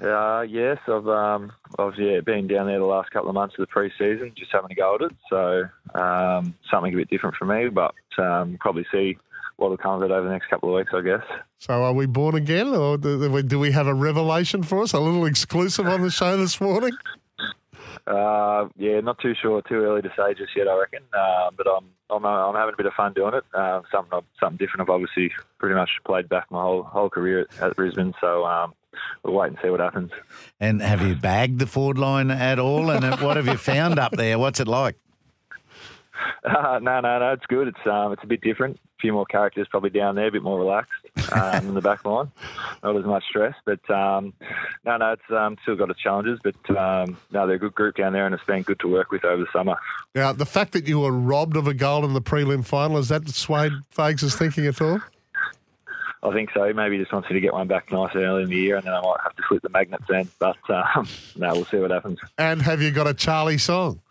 Uh, 0.00 0.46
yes, 0.48 0.78
I've 0.88 1.06
um, 1.06 1.52
I've 1.78 1.98
yeah 1.98 2.20
been 2.20 2.46
down 2.46 2.68
there 2.68 2.78
the 2.78 2.86
last 2.86 3.10
couple 3.10 3.28
of 3.28 3.34
months 3.34 3.54
of 3.58 3.64
the 3.64 3.66
pre-season, 3.66 4.32
just 4.34 4.50
having 4.50 4.72
a 4.72 4.74
go 4.74 4.94
at 4.94 5.02
it. 5.02 5.12
So 5.28 5.64
um, 5.94 6.54
something 6.70 6.94
a 6.94 6.96
bit 6.96 7.10
different 7.10 7.36
for 7.36 7.44
me, 7.44 7.68
but 7.68 7.94
um, 8.16 8.56
probably 8.58 8.86
see 8.90 9.18
what 9.56 9.68
will 9.68 9.76
come 9.76 10.02
of 10.02 10.10
it 10.10 10.10
over 10.10 10.26
the 10.26 10.32
next 10.32 10.48
couple 10.48 10.70
of 10.70 10.76
weeks, 10.76 10.92
I 10.94 11.02
guess. 11.02 11.24
So 11.58 11.82
are 11.82 11.92
we 11.92 12.06
born 12.06 12.34
again, 12.34 12.68
or 12.68 12.96
do 12.96 13.58
we 13.58 13.72
have 13.72 13.88
a 13.88 13.94
revelation 13.94 14.62
for 14.62 14.82
us? 14.82 14.94
A 14.94 15.00
little 15.00 15.26
exclusive 15.26 15.86
on 15.86 16.00
the 16.00 16.10
show 16.10 16.34
this 16.38 16.58
morning? 16.62 16.92
Uh, 18.06 18.68
yeah, 18.76 19.00
not 19.00 19.18
too 19.20 19.34
sure. 19.40 19.62
Too 19.62 19.76
early 19.76 20.02
to 20.02 20.12
say 20.16 20.34
just 20.34 20.56
yet, 20.56 20.68
I 20.68 20.78
reckon. 20.78 21.02
Uh, 21.12 21.50
but 21.56 21.66
I'm 21.68 21.86
I'm, 22.10 22.24
uh, 22.24 22.48
I'm 22.48 22.54
having 22.54 22.74
a 22.74 22.76
bit 22.76 22.86
of 22.86 22.92
fun 22.94 23.12
doing 23.12 23.34
it. 23.34 23.44
Uh, 23.54 23.82
something 23.92 24.20
something 24.38 24.56
different. 24.56 24.82
I've 24.82 24.90
obviously 24.90 25.32
pretty 25.58 25.74
much 25.74 25.90
played 26.04 26.28
back 26.28 26.50
my 26.50 26.62
whole 26.62 26.82
whole 26.82 27.10
career 27.10 27.40
at, 27.40 27.62
at 27.62 27.76
Brisbane, 27.76 28.14
so 28.20 28.44
um, 28.44 28.74
we'll 29.22 29.34
wait 29.34 29.48
and 29.48 29.58
see 29.62 29.70
what 29.70 29.80
happens. 29.80 30.10
And 30.58 30.82
have 30.82 31.02
you 31.02 31.14
bagged 31.14 31.58
the 31.58 31.66
Ford 31.66 31.98
line 31.98 32.30
at 32.30 32.58
all? 32.58 32.90
And 32.90 33.04
what 33.20 33.36
have 33.36 33.46
you 33.46 33.56
found 33.56 33.98
up 33.98 34.12
there? 34.12 34.38
What's 34.38 34.60
it 34.60 34.68
like? 34.68 34.96
Uh, 36.44 36.78
no, 36.82 37.00
no, 37.00 37.18
no. 37.18 37.32
It's 37.32 37.46
good. 37.46 37.68
It's 37.68 37.86
um, 37.86 38.12
it's 38.12 38.22
a 38.22 38.26
bit 38.26 38.40
different. 38.40 38.76
A 38.76 39.00
few 39.00 39.12
more 39.12 39.26
characters 39.26 39.66
probably 39.70 39.90
down 39.90 40.14
there, 40.14 40.26
a 40.26 40.32
bit 40.32 40.42
more 40.42 40.58
relaxed 40.58 41.06
um, 41.32 41.68
in 41.68 41.74
the 41.74 41.80
back 41.80 42.04
line. 42.04 42.30
Not 42.82 42.96
as 42.96 43.04
much 43.04 43.24
stress, 43.28 43.54
but 43.64 43.88
um, 43.90 44.32
no, 44.84 44.96
no. 44.96 45.12
It's 45.12 45.30
um, 45.30 45.56
still 45.62 45.76
got 45.76 45.90
its 45.90 46.00
challenges, 46.00 46.38
but 46.42 46.76
um, 46.76 47.16
no, 47.30 47.46
they're 47.46 47.56
a 47.56 47.58
good 47.58 47.74
group 47.74 47.96
down 47.96 48.12
there, 48.12 48.26
and 48.26 48.34
it's 48.34 48.44
been 48.44 48.62
good 48.62 48.80
to 48.80 48.88
work 48.88 49.10
with 49.10 49.24
over 49.24 49.42
the 49.42 49.48
summer. 49.52 49.76
Now, 50.14 50.32
the 50.32 50.46
fact 50.46 50.72
that 50.72 50.88
you 50.88 51.00
were 51.00 51.12
robbed 51.12 51.56
of 51.56 51.66
a 51.66 51.74
goal 51.74 52.04
in 52.04 52.14
the 52.14 52.22
prelim 52.22 52.64
final 52.64 52.96
has 52.96 53.08
that 53.08 53.28
swayed 53.28 53.72
Fags' 53.94 54.34
thinking 54.36 54.66
at 54.66 54.80
all? 54.80 55.00
I 56.22 56.32
think 56.32 56.50
so. 56.52 56.70
Maybe 56.72 56.96
he 56.96 57.02
just 57.02 57.12
wants 57.12 57.30
me 57.30 57.34
to 57.34 57.40
get 57.40 57.54
one 57.54 57.66
back 57.66 57.90
nice 57.90 58.14
and 58.14 58.22
early 58.22 58.42
in 58.42 58.50
the 58.50 58.56
year, 58.56 58.76
and 58.76 58.86
then 58.86 58.92
I 58.92 59.00
might 59.00 59.20
have 59.22 59.34
to 59.36 59.42
flip 59.48 59.62
the 59.62 59.70
magnets 59.70 60.04
then. 60.08 60.28
But 60.38 60.58
um, 60.68 61.08
no, 61.36 61.52
we'll 61.52 61.64
see 61.66 61.78
what 61.78 61.90
happens. 61.90 62.18
And 62.36 62.60
have 62.62 62.82
you 62.82 62.90
got 62.90 63.06
a 63.06 63.14
Charlie 63.14 63.58
song? 63.58 64.00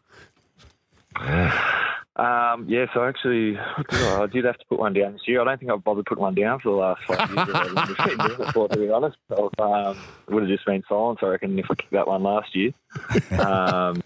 Um, 2.16 2.66
yeah, 2.68 2.86
so 2.94 3.04
actually, 3.06 3.58
I 3.58 4.28
did 4.32 4.44
have 4.44 4.58
to 4.58 4.66
put 4.68 4.80
one 4.80 4.94
down 4.94 5.14
this 5.14 5.22
year. 5.26 5.42
I 5.42 5.46
don't 5.46 5.58
think 5.58 5.72
I've 5.72 5.84
bothered 5.84 6.06
putting 6.06 6.22
one 6.22 6.36
down 6.36 6.60
for 6.60 6.70
the 6.70 6.76
last 6.76 7.02
five 7.08 7.30
years. 7.30 7.50
I've 7.54 7.98
been 7.98 8.28
doing 8.28 8.42
it 8.42 8.52
for, 8.52 8.68
to 8.68 8.78
be 8.78 8.90
honest. 8.90 9.18
So, 9.30 9.50
um, 9.60 9.98
it 10.28 10.34
would 10.34 10.44
have 10.44 10.52
just 10.52 10.66
been 10.66 10.84
silence, 10.90 11.20
I 11.22 11.28
reckon, 11.28 11.58
if 11.58 11.66
I 11.70 11.76
kicked 11.76 11.94
that 11.94 12.08
one 12.08 12.24
last 12.24 12.56
year. 12.56 12.72
Um, 13.40 14.02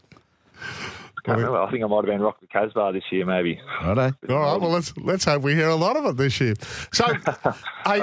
can't 1.24 1.38
remember. 1.38 1.62
I 1.62 1.72
think 1.72 1.84
I 1.84 1.88
might 1.88 1.98
have 1.98 2.06
been 2.06 2.22
Rock 2.22 2.42
the 2.42 2.48
Casbah 2.48 2.92
this 2.94 3.04
year, 3.10 3.26
maybe. 3.26 3.60
Righto. 3.82 4.13
All 4.30 4.39
right. 4.39 4.62
Well, 4.62 4.70
let's 4.70 4.96
let's 4.98 5.24
hope 5.24 5.44
we 5.44 5.56
hear 5.56 5.70
a 5.70 5.76
lot 5.76 5.96
of 5.96 6.06
it 6.06 6.18
this 6.18 6.39
year. 6.42 6.54
So, 6.92 7.06
hey, 7.86 8.02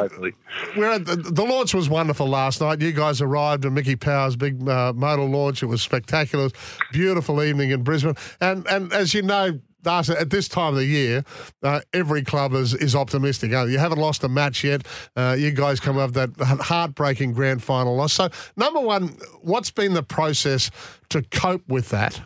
we're 0.76 0.90
at 0.90 1.04
the, 1.04 1.16
the 1.16 1.44
launch 1.44 1.74
was 1.74 1.90
wonderful 1.90 2.26
last 2.26 2.62
night. 2.62 2.80
You 2.80 2.92
guys 2.92 3.20
arrived 3.20 3.66
at 3.66 3.72
Mickey 3.72 3.96
Power's 3.96 4.36
big 4.36 4.66
uh, 4.66 4.94
modal 4.94 5.26
launch. 5.26 5.62
It 5.62 5.66
was 5.66 5.82
spectacular. 5.82 6.48
Beautiful 6.92 7.42
evening 7.42 7.70
in 7.70 7.82
Brisbane. 7.82 8.16
And 8.40 8.66
and 8.68 8.92
as 8.92 9.14
you 9.14 9.22
know. 9.22 9.60
Darcy, 9.82 10.12
at 10.14 10.30
this 10.30 10.48
time 10.48 10.74
of 10.74 10.76
the 10.76 10.84
year, 10.84 11.24
uh, 11.62 11.80
every 11.92 12.22
club 12.22 12.52
is, 12.54 12.74
is 12.74 12.94
optimistic. 12.94 13.52
Uh, 13.52 13.64
you 13.64 13.78
haven't 13.78 13.98
lost 13.98 14.22
a 14.24 14.28
match 14.28 14.62
yet. 14.64 14.86
Uh, 15.16 15.36
you 15.38 15.50
guys 15.50 15.80
come 15.80 15.98
off 15.98 16.12
that 16.12 16.30
heartbreaking 16.38 17.32
grand 17.32 17.62
final 17.62 17.96
loss. 17.96 18.12
So, 18.12 18.28
number 18.56 18.80
one, 18.80 19.16
what's 19.42 19.70
been 19.70 19.94
the 19.94 20.02
process 20.02 20.70
to 21.10 21.22
cope 21.22 21.66
with 21.68 21.90
that? 21.90 22.20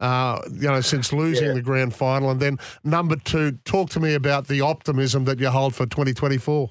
uh, 0.00 0.40
you 0.52 0.68
know, 0.68 0.80
since 0.80 1.12
losing 1.12 1.46
Yeah. 1.48 1.54
the 1.54 1.62
grand 1.62 1.94
final? 1.94 2.28
And 2.30 2.40
then 2.40 2.58
number 2.82 3.16
two, 3.16 3.52
talk 3.64 3.88
to 3.90 4.00
me 4.00 4.12
about 4.14 4.48
the 4.48 4.60
optimism 4.60 5.24
that 5.26 5.38
you 5.38 5.48
hold 5.48 5.74
for 5.74 5.86
2024. 5.86 6.68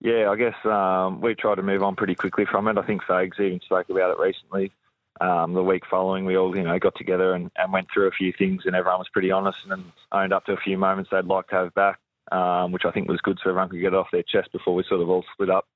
Yeah, 0.00 0.30
I 0.30 0.36
guess 0.36 0.54
um, 0.64 1.20
we 1.20 1.34
tried 1.34 1.56
to 1.56 1.62
move 1.62 1.82
on 1.82 1.96
pretty 1.96 2.14
quickly 2.14 2.44
from 2.44 2.68
it. 2.68 2.76
I 2.76 2.82
think 2.82 3.02
Fags 3.02 3.40
even 3.40 3.60
spoke 3.64 3.88
about 3.88 4.10
it 4.10 4.18
recently. 4.18 4.70
Um, 5.20 5.52
the 5.52 5.62
week 5.62 5.82
following, 5.90 6.24
we 6.24 6.36
all 6.36 6.56
you 6.56 6.62
know 6.62 6.78
got 6.78 6.96
together 6.96 7.34
and, 7.34 7.50
and 7.56 7.72
went 7.72 7.88
through 7.92 8.08
a 8.08 8.12
few 8.12 8.32
things, 8.36 8.62
and 8.64 8.74
everyone 8.74 8.98
was 8.98 9.08
pretty 9.12 9.30
honest 9.30 9.58
and 9.68 9.84
owned 10.10 10.32
up 10.32 10.46
to 10.46 10.52
a 10.52 10.56
few 10.56 10.78
moments 10.78 11.10
they'd 11.10 11.24
like 11.24 11.48
to 11.48 11.54
have 11.54 11.74
back, 11.74 11.98
um, 12.32 12.72
which 12.72 12.84
I 12.84 12.90
think 12.90 13.08
was 13.08 13.20
good 13.20 13.38
so 13.42 13.50
everyone 13.50 13.68
could 13.68 13.80
get 13.80 13.94
off 13.94 14.08
their 14.10 14.22
chest 14.22 14.52
before 14.52 14.74
we 14.74 14.84
sort 14.88 15.00
of 15.00 15.10
all 15.10 15.24
split 15.34 15.50
up 15.50 15.66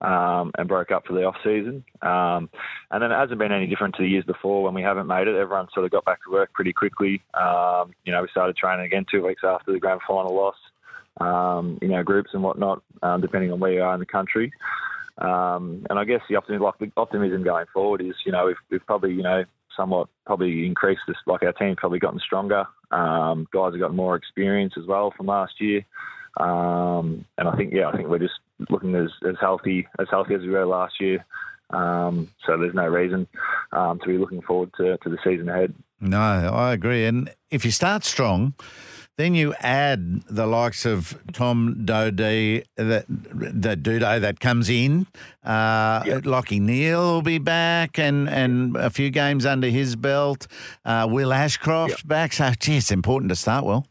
um, 0.00 0.52
and 0.56 0.68
broke 0.68 0.90
up 0.90 1.06
for 1.06 1.12
the 1.12 1.24
off 1.24 1.36
season. 1.42 1.84
Um, 2.02 2.48
and 2.90 3.02
then 3.02 3.10
it 3.10 3.16
hasn't 3.16 3.38
been 3.38 3.52
any 3.52 3.66
different 3.66 3.96
to 3.96 4.02
the 4.02 4.08
years 4.08 4.24
before 4.24 4.62
when 4.62 4.74
we 4.74 4.82
haven't 4.82 5.06
made 5.06 5.28
it. 5.28 5.34
Everyone 5.34 5.68
sort 5.72 5.86
of 5.86 5.92
got 5.92 6.04
back 6.04 6.22
to 6.24 6.32
work 6.32 6.52
pretty 6.52 6.72
quickly. 6.72 7.22
Um, 7.34 7.92
you 8.04 8.12
know, 8.12 8.22
we 8.22 8.28
started 8.28 8.56
training 8.56 8.86
again 8.86 9.06
two 9.10 9.26
weeks 9.26 9.42
after 9.44 9.72
the 9.72 9.80
grand 9.80 10.00
final 10.06 10.34
loss. 10.34 10.56
Um, 11.20 11.78
you 11.82 11.88
know, 11.88 12.04
groups 12.04 12.30
and 12.32 12.44
whatnot, 12.44 12.80
um, 13.02 13.20
depending 13.20 13.50
on 13.50 13.58
where 13.58 13.72
you 13.72 13.82
are 13.82 13.92
in 13.92 13.98
the 13.98 14.06
country. 14.06 14.52
Um, 15.18 15.84
and 15.90 15.98
I 15.98 16.04
guess 16.04 16.20
the 16.28 16.36
optimism, 16.36 16.62
like 16.62 16.78
the 16.78 16.92
optimism 16.96 17.42
going 17.42 17.66
forward 17.72 18.00
is, 18.00 18.14
you 18.24 18.32
know, 18.32 18.46
we've, 18.46 18.56
we've 18.70 18.86
probably, 18.86 19.12
you 19.12 19.22
know, 19.22 19.44
somewhat 19.76 20.08
probably 20.26 20.66
increased 20.66 21.02
this. 21.06 21.16
Like 21.26 21.42
our 21.42 21.52
team's 21.52 21.76
probably 21.78 21.98
gotten 21.98 22.20
stronger. 22.20 22.66
Um, 22.90 23.46
guys 23.52 23.72
have 23.72 23.80
got 23.80 23.94
more 23.94 24.16
experience 24.16 24.74
as 24.78 24.86
well 24.86 25.12
from 25.16 25.26
last 25.26 25.60
year. 25.60 25.84
Um, 26.38 27.24
and 27.36 27.48
I 27.48 27.56
think, 27.56 27.72
yeah, 27.72 27.88
I 27.88 27.96
think 27.96 28.08
we're 28.08 28.18
just 28.18 28.38
looking 28.70 28.94
as, 28.94 29.10
as 29.28 29.34
healthy 29.40 29.86
as 29.98 30.06
healthy 30.10 30.34
as 30.34 30.42
we 30.42 30.50
were 30.50 30.66
last 30.66 31.00
year. 31.00 31.24
Um, 31.70 32.28
so 32.46 32.56
there's 32.56 32.74
no 32.74 32.86
reason 32.86 33.26
um, 33.72 33.98
to 34.00 34.06
be 34.06 34.18
looking 34.18 34.40
forward 34.42 34.70
to, 34.78 34.96
to 34.98 35.08
the 35.08 35.18
season 35.24 35.48
ahead. 35.48 35.74
No, 36.00 36.18
I 36.18 36.72
agree. 36.72 37.04
And 37.04 37.34
if 37.50 37.64
you 37.64 37.70
start 37.70 38.04
strong, 38.04 38.54
then 39.18 39.34
you 39.34 39.52
add 39.58 40.22
the 40.30 40.46
likes 40.46 40.86
of 40.86 41.20
Tom 41.32 41.82
Doedee, 41.84 42.62
the, 42.76 43.04
the 43.08 43.76
Dudo 43.76 44.20
that 44.20 44.38
comes 44.38 44.70
in. 44.70 45.08
Uh, 45.44 46.20
Lockie 46.24 46.60
Neale 46.60 47.14
will 47.14 47.22
be 47.22 47.38
back 47.38 47.98
and, 47.98 48.28
and 48.28 48.76
a 48.76 48.90
few 48.90 49.10
games 49.10 49.44
under 49.44 49.66
his 49.66 49.96
belt. 49.96 50.46
Uh, 50.84 51.08
Will 51.10 51.32
Ashcroft 51.32 52.06
back. 52.06 52.32
So, 52.32 52.52
gee, 52.60 52.76
it's 52.76 52.92
important 52.92 53.30
to 53.30 53.36
start 53.36 53.64
well. 53.64 53.88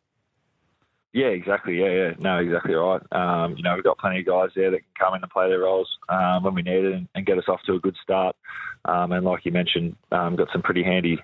Yeah, 1.12 1.28
exactly. 1.28 1.78
Yeah, 1.78 1.90
yeah. 1.90 2.12
No, 2.20 2.38
exactly 2.38 2.74
right. 2.76 3.02
Um, 3.12 3.58
you 3.58 3.64
know, 3.64 3.76
we've 3.76 3.84
got 3.84 3.98
plenty 3.98 4.20
of 4.20 4.26
guys 4.26 4.52
there 4.56 4.72
that 4.72 4.78
can 4.78 4.86
come 4.98 5.14
in 5.16 5.24
and 5.24 5.32
play 5.32 5.50
their 5.50 5.60
roles 5.60 5.90
um, 6.08 6.44
when 6.44 6.54
we 6.54 6.62
need 6.62 6.86
it 6.86 6.94
and, 6.94 7.08
and 7.16 7.26
get 7.26 7.38
us 7.38 7.50
off 7.50 7.60
to 7.66 7.74
a 7.74 7.80
good 7.80 7.96
start. 8.02 8.36
Um, 8.86 9.12
and 9.12 9.26
like 9.26 9.44
you 9.44 9.52
mentioned, 9.52 9.98
um, 10.14 10.38
got 10.38 10.48
some 10.54 10.62
pretty 10.62 10.84
handy, 10.84 11.20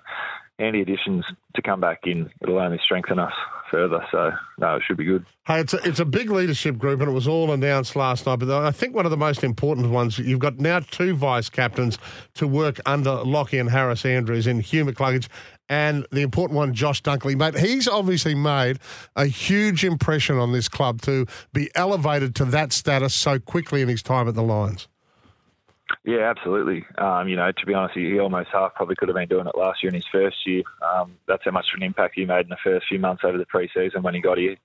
handy 0.58 0.80
additions 0.80 1.24
to 1.56 1.62
come 1.62 1.80
back 1.80 2.00
in. 2.04 2.30
It'll 2.40 2.58
only 2.58 2.80
strengthen 2.84 3.18
us 3.18 3.32
further. 3.70 4.04
So 4.10 4.30
no, 4.58 4.76
it 4.76 4.82
should 4.86 4.96
be 4.96 5.04
good. 5.04 5.26
Hey, 5.46 5.60
it's 5.60 5.74
a, 5.74 5.78
it's 5.86 6.00
a 6.00 6.04
big 6.04 6.30
leadership 6.30 6.78
group, 6.78 7.00
and 7.00 7.08
it 7.10 7.12
was 7.12 7.26
all 7.26 7.52
announced 7.52 7.96
last 7.96 8.26
night. 8.26 8.38
But 8.38 8.50
I 8.50 8.70
think 8.70 8.94
one 8.94 9.04
of 9.04 9.10
the 9.10 9.16
most 9.16 9.42
important 9.42 9.90
ones, 9.90 10.18
you've 10.18 10.38
got 10.38 10.58
now 10.58 10.80
two 10.80 11.14
vice 11.14 11.48
captains 11.48 11.98
to 12.34 12.46
work 12.46 12.78
under 12.86 13.12
Lockie 13.24 13.58
and 13.58 13.70
Harris 13.70 14.04
Andrews 14.04 14.46
in 14.46 14.60
Hugh 14.60 14.84
McCluggage 14.84 15.28
and 15.68 16.06
the 16.10 16.20
important 16.20 16.56
one, 16.56 16.74
Josh 16.74 17.02
Dunkley. 17.02 17.36
Mate, 17.36 17.58
he's 17.58 17.88
obviously 17.88 18.34
made 18.34 18.78
a 19.16 19.26
huge 19.26 19.84
impression 19.84 20.36
on 20.36 20.52
this 20.52 20.68
club 20.68 21.00
to 21.02 21.26
be 21.52 21.70
elevated 21.74 22.34
to 22.36 22.44
that 22.46 22.72
status 22.72 23.14
so 23.14 23.38
quickly 23.38 23.82
in 23.82 23.88
his 23.88 24.02
time 24.02 24.28
at 24.28 24.34
the 24.34 24.42
Lions. 24.42 24.88
Yeah, 26.04 26.30
absolutely. 26.30 26.84
Um, 26.98 27.28
you 27.28 27.36
know, 27.36 27.52
to 27.52 27.66
be 27.66 27.74
honest, 27.74 27.94
he 27.94 28.18
almost 28.18 28.50
half 28.52 28.74
probably 28.74 28.96
could 28.96 29.08
have 29.08 29.16
been 29.16 29.28
doing 29.28 29.46
it 29.46 29.56
last 29.56 29.82
year 29.82 29.88
in 29.88 29.94
his 29.94 30.06
first 30.06 30.46
year. 30.46 30.62
Um, 30.82 31.18
that's 31.26 31.44
how 31.44 31.50
much 31.50 31.66
of 31.72 31.78
an 31.78 31.82
impact 31.82 32.14
he 32.14 32.24
made 32.24 32.46
in 32.46 32.50
the 32.50 32.56
first 32.62 32.86
few 32.88 32.98
months 32.98 33.22
over 33.24 33.36
the 33.36 33.46
pre-season 33.46 34.02
when 34.02 34.14
he 34.14 34.20
got 34.20 34.38
here. 34.38 34.56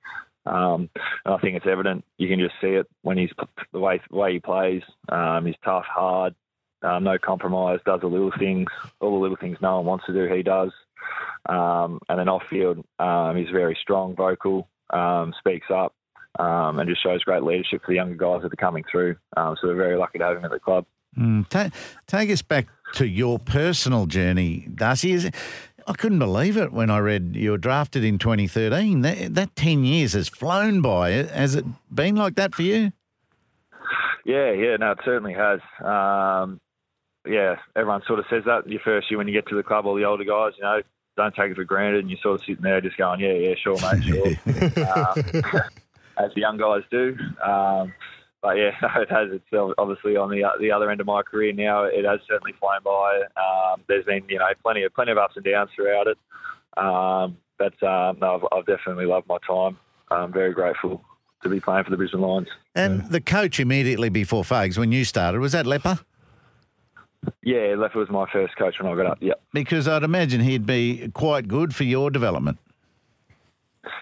Um, 0.46 0.90
and 1.26 1.34
I 1.34 1.38
think 1.38 1.58
it's 1.58 1.68
evident. 1.68 2.06
You 2.18 2.30
can 2.30 2.40
just 2.40 2.56
see 2.62 2.70
it 2.70 2.88
when 3.02 3.18
he's 3.18 3.32
the 3.72 3.80
way 3.80 4.02
the 4.10 4.16
way 4.16 4.34
he 4.34 4.40
plays. 4.40 4.82
Um, 5.10 5.46
he's 5.46 5.56
tough, 5.64 5.86
hard, 5.86 6.36
um, 6.82 7.04
no 7.04 7.18
compromise, 7.18 7.80
does 7.86 8.02
the 8.02 8.08
little 8.08 8.32
things, 8.38 8.70
all 9.02 9.12
the 9.12 9.20
little 9.20 9.38
things 9.38 9.58
no 9.62 9.78
one 9.78 9.86
wants 9.86 10.06
to 10.06 10.14
do, 10.14 10.34
he 10.34 10.42
does. 10.42 10.72
Um, 11.48 12.00
and 12.08 12.20
then 12.20 12.30
off 12.30 12.44
field, 12.50 12.78
he's 12.78 13.50
very 13.50 13.78
strong, 13.82 14.16
vocal, 14.16 14.70
speaks 15.38 15.68
up, 15.70 15.94
and 16.38 16.90
just 16.90 17.04
shows 17.04 17.24
great 17.24 17.44
leadership 17.44 17.82
for 17.82 17.92
the 17.92 17.96
younger 17.96 18.16
guys 18.16 18.42
that 18.44 18.54
are 18.54 18.56
coming 18.56 18.86
through. 18.90 19.18
So 19.36 19.56
we're 19.64 19.76
very 19.76 19.98
lucky 19.98 20.20
to 20.20 20.26
have 20.26 20.38
him 20.38 20.46
at 20.46 20.52
the 20.52 20.60
club. 20.60 20.86
Mm, 21.18 21.48
ta- 21.50 21.72
take 22.08 22.30
us 22.30 22.42
back 22.42 22.68
to 22.94 23.08
your 23.08 23.40
personal 23.40 24.06
journey, 24.06 24.68
Darcy. 24.74 25.12
Is 25.12 25.26
it, 25.26 25.36
I 25.88 25.94
couldn't 25.94 26.20
believe 26.20 26.56
it 26.56 26.72
when 26.72 26.90
I 26.90 27.00
read 27.00 27.36
you 27.36 27.52
were 27.52 27.58
drafted 27.58 28.04
in 28.04 28.20
2013. 28.20 29.02
That, 29.02 29.34
that 29.36 29.56
10 29.56 29.84
years 29.84 30.14
has 30.14 30.28
flown 30.28 30.82
by. 30.82 31.12
Has 31.12 31.56
it 31.56 31.66
been 31.94 32.16
like 32.16 32.36
that 32.36 32.54
for 32.54 32.62
you? 32.62 32.92
Yeah, 34.26 34.52
yeah, 34.52 34.76
no, 34.76 34.92
it 34.92 35.00
certainly 35.04 35.34
has. 35.34 35.60
Um, 35.84 36.60
yeah, 37.28 37.56
everyone 37.76 38.04
sort 38.06 38.20
of 38.20 38.26
says 38.30 38.44
that 38.46 38.68
your 38.68 38.82
first 38.82 39.10
year 39.10 39.18
when 39.18 39.28
you 39.28 39.34
get 39.34 39.48
to 39.48 39.56
the 39.56 39.64
club, 39.64 39.86
all 39.86 39.96
the 39.96 40.06
older 40.06 40.24
guys, 40.24 40.54
you 40.58 40.64
know, 40.64 40.82
don't 41.18 41.36
take 41.36 41.52
it 41.52 41.56
for 41.56 41.64
granted, 41.64 42.02
and 42.02 42.10
you're 42.10 42.20
sort 42.22 42.40
of 42.40 42.46
sitting 42.46 42.62
there 42.62 42.80
just 42.80 42.98
going, 42.98 43.20
yeah, 43.20 43.34
yeah, 43.34 43.56
sure, 43.56 43.78
mate, 43.82 44.04
sure, 44.04 44.28
um, 44.88 45.62
as 46.18 46.34
the 46.36 46.42
young 46.42 46.58
guys 46.58 46.84
do. 46.92 47.18
Um, 47.44 47.94
but 48.42 48.58
yeah, 48.58 48.72
no, 48.82 49.02
it 49.02 49.10
has. 49.10 49.30
It's 49.32 49.76
obviously 49.78 50.16
on 50.16 50.30
the 50.30 50.44
the 50.60 50.72
other 50.72 50.90
end 50.90 51.02
of 51.02 51.08
my 51.08 51.22
career 51.22 51.54
now. 51.54 51.84
It 51.84 52.06
has 52.06 52.20
certainly 52.28 52.54
flown 52.60 52.80
by. 52.84 53.22
Um, 53.38 53.82
there's 53.88 54.06
been 54.06 54.24
you 54.30 54.40
know 54.40 54.48
plenty 54.64 54.84
of 54.84 54.94
plenty 54.94 55.12
of 55.12 55.18
ups 55.18 55.36
and 55.36 55.46
downs 55.46 55.70
throughout 55.76 56.08
it. 56.08 56.18
Um, 56.78 57.38
but 57.58 57.82
um, 57.84 58.20
no, 58.20 58.36
I've, 58.36 58.60
I've 58.60 58.66
definitely 58.66 59.06
loved 59.06 59.28
my 59.28 59.38
time. 59.46 59.78
I'm 60.12 60.32
very 60.32 60.54
grateful 60.54 61.04
to 61.44 61.50
be 61.50 61.60
playing 61.60 61.84
for 61.84 61.92
the 61.92 61.98
Brisbane 61.98 62.22
Lions. 62.22 62.48
And 62.76 63.10
the 63.10 63.22
coach 63.22 63.60
immediately 63.60 64.10
before 64.10 64.44
Fags, 64.44 64.78
when 64.78 64.92
you 64.92 65.06
started, 65.06 65.40
was 65.40 65.52
that 65.52 65.66
Lepper? 65.66 66.00
Yeah, 67.44 67.76
Lepper 67.76 67.96
was 67.96 68.10
my 68.10 68.26
first 68.32 68.56
coach 68.58 68.76
when 68.80 68.92
I 68.92 68.96
got 68.96 69.06
up. 69.06 69.18
Yep. 69.22 69.42
Because 69.54 69.88
I'd 69.88 70.04
imagine 70.04 70.42
he'd 70.42 70.66
be 70.66 71.10
quite 71.14 71.48
good 71.48 71.76
for 71.76 71.84
your 71.84 72.10
development. 72.10 72.58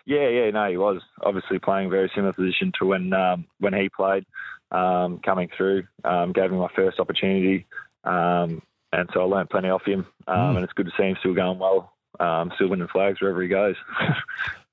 Yeah, 0.05 0.27
yeah, 0.29 0.49
no, 0.51 0.69
he 0.69 0.77
was 0.77 1.01
obviously 1.21 1.59
playing 1.59 1.87
a 1.87 1.89
very 1.89 2.11
similar 2.15 2.33
position 2.33 2.71
to 2.79 2.85
when 2.85 3.13
um, 3.13 3.45
when 3.59 3.73
he 3.73 3.89
played, 3.89 4.25
um, 4.71 5.19
coming 5.23 5.49
through, 5.55 5.83
um, 6.03 6.33
gave 6.33 6.51
me 6.51 6.57
my 6.57 6.69
first 6.75 6.99
opportunity, 6.99 7.65
um, 8.03 8.61
and 8.93 9.09
so 9.13 9.21
I 9.21 9.23
learnt 9.25 9.49
plenty 9.49 9.69
off 9.69 9.85
him, 9.85 10.05
um, 10.27 10.35
Mm. 10.37 10.55
and 10.55 10.63
it's 10.63 10.73
good 10.73 10.87
to 10.87 10.91
see 10.97 11.03
him 11.03 11.15
still 11.19 11.33
going 11.35 11.59
well, 11.59 11.93
um, 12.19 12.51
still 12.55 12.69
winning 12.69 12.87
flags 12.87 13.21
wherever 13.21 13.41
he 13.41 13.47
goes. 13.47 13.75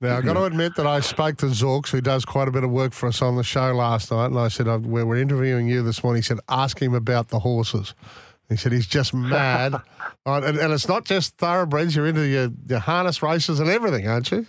Now, 0.01 0.19
I've 0.19 0.25
got 0.27 0.35
to 0.35 0.45
admit 0.45 0.75
that 0.75 0.87
I 0.87 1.01
spoke 1.01 1.39
to 1.39 1.47
Zorks, 1.47 1.89
who 1.89 2.03
does 2.03 2.27
quite 2.27 2.47
a 2.47 2.51
bit 2.51 2.63
of 2.63 2.71
work 2.71 2.93
for 2.93 3.07
us 3.07 3.23
on 3.23 3.37
the 3.37 3.45
show 3.45 3.73
last 3.73 4.11
night, 4.11 4.27
and 4.27 4.39
I 4.39 4.49
said, 4.49 4.69
"Uh, 4.69 4.79
"We're 4.83 5.07
we're 5.07 5.17
interviewing 5.17 5.67
you 5.67 5.83
this 5.83 6.05
morning." 6.05 6.19
He 6.19 6.25
said, 6.27 6.41
"Ask 6.49 6.83
him 6.83 6.93
about 6.93 7.29
the 7.29 7.39
horses." 7.39 7.95
He 8.51 8.57
said 8.57 8.73
he's 8.73 8.87
just 8.87 9.15
mad, 9.15 9.75
and, 10.27 10.45
and 10.45 10.73
it's 10.75 10.89
not 10.89 11.07
just 11.07 11.39
thoroughbreds. 11.39 11.97
You're 11.97 12.07
into 12.07 12.27
your, 12.27 12.51
your 12.67 12.81
harness 12.81 13.23
races 13.23 13.61
and 13.61 13.71
everything, 13.71 14.07
aren't 14.07 14.31
you? 14.31 14.47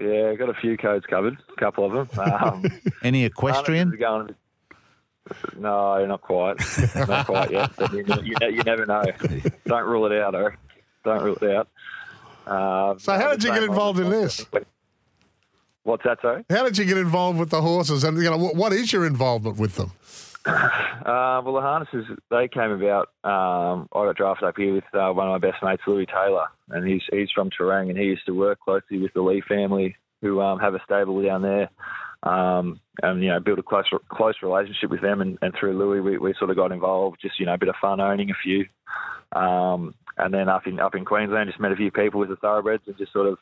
Yeah, 0.00 0.30
I've 0.30 0.38
got 0.38 0.48
a 0.50 0.54
few 0.54 0.76
codes 0.76 1.06
covered, 1.06 1.36
a 1.56 1.60
couple 1.60 1.84
of 1.84 1.92
them. 2.08 2.24
Um, 2.42 2.64
Any 3.02 3.24
equestrian? 3.24 3.90
going- 3.98 4.34
no, 5.58 6.06
not 6.06 6.22
quite, 6.22 6.56
not 7.06 7.26
quite 7.26 7.50
yet. 7.50 7.70
But 7.76 7.92
you, 7.92 8.02
you, 8.22 8.34
you 8.50 8.62
never 8.62 8.86
know. 8.86 9.04
Don't 9.66 9.84
rule 9.84 10.06
it 10.06 10.18
out, 10.18 10.34
or 10.34 10.56
don't 11.04 11.22
rule 11.22 11.36
it 11.42 11.50
out. 11.54 11.68
Um, 12.46 12.98
So, 12.98 13.12
how 13.12 13.32
did 13.32 13.44
you 13.44 13.52
get 13.52 13.62
involved 13.62 14.00
in 14.00 14.08
this? 14.08 14.46
What's 15.82 16.04
that, 16.04 16.20
sorry? 16.22 16.44
How 16.48 16.64
did 16.64 16.78
you 16.78 16.84
get 16.86 16.96
involved 16.96 17.38
with 17.38 17.50
the 17.50 17.60
horses, 17.60 18.04
and 18.04 18.16
you 18.16 18.24
know 18.30 18.38
what, 18.38 18.56
what 18.56 18.72
is 18.72 18.90
your 18.92 19.04
involvement 19.06 19.58
with 19.58 19.76
them? 19.76 19.92
Uh, 20.46 21.40
well, 21.42 21.54
the 21.54 21.60
harnesses 21.60 22.04
they 22.30 22.48
came 22.48 22.70
about. 22.70 23.08
Um, 23.24 23.88
I 23.94 24.06
got 24.06 24.16
drafted 24.16 24.48
up 24.48 24.56
here 24.56 24.74
with 24.74 24.84
uh, 24.92 25.10
one 25.10 25.28
of 25.28 25.32
my 25.32 25.38
best 25.38 25.62
mates, 25.62 25.82
Lewis 25.86 26.06
Taylor, 26.12 26.46
and 26.70 26.86
he's 26.86 27.02
he's 27.10 27.30
from 27.34 27.50
Terang, 27.50 27.88
and 27.88 27.98
he 27.98 28.04
used 28.04 28.26
to 28.26 28.32
work 28.32 28.60
closely 28.60 28.98
with 28.98 29.12
the 29.14 29.22
Lee 29.22 29.42
family, 29.48 29.96
who 30.20 30.40
um, 30.40 30.58
have 30.58 30.74
a 30.74 30.82
stable 30.84 31.22
down 31.22 31.42
there, 31.42 31.70
um, 32.24 32.80
and 33.02 33.22
you 33.22 33.28
know 33.28 33.40
built 33.40 33.58
a 33.58 33.62
close 33.62 33.86
close 34.08 34.34
relationship 34.42 34.90
with 34.90 35.00
them. 35.00 35.20
And, 35.20 35.38
and 35.40 35.54
through 35.58 35.78
Lewis, 35.78 36.04
we, 36.04 36.18
we 36.18 36.34
sort 36.38 36.50
of 36.50 36.56
got 36.56 36.72
involved, 36.72 37.18
just 37.22 37.38
you 37.38 37.46
know 37.46 37.54
a 37.54 37.58
bit 37.58 37.68
of 37.68 37.76
fun 37.80 38.00
owning 38.00 38.30
a 38.30 38.34
few, 38.42 38.66
um, 39.32 39.94
and 40.18 40.34
then 40.34 40.48
up 40.48 40.66
in 40.66 40.78
up 40.78 40.94
in 40.94 41.04
Queensland, 41.04 41.48
just 41.48 41.60
met 41.60 41.72
a 41.72 41.76
few 41.76 41.90
people 41.90 42.20
with 42.20 42.28
the 42.28 42.36
thoroughbreds, 42.36 42.82
and 42.86 42.98
just 42.98 43.12
sort 43.12 43.28
of 43.28 43.38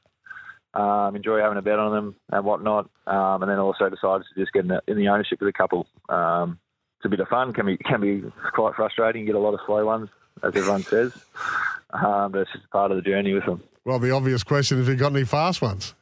um, 0.80 1.16
enjoy 1.16 1.40
having 1.40 1.58
a 1.58 1.62
bet 1.62 1.78
on 1.78 1.92
them 1.92 2.16
and 2.30 2.44
whatnot. 2.44 2.88
Um, 3.06 3.42
and 3.42 3.50
then 3.50 3.58
also 3.58 3.88
decided 3.88 4.24
to 4.28 4.40
just 4.40 4.52
get 4.52 4.62
in 4.62 4.68
the, 4.68 4.82
in 4.86 4.96
the 4.96 5.08
ownership 5.08 5.40
with 5.40 5.48
a 5.48 5.52
couple. 5.52 5.86
Um, 6.08 6.58
a 7.06 7.08
bit 7.08 7.20
of 7.20 7.28
fun. 7.28 7.52
Can 7.52 7.66
be 7.66 7.76
can 7.78 8.00
be 8.00 8.22
quite 8.52 8.74
frustrating. 8.74 9.22
You 9.22 9.26
get 9.26 9.34
a 9.36 9.40
lot 9.40 9.54
of 9.54 9.60
slow 9.66 9.86
ones, 9.86 10.10
as 10.42 10.54
everyone 10.54 10.82
says. 10.82 11.12
Um, 11.90 12.32
but 12.32 12.42
it's 12.42 12.52
just 12.52 12.68
part 12.70 12.90
of 12.90 12.96
the 12.96 13.02
journey 13.02 13.32
with 13.32 13.46
them. 13.46 13.62
Well, 13.84 13.98
the 13.98 14.10
obvious 14.10 14.42
question 14.42 14.78
is, 14.78 14.86
have 14.86 14.94
you 14.94 15.00
got 15.00 15.12
any 15.12 15.24
fast 15.24 15.62
ones? 15.62 15.94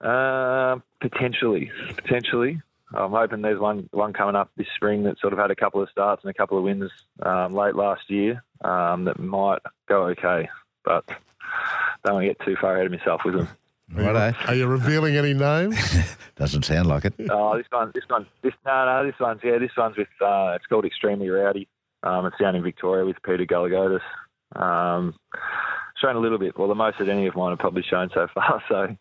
Uh, 0.00 0.78
potentially, 1.00 1.70
potentially. 1.96 2.60
I'm 2.92 3.12
hoping 3.12 3.42
there's 3.42 3.60
one 3.60 3.88
one 3.92 4.12
coming 4.12 4.36
up 4.36 4.50
this 4.56 4.66
spring 4.74 5.04
that 5.04 5.18
sort 5.18 5.32
of 5.32 5.38
had 5.38 5.50
a 5.50 5.56
couple 5.56 5.82
of 5.82 5.88
starts 5.90 6.22
and 6.24 6.30
a 6.30 6.34
couple 6.34 6.58
of 6.58 6.64
wins 6.64 6.90
um, 7.22 7.54
late 7.54 7.74
last 7.74 8.10
year 8.10 8.42
um, 8.62 9.04
that 9.04 9.18
might 9.18 9.60
go 9.88 10.06
okay, 10.08 10.48
but 10.84 11.06
don't 12.04 12.14
want 12.14 12.24
to 12.24 12.28
get 12.28 12.44
too 12.44 12.56
far 12.60 12.74
ahead 12.74 12.86
of 12.86 12.92
myself 12.92 13.22
with 13.24 13.34
them. 13.34 13.48
Righto. 13.92 14.36
Are 14.46 14.54
you 14.54 14.66
revealing 14.66 15.16
any 15.16 15.34
names? 15.34 15.76
Doesn't 16.36 16.64
sound 16.64 16.88
like 16.88 17.04
it. 17.04 17.14
Oh, 17.30 17.56
this 17.56 17.66
one, 17.70 17.90
this 17.94 18.04
one, 18.08 18.26
this 18.42 18.54
no, 18.64 18.84
no, 18.86 19.06
this 19.06 19.18
one's 19.20 19.40
yeah, 19.42 19.58
this 19.58 19.72
one's 19.76 19.96
with 19.96 20.08
uh, 20.20 20.52
it's 20.56 20.66
called 20.66 20.84
Extremely 20.84 21.28
Rowdy. 21.28 21.68
Um, 22.02 22.26
it's 22.26 22.38
down 22.38 22.54
in 22.56 22.62
Victoria 22.62 23.04
with 23.04 23.16
Peter 23.24 23.44
Gallagher. 23.44 24.00
Um, 24.56 25.14
shown 26.00 26.16
a 26.16 26.20
little 26.20 26.38
bit. 26.38 26.58
Well, 26.58 26.68
the 26.68 26.74
most 26.74 26.98
that 26.98 27.08
any 27.08 27.26
of 27.26 27.36
mine 27.36 27.50
have 27.50 27.58
probably 27.58 27.82
shown 27.82 28.10
so 28.14 28.26
far. 28.32 28.62
So 28.68 28.96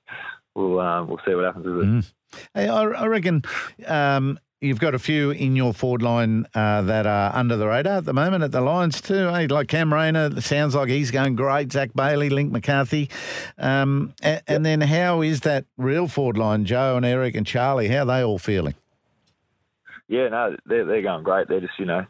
we'll 0.56 0.80
um, 0.80 1.08
we'll 1.08 1.22
see 1.26 1.36
what 1.36 1.46
happens 1.46 1.66
with 1.66 1.78
it. 1.78 1.86
Mm. 1.86 2.14
Hey, 2.54 2.68
I, 2.68 2.84
I 2.84 3.06
reckon 3.06 3.44
um, 3.88 4.40
you've 4.62 4.80
got 4.80 4.94
a 4.94 5.00
few 5.00 5.32
in 5.32 5.56
your 5.56 5.74
forward 5.74 6.02
line 6.02 6.46
uh, 6.54 6.82
that 6.84 7.06
are 7.06 7.34
under 7.36 7.56
the 7.56 7.68
radar 7.68 7.98
at 7.98 8.06
the 8.06 8.14
moment 8.14 8.44
at 8.44 8.52
the 8.52 8.62
Lions 8.62 9.02
too. 9.02 9.30
Hey, 9.30 9.48
like 9.48 9.68
Cam 9.68 9.94
Rayner, 9.94 10.42
sounds 10.42 10.76
like 10.76 10.90
he's 10.90 11.12
going 11.12 11.36
great. 11.36 11.72
Zach 11.72 11.92
Bailey, 11.94 12.30
Link 12.30 12.52
McCarthy, 12.52 13.10
um, 13.58 14.14
and, 14.22 14.42
and 14.48 14.66
then 14.66 14.82
how 14.82 15.22
is 15.22 15.42
that 15.42 15.66
real 15.78 16.08
forward 16.08 16.38
line? 16.38 16.66
Joe 16.66 16.98
and 16.98 17.06
Eric 17.06 17.36
and 17.36 17.46
Charlie, 17.46 17.88
how 17.88 18.00
are 18.00 18.06
they 18.06 18.24
all 18.24 18.40
feeling? 18.40 18.76
Yeah, 20.08 20.28
no, 20.30 20.56
they're 20.66 20.86
they're 20.86 21.04
going 21.04 21.24
great. 21.24 21.48
They're 21.48 21.62
just 21.62 21.78
you 21.78 21.86
know 21.86 22.04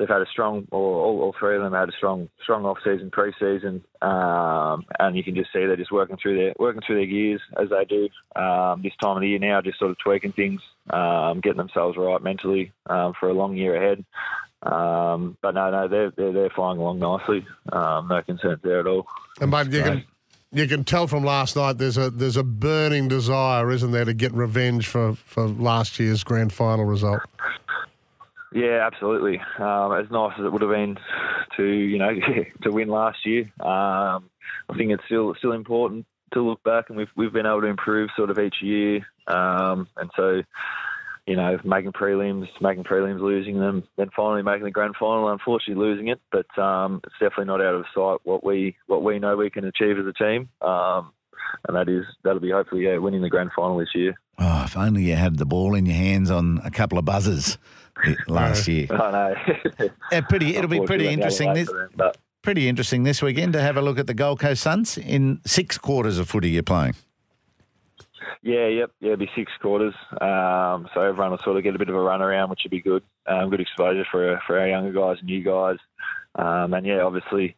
they've 0.00 0.08
had 0.08 0.22
a 0.22 0.26
strong, 0.26 0.66
or 0.70 1.04
all, 1.04 1.20
all 1.20 1.34
three 1.38 1.56
of 1.56 1.62
them 1.62 1.74
had 1.74 1.88
a 1.90 1.92
strong 1.92 2.28
strong 2.42 2.64
off 2.64 2.78
season, 2.82 3.10
pre 3.10 3.32
season, 3.38 3.84
um, 4.00 4.84
and 4.98 5.14
you 5.14 5.22
can 5.22 5.34
just 5.34 5.52
see 5.52 5.60
they're 5.60 5.76
just 5.76 5.92
working 5.92 6.16
through 6.20 6.36
their 6.36 6.54
working 6.58 6.80
through 6.84 6.96
their 6.96 7.06
gears 7.06 7.40
as 7.60 7.68
they 7.68 7.84
do 7.84 8.08
um, 8.40 8.80
this 8.82 8.94
time 9.00 9.16
of 9.16 9.20
the 9.20 9.28
year 9.28 9.38
now, 9.38 9.60
just 9.60 9.78
sort 9.78 9.90
of 9.90 9.98
tweaking 9.98 10.32
things, 10.32 10.60
um, 10.90 11.40
getting 11.40 11.58
themselves 11.58 11.96
right 11.98 12.22
mentally 12.22 12.72
um, 12.86 13.12
for 13.20 13.28
a 13.28 13.34
long 13.34 13.56
year 13.56 13.76
ahead. 13.76 14.04
Um, 14.62 15.36
but 15.42 15.54
no, 15.54 15.70
no, 15.70 15.88
they're, 15.88 16.10
they're 16.16 16.32
they're 16.32 16.50
flying 16.50 16.78
along 16.78 16.98
nicely. 16.98 17.46
Um, 17.70 18.08
no 18.08 18.22
concerns 18.22 18.60
there 18.62 18.80
at 18.80 18.86
all. 18.86 19.06
And 19.40 19.50
mate, 19.50 19.68
you 19.68 19.82
can 19.82 20.04
you 20.52 20.66
can 20.66 20.84
tell 20.84 21.06
from 21.06 21.24
last 21.24 21.56
night 21.56 21.78
there's 21.78 21.98
a 21.98 22.10
there's 22.10 22.36
a 22.36 22.42
burning 22.42 23.08
desire, 23.08 23.70
isn't 23.70 23.92
there, 23.92 24.04
to 24.04 24.14
get 24.14 24.32
revenge 24.32 24.86
for, 24.88 25.14
for 25.14 25.46
last 25.46 25.98
year's 25.98 26.24
grand 26.24 26.52
final 26.52 26.84
result. 26.84 27.20
Yeah, 28.52 28.84
absolutely. 28.84 29.40
Um, 29.58 29.92
as 29.92 30.10
nice 30.10 30.32
as 30.38 30.44
it 30.44 30.52
would 30.52 30.62
have 30.62 30.70
been 30.70 30.98
to 31.56 31.64
you 31.64 31.98
know 31.98 32.10
to 32.62 32.70
win 32.70 32.88
last 32.88 33.24
year, 33.24 33.42
um, 33.60 34.28
I 34.68 34.76
think 34.76 34.90
it's 34.90 35.04
still 35.06 35.34
still 35.38 35.52
important 35.52 36.06
to 36.32 36.42
look 36.42 36.62
back, 36.64 36.86
and 36.88 36.98
we've 36.98 37.10
we've 37.16 37.32
been 37.32 37.46
able 37.46 37.60
to 37.60 37.68
improve 37.68 38.10
sort 38.16 38.30
of 38.30 38.38
each 38.38 38.56
year, 38.60 39.06
um, 39.28 39.88
and 39.96 40.10
so 40.16 40.42
you 41.26 41.36
know 41.36 41.58
making 41.64 41.92
prelims, 41.92 42.48
making 42.60 42.84
prelims, 42.84 43.20
losing 43.20 43.60
them, 43.60 43.84
then 43.96 44.10
finally 44.16 44.42
making 44.42 44.64
the 44.64 44.70
grand 44.70 44.96
final. 44.98 45.28
Unfortunately, 45.28 45.82
losing 45.82 46.08
it, 46.08 46.20
but 46.32 46.58
um, 46.58 47.00
it's 47.04 47.14
definitely 47.20 47.46
not 47.46 47.60
out 47.60 47.74
of 47.74 47.84
sight 47.94 48.18
what 48.24 48.42
we 48.42 48.76
what 48.86 49.04
we 49.04 49.20
know 49.20 49.36
we 49.36 49.50
can 49.50 49.64
achieve 49.64 49.96
as 49.96 50.06
a 50.06 50.12
team, 50.12 50.48
um, 50.60 51.12
and 51.68 51.76
that 51.76 51.88
is 51.88 52.04
that'll 52.24 52.40
be 52.40 52.50
hopefully 52.50 52.84
yeah, 52.84 52.98
winning 52.98 53.22
the 53.22 53.30
grand 53.30 53.50
final 53.54 53.78
this 53.78 53.94
year. 53.94 54.14
Oh, 54.38 54.64
if 54.64 54.76
only 54.76 55.04
you 55.04 55.14
had 55.14 55.36
the 55.36 55.46
ball 55.46 55.74
in 55.74 55.86
your 55.86 55.96
hands 55.96 56.30
on 56.30 56.60
a 56.64 56.70
couple 56.70 56.98
of 56.98 57.04
buzzers 57.04 57.58
last 58.28 58.68
year. 58.68 58.86
I 58.90 59.10
know. 59.10 59.88
Yeah, 60.12 60.20
pretty. 60.22 60.56
It'll 60.56 60.70
be 60.70 60.80
pretty 60.80 61.08
interesting. 61.08 61.54
This, 61.54 61.70
them, 61.96 62.12
pretty 62.42 62.68
interesting 62.68 63.02
this 63.04 63.22
weekend 63.22 63.52
to 63.52 63.60
have 63.60 63.76
a 63.76 63.82
look 63.82 63.98
at 63.98 64.06
the 64.06 64.14
Gold 64.14 64.40
Coast 64.40 64.62
Suns 64.62 64.96
in 64.98 65.40
six 65.46 65.78
quarters 65.78 66.18
of 66.18 66.28
footy 66.28 66.50
you're 66.50 66.62
playing. 66.62 66.94
Yeah, 68.42 68.68
yep, 68.68 68.90
yeah, 69.00 69.12
it'll 69.12 69.18
be 69.18 69.30
six 69.34 69.52
quarters. 69.60 69.94
Um, 70.20 70.88
so 70.94 71.02
everyone 71.02 71.30
will 71.30 71.38
sort 71.38 71.58
of 71.58 71.62
get 71.62 71.74
a 71.74 71.78
bit 71.78 71.88
of 71.88 71.94
a 71.94 72.00
run 72.00 72.22
around, 72.22 72.48
which 72.48 72.60
would 72.64 72.70
be 72.70 72.80
good. 72.80 73.02
Um, 73.26 73.50
good 73.50 73.60
exposure 73.60 74.06
for 74.10 74.40
for 74.46 74.58
our 74.58 74.68
younger 74.68 74.92
guys 74.92 75.18
and 75.20 75.28
new 75.28 75.42
guys. 75.42 75.76
Um, 76.36 76.72
and 76.74 76.86
yeah, 76.86 77.02
obviously 77.02 77.56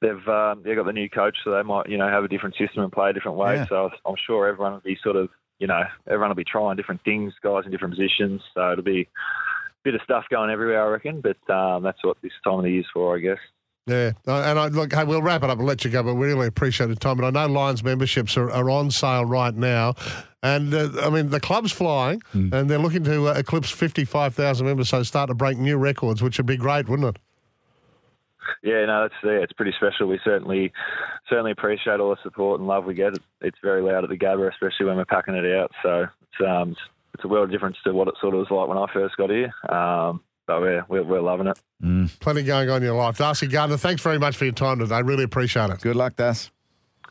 they've 0.00 0.28
um, 0.28 0.62
they've 0.62 0.76
got 0.76 0.86
the 0.86 0.92
new 0.92 1.08
coach, 1.08 1.36
so 1.42 1.50
they 1.50 1.62
might 1.62 1.88
you 1.88 1.98
know 1.98 2.08
have 2.08 2.24
a 2.24 2.28
different 2.28 2.56
system 2.56 2.82
and 2.82 2.92
play 2.92 3.10
a 3.10 3.12
different 3.12 3.36
way. 3.36 3.56
Yeah. 3.56 3.66
So 3.68 3.90
I'm 4.04 4.16
sure 4.26 4.46
everyone 4.46 4.72
will 4.74 4.80
be 4.80 4.98
sort 5.02 5.16
of 5.16 5.28
you 5.58 5.66
know 5.66 5.82
everyone 6.06 6.30
will 6.30 6.36
be 6.36 6.44
trying 6.44 6.76
different 6.76 7.02
things, 7.04 7.32
guys 7.42 7.64
in 7.64 7.72
different 7.72 7.94
positions. 7.94 8.42
So 8.54 8.72
it'll 8.72 8.84
be 8.84 9.08
bit 9.84 9.94
of 9.94 10.00
stuff 10.02 10.24
going 10.30 10.50
everywhere, 10.50 10.84
I 10.84 10.88
reckon. 10.88 11.20
But 11.20 11.52
um, 11.52 11.82
that's 11.82 12.02
what 12.04 12.16
this 12.22 12.32
time 12.44 12.58
of 12.58 12.64
the 12.64 12.70
year's 12.70 12.86
for, 12.92 13.16
I 13.16 13.20
guess. 13.20 13.38
Yeah, 13.86 14.12
Uh, 14.28 14.42
and 14.42 14.58
I 14.60 14.68
look. 14.68 14.92
Hey, 14.92 15.02
we'll 15.02 15.22
wrap 15.22 15.42
it 15.42 15.50
up 15.50 15.58
and 15.58 15.66
let 15.66 15.84
you 15.84 15.90
go, 15.90 16.04
but 16.04 16.14
we 16.14 16.28
really 16.28 16.46
appreciate 16.46 16.86
the 16.86 16.94
time. 16.94 17.18
And 17.18 17.36
I 17.36 17.46
know 17.46 17.52
Lions 17.52 17.82
memberships 17.82 18.36
are, 18.36 18.48
are 18.48 18.70
on 18.70 18.92
sale 18.92 19.24
right 19.24 19.54
now, 19.54 19.94
and 20.40 20.72
uh, 20.72 20.90
I 21.02 21.10
mean 21.10 21.30
the 21.30 21.40
club's 21.40 21.72
flying, 21.72 22.22
and 22.32 22.70
they're 22.70 22.78
looking 22.78 23.02
to 23.02 23.28
uh, 23.28 23.32
eclipse 23.32 23.70
fifty-five 23.70 24.36
thousand 24.36 24.68
members, 24.68 24.88
so 24.88 25.02
start 25.02 25.28
to 25.30 25.34
break 25.34 25.58
new 25.58 25.78
records, 25.78 26.22
which 26.22 26.38
would 26.38 26.46
be 26.46 26.56
great, 26.56 26.88
wouldn't 26.88 27.16
it? 27.16 27.20
Yeah, 28.62 28.84
no, 28.86 29.02
that's 29.02 29.14
yeah, 29.24 29.42
it's 29.42 29.52
pretty 29.52 29.72
special. 29.76 30.06
We 30.06 30.20
certainly 30.22 30.72
certainly 31.28 31.50
appreciate 31.50 31.98
all 31.98 32.10
the 32.10 32.22
support 32.22 32.60
and 32.60 32.68
love 32.68 32.84
we 32.84 32.94
get. 32.94 33.14
It's 33.40 33.58
very 33.64 33.82
loud 33.82 34.04
at 34.04 34.10
the 34.10 34.16
Gabba, 34.16 34.48
especially 34.52 34.86
when 34.86 34.96
we're 34.96 35.04
packing 35.06 35.34
it 35.34 35.56
out. 35.56 35.72
So 35.82 36.06
it's 36.22 36.48
um 36.48 36.70
it's 36.70 36.80
a 37.24 37.28
world 37.28 37.44
of 37.44 37.50
difference 37.50 37.76
to 37.84 37.92
what 37.92 38.08
it 38.08 38.14
sort 38.20 38.34
of 38.34 38.40
was 38.40 38.50
like 38.50 38.68
when 38.68 38.78
I 38.78 38.86
first 38.92 39.16
got 39.16 39.30
here. 39.30 39.52
Um, 39.68 40.22
but 40.46 40.60
we're 40.60 40.84
we're, 40.88 41.04
we're 41.04 41.20
loving 41.20 41.46
it. 41.46 41.58
Plenty 42.20 42.42
going 42.42 42.68
on 42.68 42.78
in 42.78 42.82
your 42.82 42.96
life, 42.96 43.18
Darcy 43.18 43.46
Gardiner. 43.46 43.76
Thanks 43.76 44.02
very 44.02 44.18
much 44.18 44.36
for 44.36 44.44
your 44.44 44.54
time 44.54 44.78
today. 44.78 45.02
Really 45.02 45.24
appreciate 45.24 45.70
it. 45.70 45.80
Good 45.80 45.96
luck, 45.96 46.16
Das. 46.16 46.50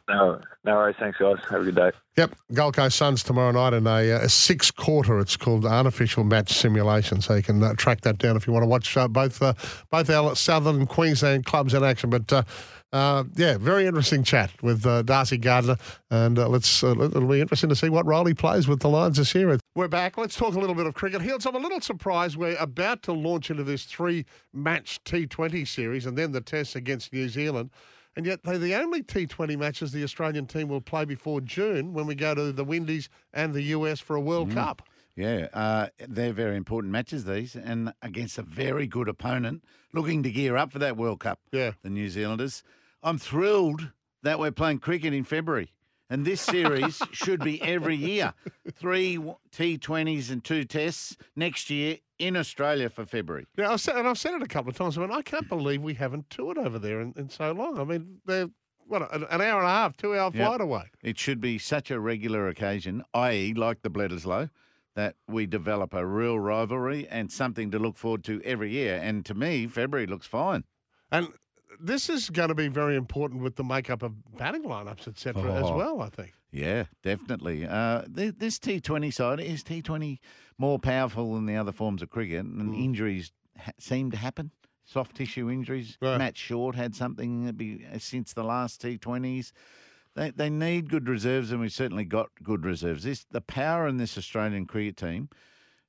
No, 0.09 0.41
no 0.65 0.75
worries. 0.75 0.95
Thanks, 0.99 1.17
guys. 1.17 1.37
Have 1.49 1.61
a 1.61 1.63
good 1.63 1.75
day. 1.75 1.91
Yep, 2.17 2.35
Gold 2.53 2.75
Coast 2.75 2.97
Suns 2.97 3.23
tomorrow 3.23 3.51
night 3.51 3.73
in 3.73 3.87
a, 3.87 4.11
uh, 4.11 4.25
a 4.25 4.29
six 4.29 4.69
quarter. 4.69 5.19
It's 5.19 5.37
called 5.37 5.65
Artificial 5.65 6.23
match 6.25 6.51
simulation, 6.51 7.21
so 7.21 7.35
you 7.35 7.43
can 7.43 7.63
uh, 7.63 7.73
track 7.75 8.01
that 8.01 8.17
down 8.17 8.35
if 8.35 8.45
you 8.45 8.51
want 8.51 8.63
to 8.63 8.67
watch 8.67 8.97
uh, 8.97 9.07
both 9.07 9.41
uh, 9.41 9.53
both 9.89 10.09
our 10.09 10.35
southern 10.35 10.85
Queensland 10.85 11.45
clubs 11.45 11.73
in 11.73 11.83
action. 11.83 12.09
But 12.09 12.45
uh, 12.93 13.23
yeah, 13.35 13.57
very 13.57 13.85
interesting 13.85 14.23
chat 14.23 14.51
with 14.61 14.85
uh, 14.85 15.01
Darcy 15.01 15.37
Gardiner, 15.37 15.77
and 16.09 16.37
uh, 16.37 16.47
let's 16.49 16.83
uh, 16.83 16.91
it'll 16.99 17.27
be 17.27 17.39
interesting 17.39 17.69
to 17.69 17.75
see 17.75 17.89
what 17.89 18.05
role 18.05 18.25
he 18.25 18.33
plays 18.33 18.67
with 18.67 18.81
the 18.81 18.89
Lions 18.89 19.17
this 19.17 19.33
year. 19.33 19.57
We're 19.75 19.87
back. 19.87 20.17
Let's 20.17 20.35
talk 20.35 20.55
a 20.55 20.59
little 20.59 20.75
bit 20.75 20.85
of 20.85 20.93
cricket. 20.93 21.21
Heals, 21.21 21.45
I'm 21.45 21.55
a 21.55 21.59
little 21.59 21.79
surprised 21.79 22.35
we're 22.35 22.57
about 22.57 23.01
to 23.03 23.13
launch 23.13 23.49
into 23.49 23.63
this 23.63 23.85
three 23.85 24.25
match 24.53 24.99
T20 25.05 25.65
series 25.65 26.05
and 26.05 26.17
then 26.17 26.33
the 26.33 26.41
test 26.41 26.75
against 26.75 27.13
New 27.13 27.29
Zealand. 27.29 27.69
And 28.17 28.25
yet 28.25 28.43
they're 28.43 28.57
the 28.57 28.75
only 28.75 29.03
T20 29.03 29.57
matches 29.57 29.93
the 29.93 30.03
Australian 30.03 30.45
team 30.45 30.67
will 30.67 30.81
play 30.81 31.05
before 31.05 31.39
June 31.39 31.93
when 31.93 32.07
we 32.07 32.15
go 32.15 32.35
to 32.35 32.51
the 32.51 32.65
Windies 32.65 33.07
and 33.33 33.53
the 33.53 33.61
US 33.63 34.01
for 34.01 34.17
a 34.17 34.21
World 34.21 34.51
Cup. 34.51 34.81
Yeah, 35.15 35.47
uh, 35.53 35.87
they're 36.07 36.33
very 36.33 36.57
important 36.57 36.91
matches, 36.91 37.25
these, 37.25 37.55
and 37.55 37.93
against 38.01 38.37
a 38.37 38.41
very 38.41 38.87
good 38.87 39.07
opponent 39.07 39.63
looking 39.93 40.23
to 40.23 40.31
gear 40.31 40.57
up 40.57 40.71
for 40.71 40.79
that 40.79 40.97
World 40.97 41.19
Cup. 41.19 41.39
Yeah. 41.51 41.71
The 41.83 41.89
New 41.89 42.09
Zealanders. 42.09 42.63
I'm 43.03 43.17
thrilled 43.17 43.89
that 44.23 44.39
we're 44.39 44.51
playing 44.51 44.79
cricket 44.79 45.13
in 45.13 45.23
February. 45.23 45.71
And 46.09 46.25
this 46.25 46.41
series 46.41 47.01
should 47.13 47.39
be 47.41 47.61
every 47.61 47.95
year. 47.95 48.33
Three 48.73 49.17
T20s 49.51 50.29
and 50.29 50.43
two 50.43 50.65
tests 50.65 51.15
next 51.37 51.69
year 51.69 51.97
in 52.19 52.35
Australia 52.35 52.89
for 52.89 53.05
February. 53.05 53.47
Yeah, 53.57 53.71
I've 53.71 53.79
said, 53.79 53.95
and 53.95 54.05
I've 54.07 54.17
said 54.17 54.33
it 54.33 54.41
a 54.43 54.47
couple 54.47 54.69
of 54.71 54.77
times. 54.77 54.97
I 54.97 55.01
mean, 55.01 55.11
I 55.11 55.21
can't 55.21 55.47
believe 55.47 55.81
we 55.81 55.93
haven't 55.93 56.29
toured 56.29 56.57
over 56.57 56.77
there 56.77 56.99
in, 56.99 57.13
in 57.15 57.29
so 57.29 57.53
long. 57.53 57.79
I 57.79 57.85
mean, 57.85 58.17
they're 58.25 58.49
what 58.87 59.03
an, 59.15 59.23
hour 59.23 59.59
and 59.59 59.67
a 59.67 59.69
half, 59.69 59.95
two 59.95 60.13
hour 60.13 60.31
Yep. 60.33 60.45
flight 60.45 60.59
away. 60.59 60.83
It 61.01 61.17
should 61.17 61.39
be 61.39 61.57
such 61.57 61.89
a 61.91 61.99
regular 61.99 62.49
occasion, 62.49 63.03
i.e., 63.13 63.53
like 63.53 63.81
the 63.83 63.89
Bledisloe, 63.89 64.49
that 64.95 65.15
we 65.29 65.45
develop 65.45 65.93
a 65.93 66.05
real 66.05 66.37
rivalry 66.37 67.07
and 67.07 67.31
something 67.31 67.71
to 67.71 67.79
look 67.79 67.95
forward 67.95 68.25
to 68.25 68.41
every 68.43 68.71
year. 68.71 68.99
And 69.01 69.25
to 69.27 69.33
me, 69.33 69.65
February 69.67 70.07
looks 70.07 70.27
fine. 70.27 70.65
And 71.09 71.29
this 71.81 72.09
is 72.09 72.29
going 72.29 72.49
to 72.49 72.55
be 72.55 72.67
very 72.67 72.95
important 72.95 73.41
with 73.41 73.55
the 73.55 73.63
makeup 73.63 74.03
of 74.03 74.13
batting 74.37 74.63
lineups, 74.63 75.07
etc. 75.07 75.41
as 75.53 75.63
Oh. 75.65 75.75
well. 75.75 76.01
I 76.01 76.09
think. 76.09 76.33
Yeah, 76.51 76.85
definitely. 77.03 77.65
Uh, 77.65 78.03
th- 78.13 78.35
this 78.37 78.59
T20 78.59 79.13
side 79.13 79.39
is 79.39 79.63
T20 79.63 80.19
more 80.57 80.79
powerful 80.79 81.35
than 81.35 81.45
the 81.45 81.55
other 81.55 81.71
forms 81.71 82.01
of 82.01 82.09
cricket, 82.09 82.45
and 82.45 82.75
injuries 82.75 83.31
ha- 83.57 83.71
seem 83.79 84.11
to 84.11 84.17
happen. 84.17 84.51
Soft 84.83 85.15
tissue 85.15 85.49
injuries. 85.49 85.97
Right. 86.01 86.17
Matt 86.17 86.35
Short 86.37 86.75
had 86.75 86.93
something 86.95 87.49
be, 87.53 87.85
uh, 87.93 87.99
since 87.99 88.33
the 88.33 88.43
last 88.43 88.81
T20s. 88.81 89.51
They 90.15 90.31
they 90.31 90.49
need 90.49 90.89
good 90.89 91.07
reserves, 91.07 91.51
and 91.53 91.61
we've 91.61 91.71
certainly 91.71 92.03
got 92.03 92.29
good 92.43 92.65
reserves. 92.65 93.03
This 93.03 93.23
the 93.31 93.39
power 93.39 93.87
in 93.87 93.95
this 93.97 94.17
Australian 94.17 94.65
cricket 94.65 94.97
team, 94.97 95.29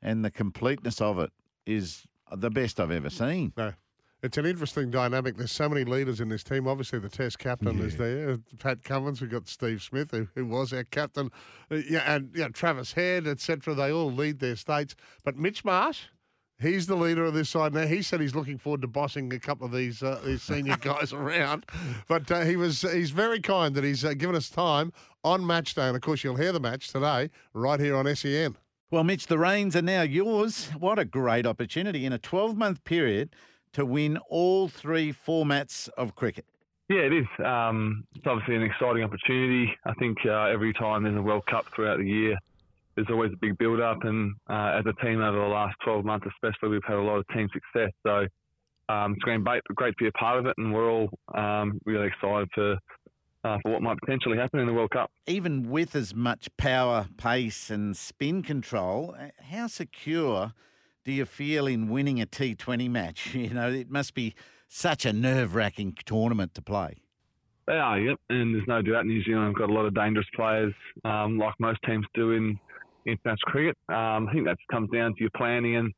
and 0.00 0.24
the 0.24 0.30
completeness 0.30 1.00
of 1.00 1.18
it 1.18 1.32
is 1.66 2.06
the 2.30 2.50
best 2.50 2.78
I've 2.78 2.92
ever 2.92 3.10
seen. 3.10 3.52
No. 3.56 3.72
It's 4.22 4.38
an 4.38 4.46
interesting 4.46 4.92
dynamic. 4.92 5.36
There's 5.36 5.50
so 5.50 5.68
many 5.68 5.84
leaders 5.84 6.20
in 6.20 6.28
this 6.28 6.44
team. 6.44 6.68
Obviously, 6.68 7.00
the 7.00 7.08
Test 7.08 7.40
captain 7.40 7.80
is 7.80 7.96
there. 7.96 8.38
Pat 8.60 8.84
Cummins. 8.84 9.20
We've 9.20 9.28
got 9.28 9.48
Steve 9.48 9.82
Smith, 9.82 10.12
who, 10.12 10.28
who 10.36 10.46
was 10.46 10.72
our 10.72 10.84
captain. 10.84 11.28
Uh, 11.72 11.80
yeah, 11.90 12.14
and 12.14 12.30
yeah, 12.32 12.46
Travis 12.48 12.92
Head, 12.92 13.26
etc. 13.26 13.74
They 13.74 13.90
all 13.90 14.12
lead 14.12 14.38
their 14.38 14.54
states. 14.54 14.94
But 15.24 15.36
Mitch 15.36 15.64
Marsh, 15.64 16.02
he's 16.60 16.86
the 16.86 16.94
leader 16.94 17.24
of 17.24 17.34
this 17.34 17.50
side 17.50 17.74
now. 17.74 17.84
He 17.84 18.00
said 18.00 18.20
he's 18.20 18.36
looking 18.36 18.58
forward 18.58 18.82
to 18.82 18.86
bossing 18.86 19.32
a 19.32 19.40
couple 19.40 19.66
of 19.66 19.72
these 19.72 20.04
uh, 20.04 20.20
these 20.24 20.42
senior 20.42 20.76
guys 20.80 21.12
around. 21.12 21.66
But 22.06 22.30
uh, 22.30 22.42
he 22.42 22.54
was 22.54 22.82
he's 22.82 23.10
very 23.10 23.40
kind 23.40 23.74
that 23.74 23.82
he's 23.82 24.04
uh, 24.04 24.14
given 24.14 24.36
us 24.36 24.48
time 24.48 24.92
on 25.24 25.44
match 25.44 25.74
day. 25.74 25.88
And 25.88 25.96
of 25.96 26.02
course, 26.02 26.22
you'll 26.22 26.36
hear 26.36 26.52
the 26.52 26.60
match 26.60 26.92
today 26.92 27.28
right 27.54 27.80
here 27.80 27.96
on 27.96 28.14
SEN. 28.14 28.56
Well, 28.92 29.02
Mitch, 29.02 29.26
the 29.26 29.38
reins 29.38 29.74
are 29.74 29.82
now 29.82 30.02
yours. 30.02 30.68
What 30.78 31.00
a 31.00 31.04
great 31.04 31.44
opportunity 31.44 32.06
in 32.06 32.12
a 32.12 32.18
12 32.18 32.56
month 32.56 32.84
period 32.84 33.34
to 33.72 33.84
win 33.84 34.18
all 34.28 34.68
three 34.68 35.12
formats 35.12 35.88
of 35.96 36.14
cricket. 36.14 36.46
Yeah, 36.88 37.00
it 37.00 37.12
is. 37.12 37.26
Um, 37.44 38.04
it's 38.14 38.26
obviously 38.26 38.56
an 38.56 38.62
exciting 38.62 39.02
opportunity. 39.02 39.72
I 39.86 39.94
think 39.94 40.18
uh, 40.26 40.46
every 40.46 40.72
time 40.74 41.04
there's 41.04 41.16
a 41.16 41.22
World 41.22 41.44
Cup 41.46 41.66
throughout 41.74 41.98
the 41.98 42.06
year, 42.06 42.36
there's 42.94 43.06
always 43.10 43.32
a 43.32 43.36
big 43.40 43.56
build-up, 43.56 44.04
and 44.04 44.34
uh, 44.50 44.78
as 44.78 44.84
a 44.86 44.92
team 45.04 45.22
over 45.22 45.38
the 45.38 45.46
last 45.46 45.76
12 45.84 46.04
months, 46.04 46.26
especially, 46.34 46.68
we've 46.68 46.84
had 46.86 46.96
a 46.96 47.02
lot 47.02 47.16
of 47.16 47.26
team 47.28 47.48
success. 47.52 47.90
So 48.02 48.26
um, 48.92 49.14
it's 49.14 49.24
been 49.24 49.42
great, 49.42 49.62
great 49.74 49.96
to 49.98 50.04
be 50.04 50.08
a 50.08 50.12
part 50.12 50.38
of 50.38 50.46
it, 50.46 50.54
and 50.58 50.74
we're 50.74 50.90
all 50.90 51.08
um, 51.34 51.80
really 51.86 52.06
excited 52.06 52.48
for 52.54 52.76
uh, 53.44 53.58
for 53.62 53.72
what 53.72 53.82
might 53.82 53.98
potentially 53.98 54.36
happen 54.36 54.60
in 54.60 54.66
the 54.66 54.72
World 54.72 54.90
Cup. 54.90 55.10
Even 55.26 55.68
with 55.68 55.96
as 55.96 56.14
much 56.14 56.48
power, 56.56 57.08
pace, 57.16 57.70
and 57.70 57.96
spin 57.96 58.42
control, 58.42 59.16
uh, 59.18 59.28
how 59.50 59.66
secure 59.66 60.52
do 61.04 61.12
you 61.12 61.24
feel 61.24 61.66
in 61.66 61.88
winning 61.88 62.20
a 62.20 62.26
T20 62.26 62.90
match? 62.90 63.34
You 63.42 63.50
know, 63.50 63.70
it 63.70 63.90
must 63.90 64.14
be 64.14 64.34
such 64.68 65.04
a 65.04 65.12
nerve 65.12 65.54
wracking 65.54 65.96
tournament 66.04 66.54
to 66.54 66.62
play. 66.62 66.98
They 67.66 67.74
are, 67.74 67.98
yep. 67.98 68.18
And 68.30 68.54
there's 68.54 68.66
no 68.66 68.82
doubt 68.82 69.06
New 69.06 69.22
Zealand 69.24 69.46
have 69.46 69.54
got 69.56 69.70
a 69.70 69.72
lot 69.72 69.86
of 69.86 69.94
dangerous 69.94 70.26
players, 70.34 70.74
um, 71.04 71.38
like 71.38 71.54
most 71.58 71.78
teams 71.86 72.06
do 72.14 72.32
in 72.32 72.58
international 73.06 73.50
cricket. 73.52 73.76
Um, 73.88 74.28
I 74.28 74.32
think 74.32 74.46
that 74.46 74.56
comes 74.70 74.90
down 74.90 75.14
to 75.14 75.20
your 75.20 75.30
planning, 75.36 75.76
and 75.76 75.92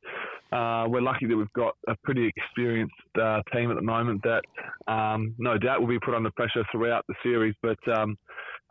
uh, 0.51 0.87
we're 0.87 1.01
lucky 1.01 1.25
that 1.27 1.35
we've 1.35 1.51
got 1.53 1.75
a 1.87 1.95
pretty 2.03 2.31
experienced 2.35 2.93
uh, 3.21 3.41
team 3.53 3.71
at 3.71 3.75
the 3.75 3.83
moment 3.83 4.23
that 4.23 4.43
um, 4.91 5.33
no 5.37 5.57
doubt 5.57 5.81
will 5.81 5.87
be 5.87 5.99
put 5.99 6.13
under 6.13 6.31
pressure 6.31 6.63
throughout 6.71 7.05
the 7.07 7.15
series. 7.23 7.55
But 7.61 7.79
um, 7.97 8.17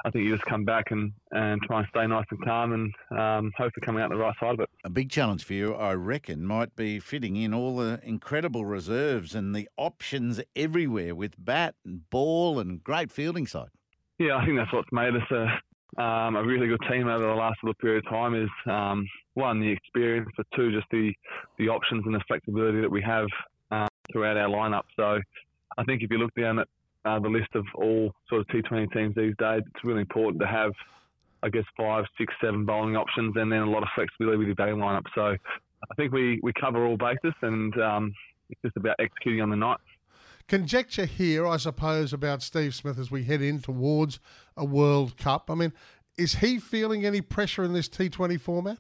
I 0.05 0.11
think 0.11 0.25
you 0.25 0.35
just 0.35 0.47
come 0.47 0.65
back 0.65 0.91
and, 0.91 1.13
and 1.31 1.63
try 1.63 1.79
and 1.79 1.89
stay 1.89 2.07
nice 2.07 2.27
and 2.31 2.45
calm 2.45 2.73
and 2.73 3.19
um, 3.19 3.53
hopefully 3.57 3.85
coming 3.85 4.03
out 4.03 4.11
the 4.11 4.17
right 4.17 4.35
side 4.39 4.55
of 4.55 4.61
it. 4.61 4.69
A 4.85 4.91
big 4.91 5.11
challenge 5.11 5.45
for 5.45 5.55
you, 5.55 5.75
I 5.75 5.95
reckon, 5.95 6.45
might 6.45 6.77
be 6.77 6.99
fitting 6.99 7.37
in 7.37 7.55
all 7.55 7.77
the 7.77 8.01
incredible 8.03 8.67
reserves 8.67 9.35
and 9.35 9.55
the 9.55 9.69
options 9.77 10.41
everywhere 10.55 11.15
with 11.15 11.43
bat 11.43 11.75
and 11.85 12.09
ball 12.11 12.59
and 12.59 12.83
great 12.85 13.11
fielding 13.11 13.47
side. 13.47 13.71
Yeah, 14.19 14.37
I 14.37 14.45
think 14.45 14.59
that's 14.59 14.73
what's 14.73 14.93
made 14.93 15.15
us 15.15 15.31
a 15.31 15.47
um, 15.97 16.35
a 16.35 16.43
really 16.43 16.67
good 16.67 16.81
team 16.91 17.07
over 17.07 17.25
the 17.25 17.33
last 17.35 17.57
little 17.63 17.75
period 17.75 18.05
of 18.05 18.11
time. 18.11 18.35
Is 18.35 18.51
um, 18.67 19.07
one 19.35 19.61
the 19.61 19.71
experience, 19.71 20.29
but 20.37 20.47
two 20.55 20.73
just 20.73 20.87
the 20.91 21.13
the 21.59 21.69
options 21.69 22.05
and 22.05 22.15
the 22.15 22.21
flexibility 22.27 22.81
that 22.81 22.91
we 22.91 23.03
have 23.03 23.27
uh, 23.71 23.87
throughout 24.13 24.37
our 24.37 24.49
lineup. 24.49 24.83
So 24.97 25.21
I 25.79 25.85
think 25.85 26.03
if 26.03 26.11
you 26.11 26.19
look 26.19 26.35
down 26.35 26.59
at 26.59 26.69
uh, 27.05 27.19
the 27.19 27.29
list 27.29 27.49
of 27.55 27.65
all 27.75 28.13
sort 28.29 28.41
of 28.41 28.47
T20 28.49 28.93
teams 28.93 29.15
these 29.15 29.35
days, 29.39 29.63
it's 29.67 29.85
really 29.85 30.01
important 30.01 30.41
to 30.41 30.47
have, 30.47 30.73
I 31.43 31.49
guess, 31.49 31.65
five, 31.77 32.05
six, 32.19 32.33
seven 32.43 32.65
bowling 32.65 32.97
options, 32.97 33.35
and 33.37 33.51
then 33.51 33.61
a 33.61 33.71
lot 33.71 33.83
of 33.83 33.89
flexibility 33.95 34.39
with 34.39 34.47
your 34.47 34.57
batting 34.57 34.77
lineup. 34.77 35.05
So 35.15 35.23
I 35.91 35.95
think 35.97 36.13
we 36.13 36.41
we 36.43 36.53
cover 36.59 36.87
all 36.87 36.97
bases, 36.97 37.35
and 37.43 37.79
um, 37.81 38.15
it's 38.51 38.61
just 38.63 38.77
about 38.77 38.97
executing 38.99 39.43
on 39.43 39.51
the 39.51 39.57
night. 39.57 39.79
Conjecture 40.47 41.07
here, 41.07 41.47
I 41.47 41.57
suppose, 41.57 42.13
about 42.13 42.43
Steve 42.43 42.75
Smith 42.75 42.99
as 42.99 43.11
we 43.11 43.25
head 43.25 43.41
in 43.41 43.61
towards 43.61 44.21
a 44.57 44.65
World 44.65 45.17
Cup. 45.17 45.51
I 45.51 45.55
mean, 45.55 45.73
is 46.19 46.37
he 46.37 46.59
feeling 46.59 47.07
any 47.07 47.23
pressure 47.23 47.65
in 47.65 47.73
this 47.73 47.89
T20 47.89 48.39
format? 48.41 48.79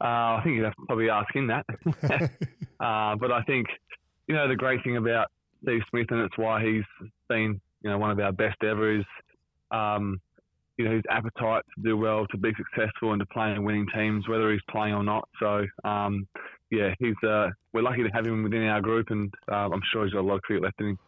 Uh, 0.00 0.38
I 0.38 0.40
think 0.42 0.56
you'd 0.56 0.64
have 0.64 0.74
to 0.76 0.86
probably 0.86 1.10
ask 1.10 1.34
him 1.34 1.48
that. 1.48 1.66
uh, 2.80 3.16
but 3.16 3.30
I 3.30 3.42
think, 3.46 3.66
you 4.26 4.34
know, 4.34 4.48
the 4.48 4.56
great 4.56 4.82
thing 4.82 4.96
about 4.96 5.28
Steve 5.62 5.80
Smith, 5.90 6.06
and 6.10 6.20
it's 6.20 6.38
why 6.38 6.64
he's 6.64 6.84
been, 7.28 7.60
you 7.82 7.90
know, 7.90 7.98
one 7.98 8.10
of 8.10 8.18
our 8.18 8.32
best 8.32 8.62
ever, 8.62 8.98
is, 8.98 9.04
um, 9.70 10.20
you 10.76 10.88
know 10.88 10.94
his 10.94 11.04
appetite 11.10 11.62
to 11.74 11.82
do 11.82 11.96
well, 11.96 12.26
to 12.28 12.38
be 12.38 12.52
successful, 12.56 13.12
and 13.12 13.20
to 13.20 13.26
play 13.26 13.52
in 13.52 13.64
winning 13.64 13.86
teams, 13.94 14.26
whether 14.28 14.50
he's 14.50 14.62
playing 14.70 14.94
or 14.94 15.04
not. 15.04 15.28
So 15.38 15.66
um, 15.84 16.26
yeah, 16.70 16.94
he's 16.98 17.16
uh, 17.22 17.48
we're 17.74 17.82
lucky 17.82 18.02
to 18.02 18.08
have 18.08 18.26
him 18.26 18.42
within 18.42 18.62
our 18.64 18.80
group, 18.80 19.10
and 19.10 19.32
uh, 19.50 19.68
I'm 19.70 19.82
sure 19.92 20.04
he's 20.04 20.14
got 20.14 20.20
a 20.20 20.26
lot 20.26 20.36
of 20.36 20.42
cricket 20.42 20.64
left 20.64 20.80
in 20.80 20.88
him. 20.88 20.98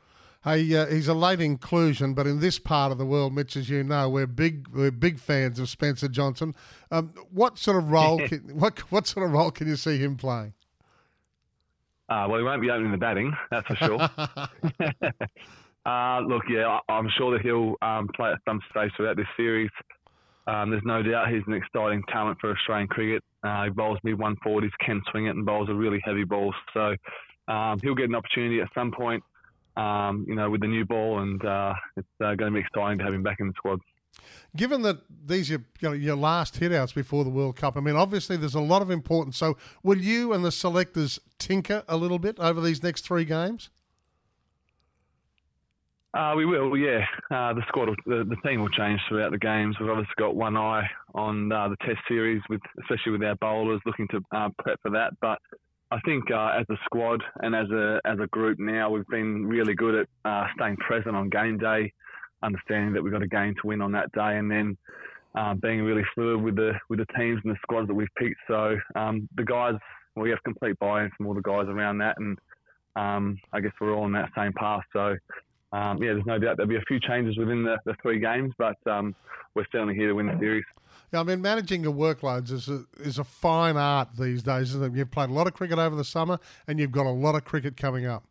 Hey, 0.45 0.75
uh, 0.77 0.87
he's 0.87 1.07
a 1.07 1.15
late 1.15 1.41
inclusion, 1.41 2.15
but 2.15 2.27
in 2.27 2.41
this 2.41 2.59
part 2.59 2.91
of 2.91 2.99
the 2.99 3.07
world, 3.07 3.33
Mitch, 3.33 3.57
as 3.57 3.71
you 3.71 3.85
know, 3.85 4.09
we're 4.11 4.27
big 4.27 4.69
we're 4.75 4.91
big 4.91 5.21
fans 5.21 5.59
of 5.59 5.69
Spencer 5.69 6.09
Johnson. 6.09 6.55
Um, 6.91 7.15
what 7.31 7.59
sort 7.59 7.77
of 7.77 7.91
role? 7.91 8.19
can, 8.29 8.41
what 8.59 8.79
what 8.91 9.07
sort 9.07 9.25
of 9.25 9.33
role 9.33 9.53
can 9.53 9.69
you 9.69 9.77
see 9.77 9.99
him 9.99 10.17
playing? 10.17 10.53
Uh, 12.13 12.27
well, 12.29 12.39
he 12.39 12.45
won't 12.45 12.61
be 12.61 12.71
opening 12.71 12.93
the 12.93 12.99
batting, 12.99 13.33
that's 13.51 13.67
for 13.67 13.77
sure. 13.77 14.01
uh, 15.87 16.21
look, 16.21 16.43
yeah, 16.51 16.79
I, 16.89 16.99
am 16.99 17.09
sure 17.17 17.33
that 17.33 17.41
he'll 17.43 17.75
um, 17.81 18.09
play 18.15 18.33
at 18.33 18.39
some 18.47 18.61
stage 18.71 18.91
throughout 18.97 19.17
this 19.17 19.27
series. 19.35 19.71
Um, 20.47 20.71
there's 20.71 20.83
no 20.85 21.03
doubt 21.03 21.31
he's 21.31 21.43
an 21.47 21.55
exciting 21.55 22.03
talent 22.13 22.37
for 22.39 22.51
Australian 22.51 22.89
cricket. 22.89 23.23
Uh, 23.43 23.65
he 23.65 23.71
bowls 23.71 23.99
mid 24.05 24.19
140s, 24.19 24.69
can 24.85 25.01
swing 25.11 25.27
it, 25.27 25.31
and 25.31 25.47
bowls 25.47 25.71
a 25.71 25.75
really 25.75 26.03
heavy 26.05 26.25
ball. 26.25 26.53
So 26.75 26.95
um, 27.49 27.79
he'll 27.81 27.95
get 27.95 28.11
an 28.11 28.15
opportunity 28.15 28.61
at 28.61 28.69
some 28.75 28.93
point 28.93 29.23
um, 29.77 30.27
you 30.29 30.35
know, 30.35 30.51
with 30.51 30.61
the 30.61 30.67
new 30.67 30.85
ball, 30.85 31.21
and 31.21 31.43
uh, 31.45 31.75
it's 31.97 32.09
uh, 32.21 32.35
going 32.35 32.53
to 32.53 32.55
be 32.55 32.61
exciting 32.61 32.99
to 32.99 33.05
have 33.05 33.15
him 33.15 33.23
back 33.23 33.41
in 33.41 33.49
the 33.49 33.55
squad. 33.57 33.81
Given 34.57 34.83
that 34.83 34.99
these 35.27 35.51
are 35.51 35.65
you 35.81 35.89
know, 35.89 35.93
your 35.93 36.17
last 36.17 36.61
hitouts 36.61 36.95
before 36.95 37.25
the 37.25 37.31
World 37.31 37.57
Cup, 37.57 37.77
I 37.77 37.81
mean, 37.81 37.97
obviously 37.97 38.37
there's 38.37 38.55
a 38.55 38.61
lot 38.61 38.83
of 38.83 38.91
importance. 38.91 39.37
So, 39.37 39.57
will 39.83 39.99
you 39.99 40.33
and 40.33 40.45
the 40.45 40.53
selectors 40.53 41.21
tinker 41.39 41.85
a 41.89 41.97
little 41.97 42.19
bit 42.19 42.39
over 42.39 42.61
these 42.61 42.83
next 42.83 43.03
three 43.03 43.25
games? 43.25 43.71
Uh, 46.15 46.35
we 46.37 46.45
will, 46.45 46.77
yeah. 46.77 47.07
Uh, 47.31 47.55
the 47.55 47.63
squad, 47.69 47.89
will, 47.89 47.97
the, 48.05 48.25
the, 48.25 48.37
team 48.47 48.61
will 48.61 48.69
change 48.69 49.01
throughout 49.09 49.31
the 49.31 49.39
games. 49.39 49.77
We've 49.81 49.89
obviously 49.89 50.13
got 50.19 50.37
one 50.37 50.59
eye 50.59 50.87
on 51.15 51.51
uh, 51.51 51.69
the 51.69 51.77
Test 51.87 52.01
series, 52.07 52.43
with 52.51 52.61
especially 52.83 53.13
with 53.13 53.23
our 53.23 53.35
bowlers 53.37 53.81
looking 53.87 54.09
to 54.09 54.21
uh, 54.31 54.51
prep 54.59 54.79
for 54.83 54.91
that. 54.91 55.15
But 55.23 55.39
I 55.91 56.01
think 56.01 56.31
uh, 56.31 56.59
as 56.59 56.67
a 56.71 56.77
squad 56.85 57.23
and 57.41 57.55
as 57.55 57.71
a 57.71 58.01
as 58.05 58.19
a 58.19 58.27
group 58.27 58.59
now, 58.59 58.91
we've 58.91 59.07
been 59.09 59.47
really 59.47 59.75
good 59.75 59.95
at 59.95 60.09
uh, 60.25 60.47
staying 60.57 60.77
present 60.77 61.17
on 61.17 61.31
game 61.31 61.57
day, 61.57 61.93
understanding 62.43 62.93
that 62.95 63.03
we've 63.03 63.13
got 63.13 63.23
a 63.23 63.29
game 63.29 63.55
to 63.61 63.67
win 63.67 63.81
on 63.81 63.93
that 63.93 64.13
day, 64.13 64.37
and 64.39 64.51
then 64.51 64.77
uh, 65.35 65.55
being 65.55 65.83
really 65.83 66.05
fluid 66.15 66.43
with 66.43 66.57
the 66.57 66.73
with 66.89 66.99
the 66.99 67.07
teams 67.17 67.41
and 67.45 67.53
the 67.53 67.59
squads 67.63 67.89
that 67.89 67.95
we've 67.95 68.15
picked. 68.17 68.41
So 68.49 68.77
um, 68.95 69.29
the 69.37 69.45
guys, 69.45 69.75
we 70.17 70.31
have 70.31 70.43
complete 70.43 70.79
buy-in 70.79 71.11
from 71.17 71.27
all 71.27 71.35
the 71.35 71.43
guys 71.43 71.67
around 71.69 71.99
that, 71.99 72.19
and 72.19 72.39
um, 72.97 73.39
I 73.53 73.61
guess 73.61 73.73
we're 73.81 73.95
all 73.95 74.05
on 74.05 74.13
that 74.13 74.31
same 74.37 74.53
path. 74.53 74.83
So 74.93 75.17
um, 75.73 76.03
yeah, 76.03 76.13
there's 76.13 76.27
no 76.27 76.39
doubt 76.39 76.57
there'll 76.57 76.69
be 76.69 76.77
a 76.77 76.85
few 76.87 77.01
changes 77.01 77.39
within 77.39 77.65
the, 77.65 77.79
the 77.87 77.95
three 78.03 78.19
games, 78.19 78.53
but 78.59 78.77
um, 78.87 79.15
we're 79.55 79.65
certainly 79.73 79.95
here 79.95 80.09
to 80.09 80.15
win 80.15 80.27
the 80.27 80.39
series. 80.39 80.65
Yeah, 81.13 81.21
I 81.21 81.23
mean, 81.25 81.41
managing 81.41 81.83
your 81.83 81.93
workloads 81.93 82.51
is 82.51 82.69
a, 82.69 82.85
is 83.01 83.19
a 83.19 83.25
fine 83.25 83.77
art 83.77 84.09
these 84.19 84.43
days, 84.43 84.71
isn't 84.71 84.83
it? 84.83 84.99
You've 84.99 85.11
played 85.11 85.31
a 85.31 85.33
lot 85.33 85.47
of 85.47 85.55
cricket 85.55 85.79
over 85.79 85.97
the 85.97 86.05
summer, 86.05 86.39
and 86.67 86.79
you've 86.79 86.93
got 86.93 87.07
a 87.07 87.11
lot 87.11 87.35
of 87.35 87.45
cricket 87.45 87.77
coming 87.77 88.07
up. 88.07 88.25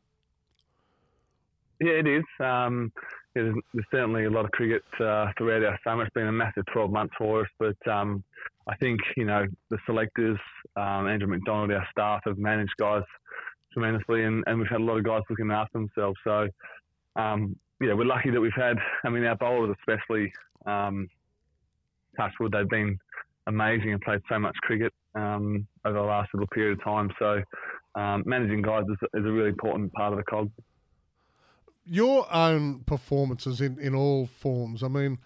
Yeah, 1.80 1.94
it 1.94 2.08
is. 2.08 2.24
Um, 2.40 2.92
there's, 3.34 3.56
there's, 3.74 3.86
certainly 3.92 4.26
a 4.26 4.30
lot 4.30 4.46
of 4.46 4.52
cricket 4.52 4.84
uh, 5.00 5.28
throughout 5.38 5.64
our 5.64 5.80
summer. 5.84 6.04
It's 6.04 6.14
been 6.14 6.28
a 6.28 6.32
massive 6.32 6.66
12 6.74 6.92
months 6.92 7.14
for 7.18 7.42
us, 7.42 7.48
but 7.60 7.92
um, 7.92 8.24
I 8.68 8.76
think 8.78 9.00
you 9.18 9.26
know 9.26 9.46
the 9.70 9.78
selectors, 9.86 10.38
um, 10.76 11.08
Andrew 11.08 11.28
McDonald, 11.28 11.72
our 11.72 11.88
staff 11.92 12.22
have 12.26 12.38
managed 12.38 12.74
guys 12.80 13.04
tremendously, 13.74 14.24
and, 14.24 14.44
and 14.48 14.60
we've 14.60 14.68
had 14.70 14.82
a 14.82 14.84
lot 14.84 14.98
of 14.98 15.04
guys 15.04 15.22
looking 15.30 15.52
after 15.52 15.80
themselves. 15.80 16.18
So 16.24 16.48
um, 17.16 17.56
yeah, 17.80 17.94
we're 17.94 18.06
lucky 18.06 18.30
that 18.32 18.42
we've 18.42 18.52
had. 18.56 18.78
I 19.04 19.10
mean, 19.10 19.24
our 19.26 19.36
bowlers 19.36 19.76
especially 19.80 20.32
um, 20.66 21.08
Touchwood, 22.18 22.52
they've 22.52 22.70
been 22.70 22.98
amazing 23.48 23.92
and 23.92 24.02
played 24.02 24.22
so 24.30 24.38
much 24.38 24.56
cricket 24.62 24.94
um, 25.16 25.68
over 25.86 25.98
the 25.98 26.04
last 26.04 26.30
little 26.34 26.48
period 26.48 26.78
of 26.78 26.84
time. 26.84 27.10
So 27.18 27.42
um, 27.96 28.24
managing 28.26 28.62
guys 28.62 28.84
is, 28.90 28.98
is, 29.14 29.26
a 29.26 29.32
really 29.32 29.50
important 29.50 29.92
part 29.94 30.14
of 30.14 30.18
the 30.18 30.24
cog. 30.24 30.50
Your 31.86 32.32
own 32.34 32.82
performances 32.82 33.60
in, 33.60 33.80
in 33.80 33.96
all 33.96 34.28
forms, 34.28 34.84
I 34.84 34.88
mean, 34.88 35.18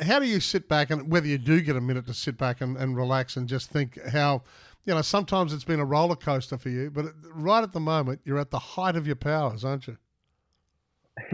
how 0.00 0.18
do 0.18 0.26
you 0.26 0.40
sit 0.40 0.68
back 0.68 0.90
and 0.90 1.10
whether 1.10 1.26
you 1.26 1.38
do 1.38 1.60
get 1.60 1.76
a 1.76 1.80
minute 1.80 2.06
to 2.06 2.14
sit 2.14 2.38
back 2.38 2.60
and, 2.60 2.76
and 2.76 2.96
relax 2.96 3.36
and 3.36 3.48
just 3.48 3.70
think 3.70 3.98
how, 4.10 4.42
you 4.84 4.94
know, 4.94 5.02
sometimes 5.02 5.52
it's 5.52 5.64
been 5.64 5.80
a 5.80 5.84
roller 5.84 6.16
coaster 6.16 6.56
for 6.56 6.70
you, 6.70 6.90
but 6.90 7.06
right 7.32 7.62
at 7.62 7.72
the 7.72 7.80
moment, 7.80 8.20
you're 8.24 8.38
at 8.38 8.50
the 8.50 8.58
height 8.58 8.96
of 8.96 9.06
your 9.06 9.16
powers, 9.16 9.64
aren't 9.64 9.86
you? 9.86 9.98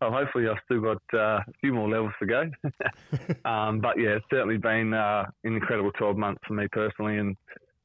well, 0.00 0.10
hopefully 0.10 0.48
I've 0.48 0.56
still 0.64 0.80
got 0.80 1.02
uh, 1.14 1.38
a 1.38 1.44
few 1.60 1.72
more 1.72 1.88
levels 1.88 2.12
to 2.20 2.26
go. 2.26 2.50
um, 3.48 3.80
but 3.80 3.98
yeah, 3.98 4.16
it's 4.16 4.26
certainly 4.30 4.56
been 4.56 4.94
uh, 4.94 5.24
an 5.44 5.54
incredible 5.54 5.92
12 5.92 6.16
months 6.16 6.40
for 6.46 6.54
me 6.54 6.66
personally, 6.72 7.18
and 7.18 7.36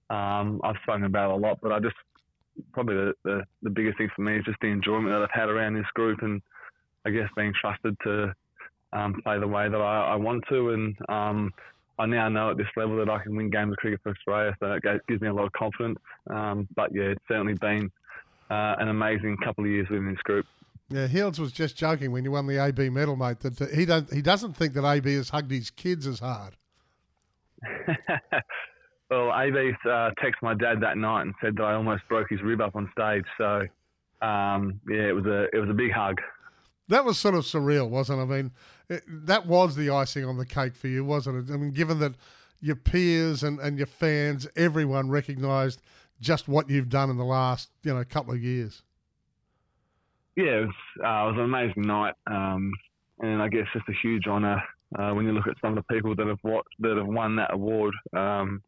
um, 0.09 0.61
I've 0.63 0.77
spoken 0.83 1.03
about 1.03 1.31
a 1.31 1.36
lot. 1.36 1.59
But 1.61 1.71
I 1.71 1.79
just 1.79 1.95
probably 2.73 2.95
the, 2.95 3.13
the, 3.23 3.43
the 3.63 3.69
biggest 3.69 3.97
thing 3.97 4.09
for 4.15 4.21
me 4.21 4.37
is 4.37 4.45
just 4.45 4.57
the 4.61 4.67
enjoyment 4.67 5.09
that 5.09 5.21
I've 5.21 5.29
had 5.31 5.49
around 5.49 5.75
this 5.75 5.85
group, 5.93 6.21
and 6.21 6.41
I 7.05 7.09
guess 7.09 7.29
being 7.35 7.53
trusted 7.59 7.95
to 8.03 8.33
um, 8.93 9.21
play 9.23 9.39
the 9.39 9.47
way 9.47 9.69
that 9.69 9.81
I, 9.81 10.13
I 10.13 10.15
want 10.15 10.43
to, 10.49 10.69
and 10.71 10.95
um, 11.09 11.53
I 11.97 12.05
now 12.05 12.29
know 12.29 12.51
at 12.51 12.57
this 12.57 12.67
level 12.75 12.97
that 12.97 13.09
I 13.09 13.21
can 13.23 13.35
win 13.35 13.49
games 13.49 13.71
of 13.71 13.77
cricket 13.77 14.01
for 14.03 14.11
Australia, 14.11 14.55
so 14.59 14.73
it 14.73 15.07
gives 15.07 15.21
me 15.21 15.27
a 15.27 15.33
lot 15.33 15.45
of 15.45 15.53
confidence. 15.53 15.99
Um, 16.29 16.67
but 16.75 16.93
yeah, 16.93 17.03
it's 17.03 17.23
certainly 17.27 17.55
been 17.55 17.91
uh, 18.49 18.75
an 18.79 18.89
amazing 18.89 19.37
couple 19.43 19.63
of 19.63 19.69
years 19.69 19.87
within 19.89 20.09
this 20.09 20.21
group. 20.23 20.45
Yeah, 20.89 21.07
Heals 21.07 21.39
was 21.39 21.51
just 21.51 21.75
joking 21.75 22.11
when 22.11 22.23
you 22.23 22.31
won 22.31 22.45
the 22.45 22.63
AB 22.63 22.89
medal, 22.89 23.15
mate. 23.15 23.39
That 23.39 23.71
he 23.73 23.85
don't 23.85 24.11
he 24.13 24.21
doesn't 24.21 24.53
think 24.53 24.73
that 24.73 24.85
AB 24.85 25.15
has 25.15 25.29
hugged 25.29 25.51
his 25.51 25.71
kids 25.71 26.05
as 26.05 26.19
hard. 26.19 26.55
well, 29.09 29.31
AB 29.33 29.71
uh, 29.85 30.11
texted 30.21 30.41
my 30.41 30.53
dad 30.53 30.81
that 30.81 30.97
night 30.97 31.23
and 31.23 31.33
said 31.41 31.55
that 31.57 31.63
I 31.63 31.73
almost 31.73 32.03
broke 32.09 32.29
his 32.29 32.41
rib 32.41 32.61
up 32.61 32.75
on 32.75 32.89
stage. 32.91 33.25
So, 33.37 33.61
um, 34.25 34.79
yeah, 34.89 35.07
it 35.07 35.15
was 35.15 35.25
a 35.25 35.47
it 35.53 35.59
was 35.59 35.69
a 35.69 35.73
big 35.73 35.91
hug. 35.91 36.21
That 36.87 37.05
was 37.05 37.17
sort 37.17 37.35
of 37.35 37.43
surreal, 37.43 37.89
wasn't 37.89 38.19
it? 38.19 38.23
I 38.23 38.25
mean, 38.25 38.51
it, 38.89 39.03
that 39.07 39.47
was 39.47 39.75
the 39.75 39.89
icing 39.89 40.25
on 40.25 40.37
the 40.37 40.45
cake 40.45 40.75
for 40.75 40.87
you, 40.87 41.03
wasn't 41.03 41.49
it? 41.49 41.53
I 41.53 41.57
mean, 41.57 41.71
given 41.71 41.99
that 41.99 42.13
your 42.61 42.75
peers 42.75 43.43
and, 43.43 43.59
and 43.59 43.77
your 43.77 43.87
fans, 43.87 44.47
everyone 44.55 45.09
recognised 45.09 45.81
just 46.19 46.47
what 46.47 46.69
you've 46.69 46.89
done 46.89 47.09
in 47.09 47.17
the 47.17 47.25
last 47.25 47.69
you 47.83 47.93
know 47.93 48.03
couple 48.03 48.33
of 48.33 48.41
years 48.41 48.83
yeah, 50.35 50.43
it 50.43 50.65
was, 50.65 50.75
uh, 50.99 51.07
it 51.07 51.31
was 51.31 51.35
an 51.37 51.45
amazing 51.45 51.83
night, 51.83 52.13
um, 52.27 52.71
and 53.19 53.41
I 53.41 53.47
guess 53.47 53.67
just 53.73 53.87
a 53.87 53.93
huge 54.01 54.27
honour 54.27 54.61
uh, 54.97 55.11
when 55.11 55.25
you 55.25 55.31
look 55.31 55.47
at 55.47 55.55
some 55.61 55.77
of 55.77 55.83
the 55.83 55.93
people 55.93 56.15
that 56.15 56.27
have 56.27 56.39
watched, 56.43 56.69
that 56.79 56.97
have 56.97 57.07
won 57.07 57.36
that 57.38 57.53
award. 57.53 57.93
Um, 58.15 58.61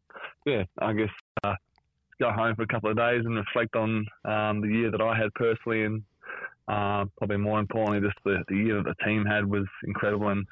yeah, 0.46 0.64
I 0.78 0.92
guess 0.92 1.10
uh, 1.44 1.54
go 2.20 2.30
home 2.30 2.54
for 2.56 2.62
a 2.62 2.66
couple 2.66 2.90
of 2.90 2.96
days 2.96 3.22
and 3.24 3.36
reflect 3.36 3.76
on 3.76 4.06
um, 4.24 4.60
the 4.60 4.68
year 4.68 4.90
that 4.90 5.00
I 5.00 5.16
had 5.16 5.32
personally, 5.34 5.84
and 5.84 6.02
uh, 6.68 7.04
probably 7.16 7.38
more 7.38 7.60
importantly, 7.60 8.06
just 8.06 8.18
the, 8.24 8.42
the 8.48 8.56
year 8.56 8.82
that 8.82 8.94
the 8.98 9.04
team 9.04 9.24
had 9.24 9.46
was 9.46 9.66
incredible. 9.84 10.28
And 10.28 10.46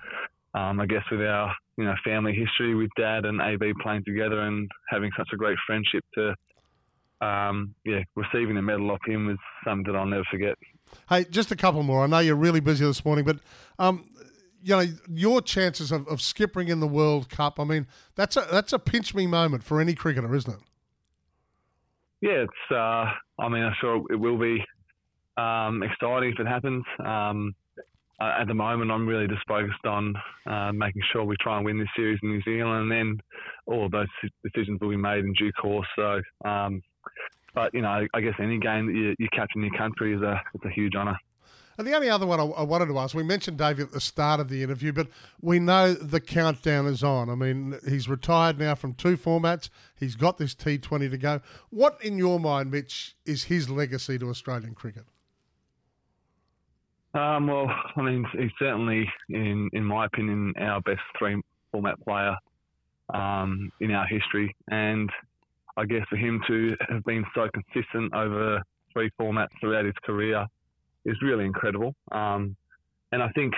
um, 0.55 0.81
I 0.81 0.87
guess 0.87 1.03
with 1.11 1.21
our 1.21 1.55
you 1.77 1.85
know 1.85 1.95
family 2.05 2.35
history 2.35 2.75
with 2.75 2.91
Dad 2.97 3.25
and 3.25 3.41
AB 3.41 3.73
playing 3.83 4.05
together 4.05 4.41
and 4.41 4.71
having 4.89 5.11
such 5.17 5.29
a 5.33 5.37
great 5.37 5.59
friendship 5.67 6.05
to 6.15 6.35
um, 7.21 7.75
yeah, 7.85 8.03
receiving 8.15 8.55
the 8.55 8.63
medal 8.63 8.91
off 8.91 9.01
him 9.07 9.27
was 9.27 9.39
something 9.65 9.91
that 9.91 9.99
I'll 9.99 10.07
never 10.07 10.25
forget. 10.31 10.55
Hey, 11.09 11.25
just 11.25 11.51
a 11.51 11.57
couple 11.57 11.83
more. 11.83 12.05
I 12.05 12.07
know 12.07 12.19
you're 12.19 12.37
really 12.37 12.61
busy 12.61 12.85
this 12.85 13.05
morning, 13.05 13.25
but 13.25 13.39
um, 13.79 14.09
you 14.67 14.77
know 14.77 14.85
your 15.09 15.41
chances 15.41 15.93
of, 15.93 16.09
of 16.09 16.19
skippering 16.19 16.69
in 16.69 16.81
the 16.81 16.89
World 16.89 17.29
Cup. 17.29 17.61
I 17.61 17.65
mean, 17.65 17.87
that's 18.17 18.37
a 18.37 18.47
that's 18.51 18.73
a 18.73 18.81
pinch 18.81 19.15
me 19.15 19.29
moment 19.29 19.63
for 19.63 19.81
any 19.81 19.95
cricketer, 19.95 20.35
isn't 20.35 20.53
it? 20.53 20.61
Yeah, 22.21 22.45
it's. 22.45 22.73
Uh, 22.73 23.13
I 23.39 23.49
mean, 23.49 23.63
I'm 23.63 23.75
sure 23.81 24.03
it 24.11 24.17
will 24.17 24.39
be 24.39 24.65
um, 25.37 25.85
exciting 25.85 26.33
if 26.33 26.41
it 26.41 26.49
happens. 26.49 26.85
Um, 26.99 27.55
at 28.21 28.49
the 28.49 28.55
moment, 28.55 28.91
I'm 28.91 29.07
really 29.07 29.29
just 29.29 29.47
focused 29.47 29.85
on 29.85 30.15
uh, 30.47 30.73
making 30.73 31.03
sure 31.13 31.23
we 31.23 31.37
try 31.41 31.59
and 31.59 31.65
win 31.65 31.79
this 31.79 31.89
series 31.95 32.19
in 32.23 32.31
New 32.31 32.43
Zealand, 32.43 32.83
and 32.83 32.91
then 32.91 33.21
all 33.67 33.87
of 33.87 33.93
those 33.93 34.09
decisions 34.43 34.81
will 34.81 34.91
be 34.91 34.97
made 34.97 35.25
in 35.25 35.33
due 35.35 35.53
course. 35.53 35.87
So, 35.95 36.21
um, 36.45 36.83
but 37.55 37.73
you 37.73 37.83
know, 37.83 38.05
I 38.13 38.21
guess 38.21 38.35
any 38.41 38.59
game 38.59 38.87
that 38.87 38.95
you, 38.95 39.15
you 39.21 39.29
captain 39.33 39.63
your 39.63 39.79
country 39.79 40.17
is 40.17 40.23
a 40.23 40.41
it's 40.55 40.65
a 40.65 40.71
huge 40.71 40.97
honour. 40.97 41.17
And 41.79 41.87
the 41.87 41.95
only 41.95 42.09
other 42.09 42.27
one 42.27 42.41
I, 42.41 42.45
I, 42.45 42.63
wanted 42.63 42.87
to 42.87 42.99
ask, 42.99 43.15
we 43.15 43.23
mentioned 43.23 43.59
David 43.59 43.87
at 43.87 43.93
the 43.93 44.01
start 44.01 44.41
of 44.41 44.49
the 44.49 44.63
interview, 44.63 44.93
but 44.93 45.09
we 45.41 45.59
know 45.59 45.93
the 45.93 46.21
countdown 46.21 46.87
is 46.87 47.05
on. 47.05 47.29
I 47.29 47.35
mean, 47.35 47.79
he's 47.87 48.09
retired 48.09 48.59
now 48.59 48.75
from 48.75 48.95
two 48.95 49.17
formats. 49.17 49.69
He's 49.95 50.17
got 50.17 50.39
this 50.39 50.55
T20 50.55 51.11
to 51.11 51.19
go. 51.19 51.41
What, 51.71 52.03
in 52.03 52.17
your 52.17 52.41
mind, 52.41 52.71
Mitch, 52.71 53.17
is 53.27 53.45
his 53.45 53.69
legacy 53.69 54.19
to 54.19 54.31
Australian 54.31 54.75
cricket? 54.75 55.05
Um, 57.13 57.47
well, 57.47 57.67
I 57.97 58.03
mean, 58.03 58.27
he's 58.33 58.51
certainly, 58.59 59.11
in 59.31 59.71
in 59.73 59.85
my 59.85 60.05
opinion, 60.05 60.53
our 60.61 60.83
best 60.83 61.01
three 61.19 61.41
format 61.73 61.99
player 62.05 62.37
um, 63.15 63.71
in 63.81 63.91
our 63.93 64.07
history, 64.07 64.55
and 64.71 65.09
I 65.79 65.87
guess 65.87 66.03
for 66.11 66.17
him 66.17 66.43
to 66.47 66.77
have 66.91 67.05
been 67.05 67.25
so 67.35 67.49
consistent 67.55 68.13
over 68.15 68.63
three 68.93 69.11
formats 69.19 69.49
throughout 69.61 69.87
his 69.87 69.95
career 70.05 70.47
is 71.07 71.17
really 71.23 71.45
incredible. 71.45 71.95
Um, 72.13 72.57
and 73.13 73.23
I 73.23 73.29
think 73.31 73.55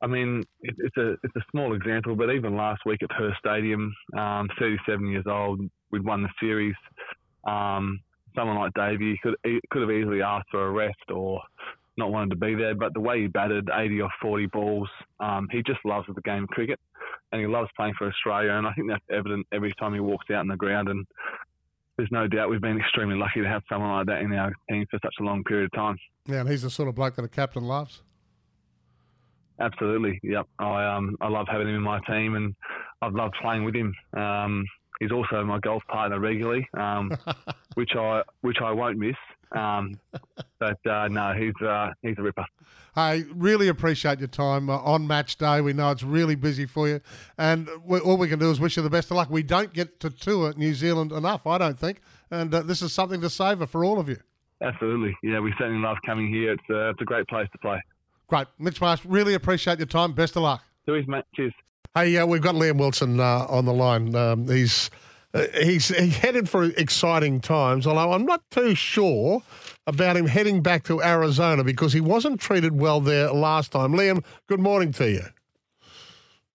I 0.00 0.06
mean, 0.06 0.44
it, 0.62 0.74
it's 0.78 0.96
a 0.96 1.12
it's 1.24 1.36
a 1.36 1.44
small 1.50 1.74
example, 1.74 2.14
but 2.14 2.30
even 2.30 2.56
last 2.56 2.82
week 2.86 3.02
at 3.02 3.10
Perth 3.10 3.34
Stadium, 3.38 3.92
um, 4.16 4.48
37 4.58 5.06
years 5.06 5.24
old, 5.28 5.60
we'd 5.90 6.04
won 6.04 6.22
the 6.22 6.28
series. 6.40 6.74
Um, 7.46 8.00
someone 8.36 8.58
like 8.58 8.72
Davey 8.74 9.18
could 9.22 9.34
could 9.70 9.82
have 9.82 9.90
easily 9.90 10.22
asked 10.22 10.48
for 10.50 10.66
a 10.66 10.70
rest 10.70 11.10
or 11.12 11.40
not 11.96 12.12
wanted 12.12 12.30
to 12.30 12.36
be 12.36 12.54
there, 12.54 12.76
but 12.76 12.94
the 12.94 13.00
way 13.00 13.22
he 13.22 13.26
batted 13.26 13.68
80 13.74 14.02
or 14.02 14.10
40 14.22 14.46
balls, 14.46 14.88
um, 15.18 15.48
he 15.50 15.64
just 15.66 15.80
loves 15.84 16.06
the 16.14 16.22
game 16.22 16.44
of 16.44 16.48
cricket, 16.50 16.78
and 17.32 17.40
he 17.40 17.48
loves 17.48 17.68
playing 17.76 17.94
for 17.98 18.06
Australia, 18.06 18.52
and 18.52 18.68
I 18.68 18.72
think 18.74 18.88
that's 18.88 19.04
evident 19.10 19.48
every 19.52 19.72
time 19.80 19.94
he 19.94 20.00
walks 20.00 20.30
out 20.30 20.42
in 20.42 20.48
the 20.48 20.56
ground. 20.56 20.88
And 20.88 21.04
there's 21.98 22.08
no 22.12 22.28
doubt 22.28 22.48
we've 22.48 22.60
been 22.60 22.78
extremely 22.78 23.16
lucky 23.16 23.42
to 23.42 23.48
have 23.48 23.62
someone 23.68 23.90
like 23.90 24.06
that 24.06 24.20
in 24.22 24.32
our 24.32 24.52
team 24.70 24.86
for 24.88 24.98
such 25.02 25.14
a 25.20 25.24
long 25.24 25.42
period 25.44 25.66
of 25.66 25.72
time. 25.72 25.98
Yeah, 26.26 26.40
and 26.40 26.48
he's 26.48 26.62
the 26.62 26.70
sort 26.70 26.88
of 26.88 26.94
bloke 26.94 27.16
that 27.16 27.24
a 27.24 27.28
captain 27.28 27.64
loves. 27.64 28.02
Absolutely, 29.60 30.20
yep. 30.22 30.46
I 30.60 30.86
um 30.86 31.16
I 31.20 31.28
love 31.28 31.46
having 31.50 31.68
him 31.68 31.74
in 31.74 31.82
my 31.82 31.98
team, 32.08 32.36
and 32.36 32.54
I've 33.02 33.14
loved 33.14 33.34
playing 33.42 33.64
with 33.64 33.74
him. 33.74 33.92
Um, 34.16 34.64
he's 35.00 35.10
also 35.10 35.44
my 35.44 35.58
golf 35.58 35.82
partner 35.88 36.20
regularly, 36.20 36.68
um, 36.78 37.10
which 37.74 37.90
I 37.96 38.22
which 38.42 38.58
I 38.62 38.70
won't 38.70 38.98
miss. 38.98 39.16
Um, 39.52 39.98
but 40.58 40.78
uh, 40.86 41.08
no, 41.08 41.32
he's 41.32 41.54
uh, 41.66 41.90
he's 42.02 42.16
a 42.18 42.22
ripper. 42.22 42.44
I 42.96 43.24
really 43.32 43.68
appreciate 43.68 44.18
your 44.18 44.28
time 44.28 44.68
uh, 44.68 44.78
on 44.78 45.06
match 45.06 45.36
day. 45.36 45.60
We 45.60 45.72
know 45.72 45.90
it's 45.90 46.02
really 46.02 46.34
busy 46.34 46.66
for 46.66 46.88
you, 46.88 47.00
and 47.36 47.68
we, 47.84 48.00
all 48.00 48.16
we 48.16 48.28
can 48.28 48.38
do 48.38 48.50
is 48.50 48.60
wish 48.60 48.76
you 48.76 48.82
the 48.82 48.90
best 48.90 49.10
of 49.10 49.16
luck. 49.16 49.30
We 49.30 49.42
don't 49.42 49.72
get 49.72 50.00
to 50.00 50.10
tour 50.10 50.52
New 50.56 50.74
Zealand 50.74 51.12
enough, 51.12 51.46
I 51.46 51.58
don't 51.58 51.78
think, 51.78 52.00
and 52.30 52.52
uh, 52.52 52.62
this 52.62 52.82
is 52.82 52.92
something 52.92 53.20
to 53.20 53.30
savour 53.30 53.66
for 53.66 53.84
all 53.84 53.98
of 53.98 54.08
you. 54.08 54.18
Absolutely, 54.60 55.16
yeah. 55.22 55.38
We 55.38 55.54
certainly 55.58 55.80
love 55.80 55.98
coming 56.04 56.28
here. 56.28 56.52
It's 56.52 56.62
uh, 56.68 56.90
it's 56.90 57.00
a 57.00 57.04
great 57.04 57.28
place 57.28 57.48
to 57.52 57.58
play. 57.58 57.80
Great. 58.26 58.46
Mitch 58.58 58.80
Marsh, 58.80 59.04
really 59.04 59.34
appreciate 59.34 59.78
your 59.78 59.86
time. 59.86 60.12
Best 60.12 60.36
of 60.36 60.42
luck. 60.42 60.62
Cheers, 60.84 61.06
mate. 61.08 61.24
Cheers. 61.34 61.54
Hey, 61.94 62.16
uh, 62.18 62.26
we've 62.26 62.42
got 62.42 62.54
Liam 62.54 62.78
Wilson 62.78 63.18
uh, 63.18 63.46
on 63.48 63.64
the 63.64 63.72
line. 63.72 64.14
Um, 64.14 64.46
he's 64.46 64.90
he's 65.34 65.88
he 65.88 66.08
headed 66.08 66.48
for 66.48 66.64
exciting 66.64 67.40
times, 67.40 67.86
although 67.86 68.12
I'm 68.12 68.24
not 68.24 68.42
too 68.50 68.74
sure 68.74 69.42
about 69.86 70.16
him 70.16 70.26
heading 70.26 70.62
back 70.62 70.84
to 70.84 71.02
Arizona 71.02 71.64
because 71.64 71.92
he 71.92 72.00
wasn't 72.00 72.40
treated 72.40 72.78
well 72.78 73.00
there 73.00 73.32
last 73.32 73.72
time. 73.72 73.92
Liam, 73.92 74.24
good 74.46 74.60
morning 74.60 74.92
to 74.92 75.10
you. 75.10 75.22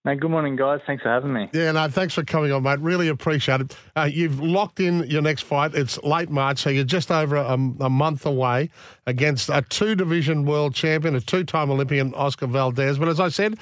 Mate, 0.06 0.20
good 0.20 0.32
morning, 0.32 0.58
guys. 0.58 0.82
Thanks 0.86 1.02
for 1.02 1.08
having 1.08 1.32
me. 1.32 1.50
Yeah, 1.54 1.72
no, 1.72 1.88
thanks 1.88 2.14
for 2.14 2.26
coming 2.26 2.52
on, 2.52 2.64
mate. 2.64 2.80
Really 2.82 3.08
appreciate 3.08 3.62
it. 3.62 3.78
Uh, 3.96 4.10
you've 4.12 4.42
locked 4.42 4.82
in 4.82 5.10
your 5.10 5.22
next 5.22 5.44
fight. 5.44 5.74
It's 5.74 6.02
late 6.04 6.30
March, 6.30 6.60
so 6.60 6.70
you're 6.70 6.84
just 6.84 7.10
over 7.10 7.38
a, 7.38 7.54
a 7.54 7.90
month 7.90 8.26
away 8.26 8.70
against 9.08 9.48
a 9.48 9.62
two 9.62 9.96
division 9.96 10.44
world 10.44 10.76
champion, 10.76 11.16
a 11.16 11.22
two 11.22 11.46
time 11.46 11.72
Olympian, 11.72 12.14
Oscar 12.16 12.48
Valdez. 12.48 12.98
But 12.98 13.08
as 13.08 13.22
I 13.22 13.30
said, 13.30 13.58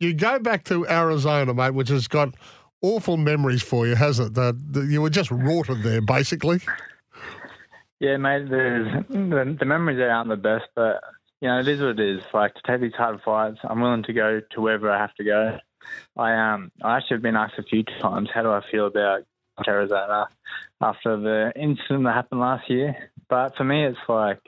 you 0.00 0.14
go 0.14 0.40
back 0.40 0.64
to 0.64 0.84
Arizona, 0.88 1.54
mate, 1.54 1.74
which 1.74 1.90
has 1.90 2.08
got 2.08 2.34
awful 2.84 3.16
memories 3.16 3.62
for 3.62 3.86
you, 3.86 3.94
hasn't 3.94 4.36
it? 4.36 4.72
The, 4.72 4.80
you 4.82 5.00
were 5.00 5.10
just 5.10 5.30
rorted 5.30 5.82
there, 5.82 6.02
basically. 6.02 6.60
Yeah, 7.98 8.18
mate. 8.18 8.50
The, 8.50 9.56
the 9.58 9.64
memories 9.64 9.98
aren't 10.00 10.28
the 10.28 10.36
best, 10.36 10.66
but 10.74 11.00
you 11.40 11.48
know 11.48 11.58
it 11.58 11.68
is 11.68 11.80
what 11.80 11.98
it 11.98 12.00
is. 12.00 12.22
Like 12.34 12.54
to 12.54 12.60
take 12.66 12.82
these 12.82 12.94
hard 12.94 13.20
fights, 13.24 13.58
I'm 13.64 13.80
willing 13.80 14.02
to 14.04 14.12
go 14.12 14.40
to 14.40 14.60
wherever 14.60 14.90
I 14.90 14.98
have 14.98 15.14
to 15.14 15.24
go. 15.24 15.58
I 16.16 16.34
um 16.34 16.70
I 16.82 16.98
actually 16.98 17.16
have 17.16 17.22
been 17.22 17.36
asked 17.36 17.58
a 17.58 17.62
few 17.62 17.82
times 18.02 18.28
how 18.32 18.42
do 18.42 18.50
I 18.50 18.60
feel 18.70 18.86
about 18.86 19.22
Arizona 19.66 20.26
after 20.80 21.16
the 21.16 21.52
incident 21.56 22.04
that 22.04 22.14
happened 22.14 22.40
last 22.40 22.68
year. 22.68 23.10
But 23.28 23.56
for 23.56 23.64
me, 23.64 23.86
it's 23.86 23.98
like, 24.08 24.40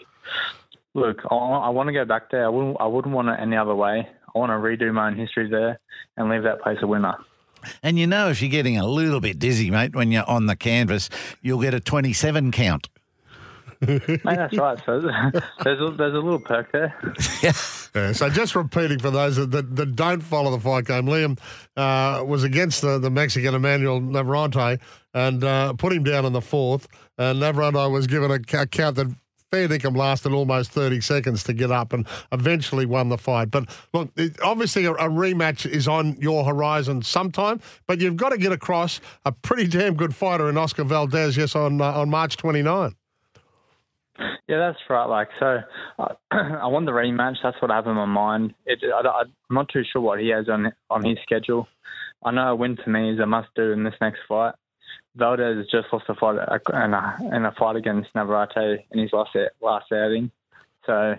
look, 0.94 1.20
I, 1.30 1.34
I 1.34 1.68
want 1.70 1.88
to 1.88 1.92
go 1.92 2.04
back 2.04 2.30
there. 2.30 2.44
I 2.44 2.48
wouldn't 2.48 2.76
I 2.80 2.86
wouldn't 2.86 3.14
want 3.14 3.28
it 3.28 3.38
any 3.40 3.56
other 3.56 3.74
way. 3.74 4.08
I 4.34 4.38
want 4.38 4.50
to 4.50 4.54
redo 4.54 4.92
my 4.92 5.06
own 5.06 5.16
history 5.16 5.48
there 5.48 5.78
and 6.16 6.28
leave 6.28 6.42
that 6.42 6.60
place 6.60 6.78
a 6.82 6.86
winner. 6.86 7.16
And 7.82 7.98
you 7.98 8.06
know, 8.06 8.28
if 8.28 8.40
you're 8.42 8.50
getting 8.50 8.78
a 8.78 8.86
little 8.86 9.20
bit 9.20 9.38
dizzy, 9.38 9.70
mate, 9.70 9.94
when 9.94 10.10
you're 10.12 10.28
on 10.28 10.46
the 10.46 10.56
canvas, 10.56 11.08
you'll 11.42 11.60
get 11.60 11.74
a 11.74 11.80
27 11.80 12.52
count. 12.52 12.88
Mate, 13.80 14.22
that's 14.24 14.56
right. 14.56 14.78
So 14.86 15.00
there's 15.64 15.80
a, 15.80 15.90
there's 15.90 16.14
a 16.14 16.18
little 16.18 16.40
perk 16.40 16.72
there. 16.72 16.94
yeah. 17.42 17.52
So 18.12 18.28
just 18.30 18.54
repeating 18.54 18.98
for 18.98 19.10
those 19.10 19.36
that, 19.36 19.50
that, 19.50 19.76
that 19.76 19.96
don't 19.96 20.20
follow 20.20 20.50
the 20.50 20.60
fight 20.60 20.86
game, 20.86 21.06
Liam 21.06 21.38
uh, 21.76 22.24
was 22.24 22.44
against 22.44 22.82
the, 22.82 22.98
the 22.98 23.10
Mexican 23.10 23.54
Emmanuel 23.54 24.00
Navarrete 24.00 24.80
and 25.14 25.44
uh, 25.44 25.72
put 25.74 25.92
him 25.92 26.04
down 26.04 26.24
in 26.24 26.32
the 26.32 26.40
fourth. 26.40 26.88
And 27.18 27.40
Navarrete 27.40 27.90
was 27.90 28.06
given 28.06 28.30
a, 28.30 28.34
a 28.34 28.66
count 28.66 28.96
that 28.96 29.14
fair 29.50 29.68
dinkum 29.68 29.96
lasted 29.96 30.32
almost 30.32 30.70
30 30.72 31.00
seconds 31.00 31.44
to 31.44 31.52
get 31.52 31.70
up 31.70 31.92
and 31.92 32.06
eventually 32.32 32.86
won 32.86 33.08
the 33.08 33.18
fight. 33.18 33.50
But 33.50 33.68
look, 33.92 34.10
obviously 34.42 34.84
a, 34.84 34.92
a, 34.92 35.08
rematch 35.08 35.66
is 35.66 35.86
on 35.86 36.16
your 36.20 36.44
horizon 36.44 37.02
sometime, 37.02 37.60
but 37.86 38.00
you've 38.00 38.16
got 38.16 38.30
to 38.30 38.38
get 38.38 38.52
across 38.52 39.00
a 39.24 39.32
pretty 39.32 39.66
damn 39.66 39.94
good 39.94 40.14
fighter 40.14 40.48
in 40.48 40.56
Oscar 40.56 40.84
Valdez, 40.84 41.36
yes, 41.36 41.54
on, 41.54 41.80
uh, 41.80 41.92
on 41.92 42.10
March 42.10 42.36
29. 42.36 42.94
Yeah, 44.48 44.58
that's 44.58 44.78
right. 44.88 45.04
Like, 45.04 45.28
so 45.38 45.58
uh, 45.98 46.14
I 46.30 46.66
want 46.68 46.86
the 46.86 46.92
rematch. 46.92 47.36
That's 47.42 47.60
what 47.60 47.70
I 47.70 47.76
have 47.76 47.86
in 47.86 47.94
my 47.94 48.06
mind. 48.06 48.54
It, 48.64 48.78
I, 48.84 49.22
am 49.22 49.32
not 49.50 49.68
too 49.68 49.82
sure 49.92 50.00
what 50.00 50.20
he 50.20 50.28
has 50.28 50.48
on 50.48 50.72
on 50.88 51.04
his 51.04 51.18
schedule. 51.22 51.66
I 52.24 52.30
know 52.30 52.52
a 52.52 52.56
win 52.56 52.78
for 52.82 52.90
me 52.90 53.12
is 53.12 53.20
a 53.20 53.26
must 53.26 53.48
do 53.54 53.72
in 53.72 53.84
this 53.84 53.94
next 54.00 54.20
fight. 54.28 54.54
Valdez 55.16 55.56
has 55.56 55.66
just 55.66 55.92
lost 55.92 56.04
a 56.08 56.14
fight 56.14 56.36
in 56.72 56.94
a, 56.94 57.36
in 57.36 57.44
a 57.44 57.52
fight 57.52 57.76
against 57.76 58.10
Navarrete 58.14 58.84
in 58.90 58.98
his 58.98 59.12
last 59.12 59.36
last 59.60 59.86
outing. 59.92 60.30
So, 60.84 61.16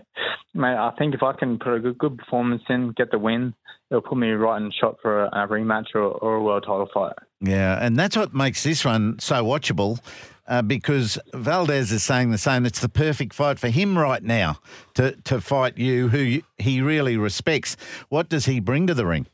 mate, 0.54 0.78
I 0.78 0.92
think 0.98 1.14
if 1.14 1.24
I 1.24 1.34
can 1.34 1.60
put 1.60 1.74
a 1.74 1.80
good 1.80 1.98
good 1.98 2.18
performance 2.18 2.64
in, 2.70 2.92
get 2.92 3.12
the 3.12 3.20
win, 3.20 3.54
it'll 3.90 4.02
put 4.02 4.18
me 4.18 4.30
right 4.32 4.62
in 4.62 4.72
shot 4.72 4.98
for 5.02 5.26
a, 5.26 5.28
a 5.28 5.48
rematch 5.48 5.88
or, 5.94 6.04
or 6.04 6.36
a 6.36 6.44
world 6.44 6.64
title 6.64 6.90
fight. 6.94 7.14
Yeah, 7.42 7.84
and 7.84 7.98
that's 7.98 8.16
what 8.16 8.34
makes 8.34 8.64
this 8.64 8.86
one 8.86 9.20
so 9.20 9.44
watchable 9.44 10.00
uh, 10.48 10.62
because 10.62 11.20
Valdez 11.34 11.92
is 11.92 12.04
saying 12.04 12.32
the 12.32 12.38
same. 12.38 12.66
It's 12.66 12.80
the 12.80 12.90
perfect 12.90 13.34
fight 13.34 13.60
for 13.60 13.70
him 13.70 13.98
right 13.98 14.24
now 14.24 14.60
to, 14.96 15.12
to 15.26 15.42
fight 15.42 15.78
you, 15.78 16.08
who 16.08 16.42
he 16.58 16.82
really 16.82 17.18
respects. 17.18 17.76
What 18.10 18.30
does 18.30 18.46
he 18.46 18.60
bring 18.60 18.88
to 18.88 18.94
the 18.94 19.06
ring? 19.06 19.28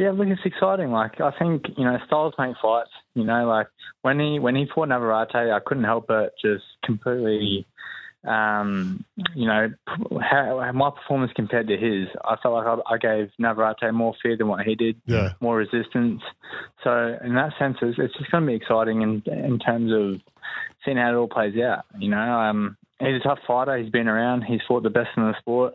Yeah, 0.00 0.12
look, 0.12 0.28
it's 0.28 0.40
exciting. 0.46 0.90
Like 0.90 1.20
I 1.20 1.30
think 1.38 1.64
you 1.76 1.84
know, 1.84 1.98
styles 2.06 2.32
make 2.38 2.56
fights. 2.62 2.88
You 3.12 3.24
know, 3.24 3.46
like 3.46 3.66
when 4.00 4.18
he 4.18 4.38
when 4.38 4.56
he 4.56 4.64
fought 4.74 4.88
Navarrete, 4.88 5.52
I 5.52 5.60
couldn't 5.64 5.84
help 5.84 6.06
but 6.06 6.32
just 6.42 6.64
completely 6.82 7.66
um, 8.26 9.04
you 9.34 9.46
know, 9.46 9.68
how, 10.20 10.72
my 10.74 10.90
performance 10.90 11.32
compared 11.34 11.68
to 11.68 11.76
his, 11.76 12.08
I 12.24 12.36
felt 12.42 12.54
like 12.54 12.66
I, 12.66 12.94
I 12.94 12.98
gave 12.98 13.30
Navarrete 13.38 13.92
more 13.92 14.14
fear 14.22 14.36
than 14.36 14.48
what 14.48 14.66
he 14.66 14.74
did, 14.74 14.96
yeah. 15.06 15.32
more 15.40 15.56
resistance. 15.56 16.22
So 16.82 17.18
in 17.24 17.34
that 17.34 17.52
sense, 17.58 17.76
it's, 17.80 17.98
it's 17.98 18.16
just 18.16 18.30
going 18.30 18.44
to 18.44 18.46
be 18.46 18.54
exciting 18.54 19.02
in 19.02 19.22
in 19.26 19.58
terms 19.58 19.92
of 19.92 20.20
seeing 20.84 20.96
how 20.96 21.10
it 21.10 21.14
all 21.14 21.28
plays 21.28 21.54
out. 21.60 21.84
You 21.98 22.10
know, 22.10 22.18
um, 22.18 22.76
he's 22.98 23.20
a 23.20 23.26
tough 23.26 23.38
fighter. 23.46 23.76
He's 23.76 23.90
been 23.90 24.08
around. 24.08 24.42
He's 24.42 24.60
fought 24.66 24.82
the 24.82 24.90
best 24.90 25.10
in 25.16 25.24
the 25.24 25.34
sport. 25.38 25.74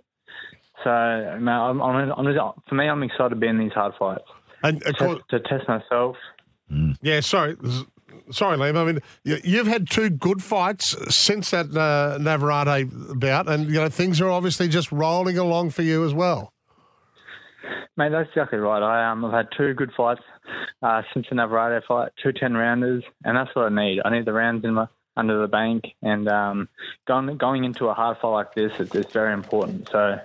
So 0.84 0.90
I'm, 0.90 1.48
I'm, 1.48 1.82
I'm 1.82 2.26
just, 2.26 2.40
for 2.68 2.76
me, 2.76 2.88
I'm 2.88 3.04
excited 3.04 3.30
to 3.30 3.36
be 3.36 3.48
in 3.48 3.58
these 3.58 3.72
hard 3.72 3.94
fights. 3.98 4.24
And 4.64 4.82
to, 4.82 5.20
to 5.30 5.40
test 5.42 5.68
myself. 5.68 6.18
Mm. 6.72 6.98
Yeah, 7.02 7.20
sorry 7.20 7.56
sorry, 8.32 8.58
Liam. 8.58 8.78
I 8.78 8.86
mean, 8.86 9.00
you've 9.24 9.68
had 9.68 9.90
two 9.90 10.10
good 10.10 10.42
fights 10.44 10.96
since 11.14 11.52
that 11.52 11.76
uh, 11.76 12.18
Navarrete 12.20 12.90
bout, 13.20 13.48
and 13.48 13.68
you 13.68 13.76
know 13.76 13.90
things 13.90 14.22
are 14.22 14.30
obviously 14.30 14.68
just 14.68 14.92
rolling 14.92 15.38
along 15.38 15.72
for 15.72 15.84
you 15.84 16.06
as 16.06 16.14
well. 16.14 16.54
Mate, 17.98 18.10
that's 18.12 18.30
exactly 18.30 18.60
right. 18.60 18.82
I 18.82 19.10
um, 19.10 19.24
I've 19.24 19.32
had 19.32 19.48
two 19.56 19.74
good 19.74 19.92
fights 19.96 20.22
uh, 20.82 21.02
since 21.14 21.28
the 21.30 21.36
Navarrete 21.36 21.84
fight, 21.88 22.12
two 22.22 22.34
10 22.34 22.54
rounders, 22.54 23.04
and 23.24 23.38
that's 23.38 23.56
what 23.56 23.72
I 23.72 23.76
need. 23.76 24.02
I 24.04 24.10
need 24.10 24.26
the 24.26 24.34
rounds 24.34 24.66
in 24.66 24.74
my 24.74 24.88
under 25.18 25.40
the 25.40 25.48
bank, 25.48 25.86
and 26.02 26.28
um, 26.28 26.68
going 27.08 27.38
going 27.38 27.64
into 27.64 27.88
a 27.88 27.94
hard 27.94 28.18
fight 28.18 28.30
like 28.30 28.54
this, 28.54 28.74
it's, 28.80 28.94
it's 28.94 29.14
very 29.14 29.34
important. 29.34 29.88
So, 29.90 30.20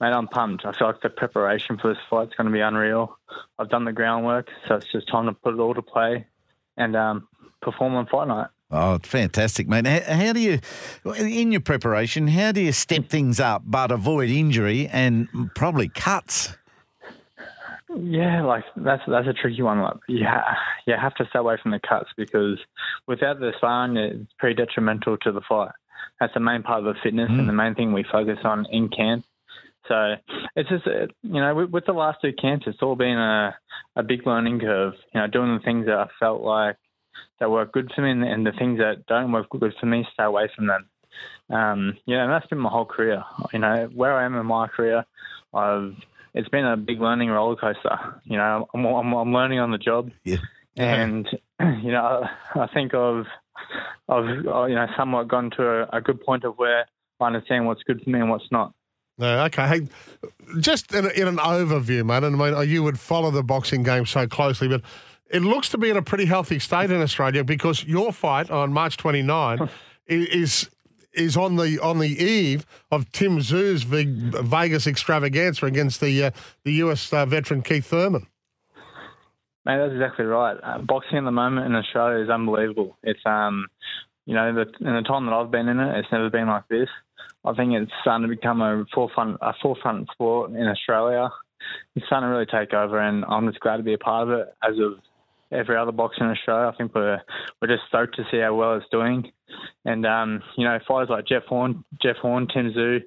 mate, 0.00 0.12
I'm 0.12 0.28
pumped. 0.28 0.64
I 0.64 0.72
feel 0.72 0.88
like 0.88 1.00
the 1.00 1.10
preparation 1.10 1.78
for 1.78 1.92
this 1.92 2.02
fight 2.08 2.28
is 2.28 2.34
going 2.34 2.46
to 2.46 2.52
be 2.52 2.60
unreal. 2.60 3.18
I've 3.58 3.68
done 3.68 3.84
the 3.84 3.92
groundwork, 3.92 4.48
so 4.66 4.76
it's 4.76 4.90
just 4.92 5.08
time 5.08 5.26
to 5.26 5.32
put 5.32 5.54
it 5.54 5.60
all 5.60 5.74
to 5.74 5.82
play 5.82 6.26
and 6.76 6.96
um, 6.96 7.28
perform 7.60 7.94
on 7.94 8.06
fight 8.06 8.28
night. 8.28 8.48
Oh, 8.70 8.98
fantastic, 8.98 9.66
mate. 9.66 9.86
How, 9.86 10.14
how, 10.14 10.32
do 10.32 10.40
you, 10.40 10.60
in 11.16 11.52
your 11.52 11.62
preparation, 11.62 12.28
how 12.28 12.52
do 12.52 12.60
you 12.60 12.72
step 12.72 13.08
things 13.08 13.40
up 13.40 13.62
but 13.64 13.90
avoid 13.90 14.28
injury 14.28 14.88
and 14.88 15.28
probably 15.54 15.88
cuts? 15.88 16.54
Yeah, 17.96 18.44
like 18.44 18.64
that's 18.76 19.02
that's 19.08 19.26
a 19.26 19.32
tricky 19.32 19.62
one. 19.62 19.80
Like 19.80 19.96
you, 20.08 20.22
ha- 20.22 20.58
you 20.86 20.94
have 21.00 21.14
to 21.14 21.26
stay 21.30 21.38
away 21.38 21.56
from 21.62 21.70
the 21.70 21.80
cuts 21.80 22.10
because 22.18 22.58
without 23.06 23.40
the 23.40 23.52
sparring, 23.56 23.96
it's 23.96 24.32
pretty 24.38 24.54
detrimental 24.54 25.16
to 25.18 25.32
the 25.32 25.40
fight. 25.40 25.70
That's 26.20 26.34
the 26.34 26.40
main 26.40 26.62
part 26.62 26.80
of 26.80 26.84
the 26.84 27.00
fitness 27.02 27.30
mm. 27.30 27.38
and 27.38 27.48
the 27.48 27.54
main 27.54 27.74
thing 27.74 27.94
we 27.94 28.04
focus 28.04 28.40
on 28.44 28.66
in 28.70 28.90
camp. 28.90 29.24
So 29.88 30.14
it's 30.54 30.68
just, 30.68 30.86
uh, 30.86 31.06
you 31.22 31.40
know, 31.40 31.54
with, 31.54 31.70
with, 31.70 31.86
the 31.86 31.92
last 31.92 32.18
two 32.22 32.32
camps, 32.40 32.66
it's 32.66 32.82
all 32.82 32.94
been 32.94 33.18
a, 33.18 33.56
a 33.96 34.02
big 34.02 34.26
learning 34.26 34.60
curve. 34.60 34.94
You 35.14 35.20
know, 35.20 35.26
doing 35.26 35.56
the 35.56 35.64
things 35.64 35.86
that 35.86 35.96
I 35.96 36.06
felt 36.20 36.42
like 36.42 36.76
that 37.40 37.50
work 37.50 37.72
good 37.72 37.90
for 37.94 38.02
me 38.02 38.10
and, 38.10 38.24
and 38.24 38.46
the 38.46 38.52
things 38.52 38.78
that 38.78 39.06
don't 39.06 39.32
work 39.32 39.48
good 39.50 39.74
for 39.80 39.86
me, 39.86 40.06
stay 40.12 40.24
away 40.24 40.50
from 40.54 40.66
them. 40.66 40.88
Um, 41.50 41.96
you 42.04 42.16
know, 42.16 42.24
and 42.24 42.32
that's 42.32 42.46
been 42.46 42.58
my 42.58 42.68
whole 42.68 42.84
career. 42.84 43.24
You 43.52 43.60
know, 43.60 43.88
where 43.94 44.14
I 44.14 44.24
am 44.24 44.34
in 44.36 44.46
my 44.46 44.68
career, 44.68 45.04
I've 45.54 45.94
it's 46.34 46.48
been 46.48 46.66
a 46.66 46.76
big 46.76 47.00
learning 47.00 47.30
roller 47.30 47.56
coaster. 47.56 48.20
You 48.24 48.36
know, 48.36 48.68
I'm, 48.74 48.84
I'm, 48.84 49.12
I'm 49.12 49.32
learning 49.32 49.58
on 49.60 49.70
the 49.70 49.78
job, 49.78 50.10
Yeah. 50.24 50.36
and 50.76 51.26
you 51.82 51.92
know, 51.92 52.26
I, 52.54 52.60
I 52.60 52.66
think 52.72 52.94
I've 52.94 53.26
I've 54.08 54.46
uh, 54.46 54.64
you 54.64 54.74
know 54.74 54.86
somewhat 54.96 55.28
gone 55.28 55.50
to 55.56 55.62
a, 55.62 55.98
a 55.98 56.00
good 56.00 56.20
point 56.20 56.44
of 56.44 56.56
where 56.56 56.86
I 57.20 57.26
understand 57.26 57.66
what's 57.66 57.82
good 57.82 58.02
for 58.02 58.10
me 58.10 58.20
and 58.20 58.30
what's 58.30 58.50
not. 58.50 58.72
No, 59.18 59.44
okay. 59.46 59.66
Hey, 59.66 59.88
just 60.60 60.94
in, 60.94 61.04
a, 61.04 61.08
in 61.08 61.26
an 61.26 61.38
overview, 61.38 62.06
mate, 62.06 62.22
and 62.22 62.40
I 62.40 62.50
mean, 62.50 62.70
you 62.70 62.82
would 62.84 62.98
follow 62.98 63.30
the 63.30 63.42
boxing 63.42 63.82
game 63.82 64.06
so 64.06 64.26
closely, 64.28 64.68
but 64.68 64.82
it 65.30 65.42
looks 65.42 65.68
to 65.70 65.78
be 65.78 65.90
in 65.90 65.96
a 65.96 66.02
pretty 66.02 66.24
healthy 66.24 66.58
state 66.58 66.90
in 66.90 67.02
Australia 67.02 67.44
because 67.44 67.84
your 67.84 68.12
fight 68.12 68.50
on 68.50 68.72
March 68.72 68.96
29 68.96 69.68
is 70.06 70.70
is 71.12 71.36
on 71.36 71.56
the 71.56 71.78
on 71.80 71.98
the 71.98 72.22
eve 72.22 72.64
of 72.90 73.10
Tim 73.12 73.38
Tszyu's 73.38 73.82
Vegas 73.82 74.86
extravaganza 74.86 75.66
against 75.66 76.00
the 76.00 76.24
uh, 76.24 76.30
the 76.64 76.72
US 76.84 77.12
uh, 77.12 77.26
veteran 77.26 77.62
Keith 77.62 77.86
Thurman. 77.86 78.26
Mate, 79.64 79.78
that's 79.78 79.92
exactly 79.92 80.24
right. 80.24 80.56
Uh, 80.62 80.78
boxing 80.78 81.18
at 81.18 81.24
the 81.24 81.32
moment 81.32 81.66
in 81.66 81.74
Australia 81.74 82.24
is 82.24 82.30
unbelievable. 82.30 82.96
It's 83.02 83.20
um, 83.26 83.66
you 84.24 84.34
know, 84.34 84.54
the, 84.54 84.86
in 84.86 84.94
the 84.94 85.02
time 85.02 85.26
that 85.26 85.32
I've 85.32 85.50
been 85.50 85.68
in 85.68 85.80
it, 85.80 85.98
it's 85.98 86.12
never 86.12 86.30
been 86.30 86.46
like 86.46 86.68
this. 86.68 86.88
I 87.48 87.54
think 87.54 87.72
it's 87.72 87.90
starting 88.02 88.28
to 88.28 88.34
become 88.34 88.60
a 88.60 88.84
forefront 88.94 89.38
a 89.40 89.52
forefront 89.62 90.08
sport 90.12 90.50
in 90.50 90.66
Australia. 90.66 91.30
It's 91.96 92.06
starting 92.06 92.28
to 92.28 92.32
really 92.32 92.46
take 92.46 92.74
over, 92.74 93.00
and 93.00 93.24
I'm 93.24 93.48
just 93.48 93.60
glad 93.60 93.78
to 93.78 93.82
be 93.82 93.94
a 93.94 93.98
part 93.98 94.28
of 94.28 94.38
it. 94.38 94.48
As 94.62 94.78
of 94.78 94.98
every 95.50 95.76
other 95.76 95.92
boxer 95.92 96.24
in 96.24 96.30
Australia, 96.30 96.70
I 96.72 96.76
think 96.76 96.94
we're 96.94 97.20
we're 97.60 97.68
just 97.68 97.88
stoked 97.88 98.16
to 98.16 98.24
see 98.30 98.38
how 98.38 98.54
well 98.54 98.76
it's 98.76 98.86
doing. 98.92 99.32
And 99.86 100.04
um, 100.04 100.42
you 100.58 100.64
know, 100.64 100.78
fighters 100.86 101.08
like 101.08 101.26
Jeff 101.26 101.44
Horn, 101.44 101.84
Jeff 102.02 102.16
Horn, 102.16 102.48
Tim 102.52 102.70
Tszyu, 102.72 103.00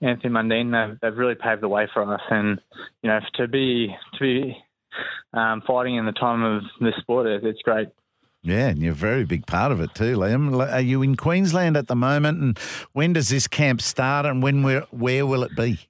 Anthony 0.00 0.32
Mundine, 0.32 0.70
they've, 0.70 0.98
they've 1.00 1.18
really 1.18 1.34
paved 1.34 1.62
the 1.62 1.68
way 1.68 1.88
for 1.92 2.02
us. 2.14 2.20
And 2.30 2.60
you 3.02 3.10
know, 3.10 3.18
to 3.34 3.48
be 3.48 3.94
to 4.14 4.20
be 4.20 4.56
um, 5.32 5.62
fighting 5.66 5.96
in 5.96 6.06
the 6.06 6.12
time 6.12 6.44
of 6.44 6.62
this 6.80 6.94
sport, 7.00 7.26
it, 7.26 7.44
it's 7.44 7.62
great. 7.62 7.88
Yeah, 8.42 8.68
and 8.68 8.78
you're 8.78 8.92
a 8.92 8.94
very 8.94 9.24
big 9.24 9.46
part 9.46 9.72
of 9.72 9.80
it 9.80 9.94
too, 9.94 10.16
Liam. 10.16 10.72
Are 10.72 10.80
you 10.80 11.02
in 11.02 11.16
Queensland 11.16 11.76
at 11.76 11.88
the 11.88 11.96
moment? 11.96 12.40
And 12.40 12.58
when 12.92 13.12
does 13.12 13.28
this 13.28 13.48
camp 13.48 13.82
start? 13.82 14.26
And 14.26 14.42
when 14.42 14.62
where, 14.62 14.82
where 14.90 15.26
will 15.26 15.42
it 15.42 15.54
be? 15.56 15.80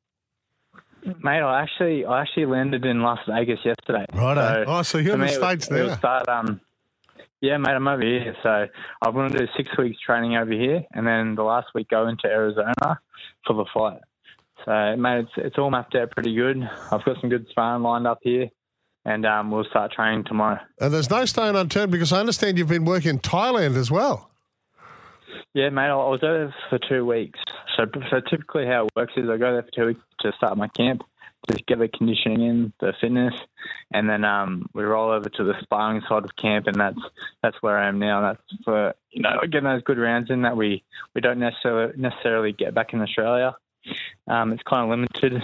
Mate, 1.23 1.41
I 1.41 1.63
actually 1.63 2.05
I 2.05 2.23
actually 2.23 2.47
landed 2.47 2.85
in 2.85 3.01
Las 3.03 3.21
Vegas 3.29 3.61
yesterday. 3.65 4.05
Righto. 4.13 4.65
Oh, 4.67 4.83
so 4.83 4.99
you're 4.99 5.15
in 5.15 5.21
the 5.21 5.27
me, 5.27 5.33
it- 5.33 5.37
States 5.37 5.69
it 5.69 5.75
will 5.75 5.89
now. 5.89 5.97
Start, 5.97 6.29
um, 6.29 6.61
yeah, 7.41 7.57
mate, 7.57 7.71
I'm 7.71 7.87
over 7.87 8.03
here. 8.03 8.35
So 8.43 8.67
I'm 9.03 9.13
going 9.13 9.31
to 9.31 9.39
do 9.39 9.47
six 9.57 9.69
weeks 9.79 9.99
training 10.05 10.37
over 10.37 10.51
here, 10.51 10.83
and 10.93 11.07
then 11.07 11.35
the 11.37 11.45
last 11.45 11.69
week 11.75 11.89
go 11.89 12.09
into 12.09 12.27
Arizona 12.27 12.99
for 13.47 13.55
the 13.55 13.65
fight. 13.73 14.01
So, 14.65 14.97
mate, 14.97 15.21
it's, 15.21 15.31
it's 15.37 15.57
all 15.59 15.71
mapped 15.71 15.95
out 15.95 16.11
pretty 16.11 16.35
good. 16.35 16.61
I've 16.91 17.05
got 17.05 17.21
some 17.21 17.31
good 17.31 17.47
sparring 17.51 17.85
lined 17.85 18.09
up 18.09 18.19
here, 18.23 18.49
and 19.09 19.25
um, 19.25 19.51
we'll 19.51 19.65
start 19.65 19.91
training 19.91 20.25
tomorrow. 20.25 20.61
And 20.81 20.93
there's 20.93 21.09
no 21.09 21.25
stone 21.25 21.57
unturned 21.57 21.91
because 21.91 22.13
I 22.13 22.21
understand 22.21 22.59
you've 22.59 22.69
been 22.69 22.85
working 22.85 23.11
in 23.11 23.19
Thailand 23.19 23.77
as 23.77 23.91
well. 23.91 24.31
Yeah, 25.55 25.71
mate, 25.71 25.89
I 25.89 25.95
was 25.95 26.21
there 26.21 26.55
for 26.69 26.79
two 26.79 27.07
weeks. 27.07 27.41
So, 27.75 27.87
so 28.11 28.21
typically 28.21 28.67
how 28.67 28.85
it 28.85 28.93
works 28.95 29.15
is 29.17 29.31
I 29.31 29.39
go 29.39 29.53
there 29.53 29.63
for 29.63 29.71
two 29.71 29.87
weeks 29.87 30.01
to 30.21 30.33
start 30.37 30.59
my 30.59 30.69
camp, 30.69 31.03
just 31.51 31.65
get 31.67 31.79
the 31.79 31.89
conditioning 31.89 32.43
in, 32.43 32.73
the 32.81 32.93
fitness, 33.01 33.33
and 33.93 34.11
then 34.11 34.25
um, 34.25 34.69
we 34.75 34.85
roll 34.85 35.11
over 35.11 35.31
to 35.31 35.45
the 35.45 35.55
sparring 35.63 36.03
side 36.07 36.25
of 36.25 36.37
camp, 36.37 36.67
and 36.67 36.79
that's 36.79 37.01
that's 37.43 37.57
where 37.63 37.79
I 37.79 37.89
am 37.89 37.99
now. 37.99 38.21
That's 38.21 38.63
for 38.63 38.95
you 39.11 39.23
know 39.23 39.41
getting 39.51 39.65
those 39.65 39.83
good 39.83 39.99
rounds 39.99 40.29
in 40.31 40.43
that 40.43 40.57
we 40.57 40.85
we 41.15 41.23
don't 41.23 41.39
necessarily 41.39 41.95
necessarily 41.97 42.53
get 42.53 42.75
back 42.75 42.93
in 42.93 43.01
Australia. 43.01 43.57
Um, 44.27 44.53
it's 44.53 44.63
kind 44.65 44.83
of 44.83 44.91
limited. 44.91 45.43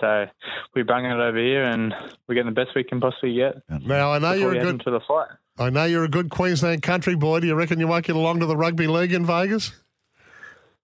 So 0.00 0.26
we 0.74 0.82
bring 0.82 1.04
it 1.04 1.12
over 1.12 1.38
here, 1.38 1.64
and 1.64 1.94
we're 2.26 2.34
getting 2.34 2.52
the 2.52 2.60
best 2.60 2.70
we 2.76 2.84
can 2.84 3.00
possibly 3.00 3.34
get. 3.34 3.56
Now 3.68 4.12
I 4.12 4.18
know 4.18 4.32
you're 4.32 4.54
a 4.54 4.60
good. 4.60 4.74
into 4.74 4.90
the 4.90 5.00
fight. 5.06 5.28
I 5.58 5.70
know 5.70 5.84
you're 5.84 6.04
a 6.04 6.08
good 6.08 6.30
Queensland 6.30 6.82
country 6.82 7.16
boy. 7.16 7.40
Do 7.40 7.48
you 7.48 7.54
reckon 7.54 7.80
you 7.80 7.88
won't 7.88 8.04
get 8.04 8.14
along 8.16 8.40
to 8.40 8.46
the 8.46 8.56
rugby 8.56 8.86
league 8.86 9.12
in 9.12 9.26
Vegas? 9.26 9.72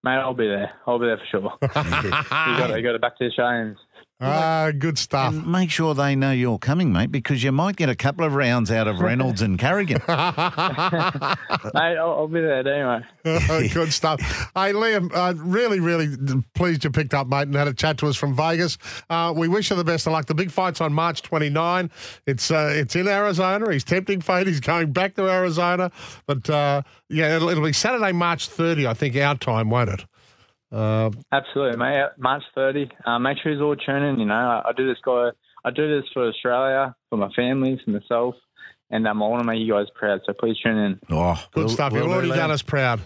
Mate, 0.02 0.16
I'll 0.16 0.34
be 0.34 0.46
there. 0.46 0.72
I'll 0.86 0.98
be 0.98 1.06
there 1.06 1.18
for 1.18 1.26
sure. 1.30 1.52
you 1.62 1.68
got 1.68 2.66
to 2.66 2.76
you 2.76 2.82
got 2.82 2.92
to 2.92 2.98
back 2.98 3.16
to 3.18 3.24
the 3.24 3.30
Australians. 3.30 3.78
Ah, 4.20 4.70
good 4.76 4.96
stuff. 4.96 5.34
And 5.34 5.46
make 5.46 5.70
sure 5.70 5.92
they 5.94 6.14
know 6.14 6.30
you're 6.30 6.58
coming, 6.58 6.92
mate, 6.92 7.10
because 7.10 7.42
you 7.42 7.50
might 7.50 7.76
get 7.76 7.88
a 7.88 7.96
couple 7.96 8.24
of 8.24 8.34
rounds 8.34 8.70
out 8.70 8.86
of 8.86 9.00
Reynolds 9.00 9.42
and 9.42 9.58
Carrigan. 9.58 10.00
Mate, 10.08 10.16
I'll, 11.74 12.10
I'll 12.10 12.28
be 12.28 12.40
there 12.40 12.66
anyway. 12.66 13.68
Good 13.68 13.92
stuff. 13.92 14.20
Hey, 14.54 14.72
Liam, 14.72 15.10
uh, 15.12 15.34
really, 15.36 15.80
really 15.80 16.16
pleased 16.54 16.84
you 16.84 16.90
picked 16.90 17.12
up, 17.12 17.26
mate, 17.26 17.42
and 17.42 17.54
had 17.54 17.66
a 17.68 17.74
chat 17.74 17.98
to 17.98 18.06
us 18.06 18.16
from 18.16 18.36
Vegas. 18.36 18.78
Uh, 19.10 19.32
we 19.36 19.48
wish 19.48 19.70
you 19.70 19.76
the 19.76 19.84
best 19.84 20.06
of 20.06 20.12
luck. 20.12 20.26
The 20.26 20.34
big 20.34 20.50
fight's 20.52 20.80
on 20.80 20.92
March 20.92 21.22
29. 21.22 21.90
It's 22.26 22.50
uh, 22.50 22.72
it's 22.72 22.94
in 22.94 23.08
Arizona. 23.08 23.72
He's 23.72 23.84
tempting 23.84 24.20
fate. 24.20 24.46
He's 24.46 24.60
going 24.60 24.92
back 24.92 25.16
to 25.16 25.28
Arizona. 25.28 25.90
But, 26.26 26.48
uh, 26.48 26.82
yeah, 27.08 27.36
it'll, 27.36 27.48
it'll 27.48 27.64
be 27.64 27.72
Saturday, 27.72 28.12
March 28.12 28.48
30, 28.48 28.86
I 28.86 28.94
think, 28.94 29.16
our 29.16 29.36
time, 29.36 29.70
won't 29.70 29.90
it? 29.90 30.04
Uh, 30.74 31.10
Absolutely, 31.30 31.78
mate. 31.78 32.08
March 32.18 32.42
30. 32.54 32.90
Uh, 33.06 33.18
make 33.18 33.38
sure 33.38 33.52
he's 33.52 33.60
all 33.60 33.76
tuning. 33.76 34.18
You 34.18 34.26
know, 34.26 34.34
I, 34.34 34.70
I 34.70 34.72
do 34.76 34.86
this 34.86 34.98
guy. 35.04 35.30
I 35.64 35.70
do 35.70 35.88
this 35.88 36.08
for 36.12 36.28
Australia, 36.28 36.94
for 37.08 37.16
my 37.16 37.30
family, 37.34 37.80
for 37.84 37.92
myself, 37.92 38.34
and 38.90 39.06
um, 39.08 39.22
I 39.22 39.28
want 39.28 39.42
to 39.42 39.46
make 39.46 39.60
you 39.60 39.72
guys 39.72 39.86
proud. 39.94 40.20
So 40.26 40.34
please 40.34 40.56
tune 40.62 40.76
in. 40.76 41.00
Oh, 41.10 41.42
good 41.52 41.70
stuff. 41.70 41.92
You've 41.92 42.06
already 42.06 42.28
done 42.28 42.50
us 42.50 42.62
proud. 42.62 43.00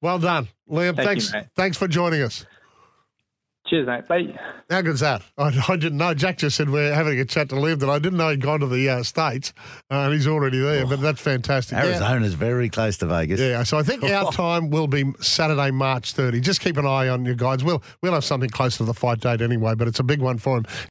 Well 0.00 0.18
done. 0.18 0.48
Liam, 0.70 0.94
Thank 0.94 1.08
thanks, 1.08 1.32
mate. 1.32 1.46
thanks 1.56 1.76
for 1.78 1.88
joining 1.88 2.22
us. 2.22 2.44
Cheers, 3.66 3.86
mate. 3.86 4.06
Bye. 4.06 4.38
How 4.68 4.82
good's 4.82 5.00
that? 5.00 5.22
I, 5.38 5.50
I 5.68 5.76
didn't 5.76 5.96
know. 5.96 6.12
Jack 6.12 6.36
just 6.38 6.56
said 6.56 6.68
we're 6.68 6.92
having 6.92 7.18
a 7.18 7.24
chat 7.24 7.48
to 7.48 7.54
Liam, 7.54 7.78
that 7.80 7.88
I 7.88 7.98
didn't 7.98 8.18
know 8.18 8.28
he'd 8.28 8.42
gone 8.42 8.60
to 8.60 8.66
the 8.66 8.90
uh, 8.90 9.02
States, 9.02 9.54
uh, 9.90 10.00
and 10.00 10.12
he's 10.12 10.26
already 10.26 10.60
there, 10.60 10.86
but 10.86 11.00
that's 11.00 11.20
fantastic. 11.20 11.78
Yeah. 11.78 11.84
Arizona's 11.84 12.34
very 12.34 12.68
close 12.68 12.98
to 12.98 13.06
Vegas. 13.06 13.40
Yeah, 13.40 13.62
so 13.62 13.78
I 13.78 13.82
think 13.82 14.02
our 14.04 14.30
time 14.32 14.68
will 14.68 14.86
be 14.86 15.04
Saturday, 15.20 15.70
March 15.70 16.12
30. 16.12 16.40
Just 16.40 16.60
keep 16.60 16.76
an 16.76 16.86
eye 16.86 17.08
on 17.08 17.24
your 17.24 17.36
guides. 17.36 17.64
We'll 17.64 17.82
we'll 18.02 18.12
have 18.12 18.24
something 18.24 18.50
close 18.50 18.76
to 18.76 18.84
the 18.84 18.94
fight 18.94 19.20
date 19.20 19.40
anyway, 19.40 19.74
but 19.74 19.88
it's 19.88 20.00
a 20.00 20.04
big 20.04 20.20
one 20.20 20.36
for 20.36 20.58
him. 20.58 20.66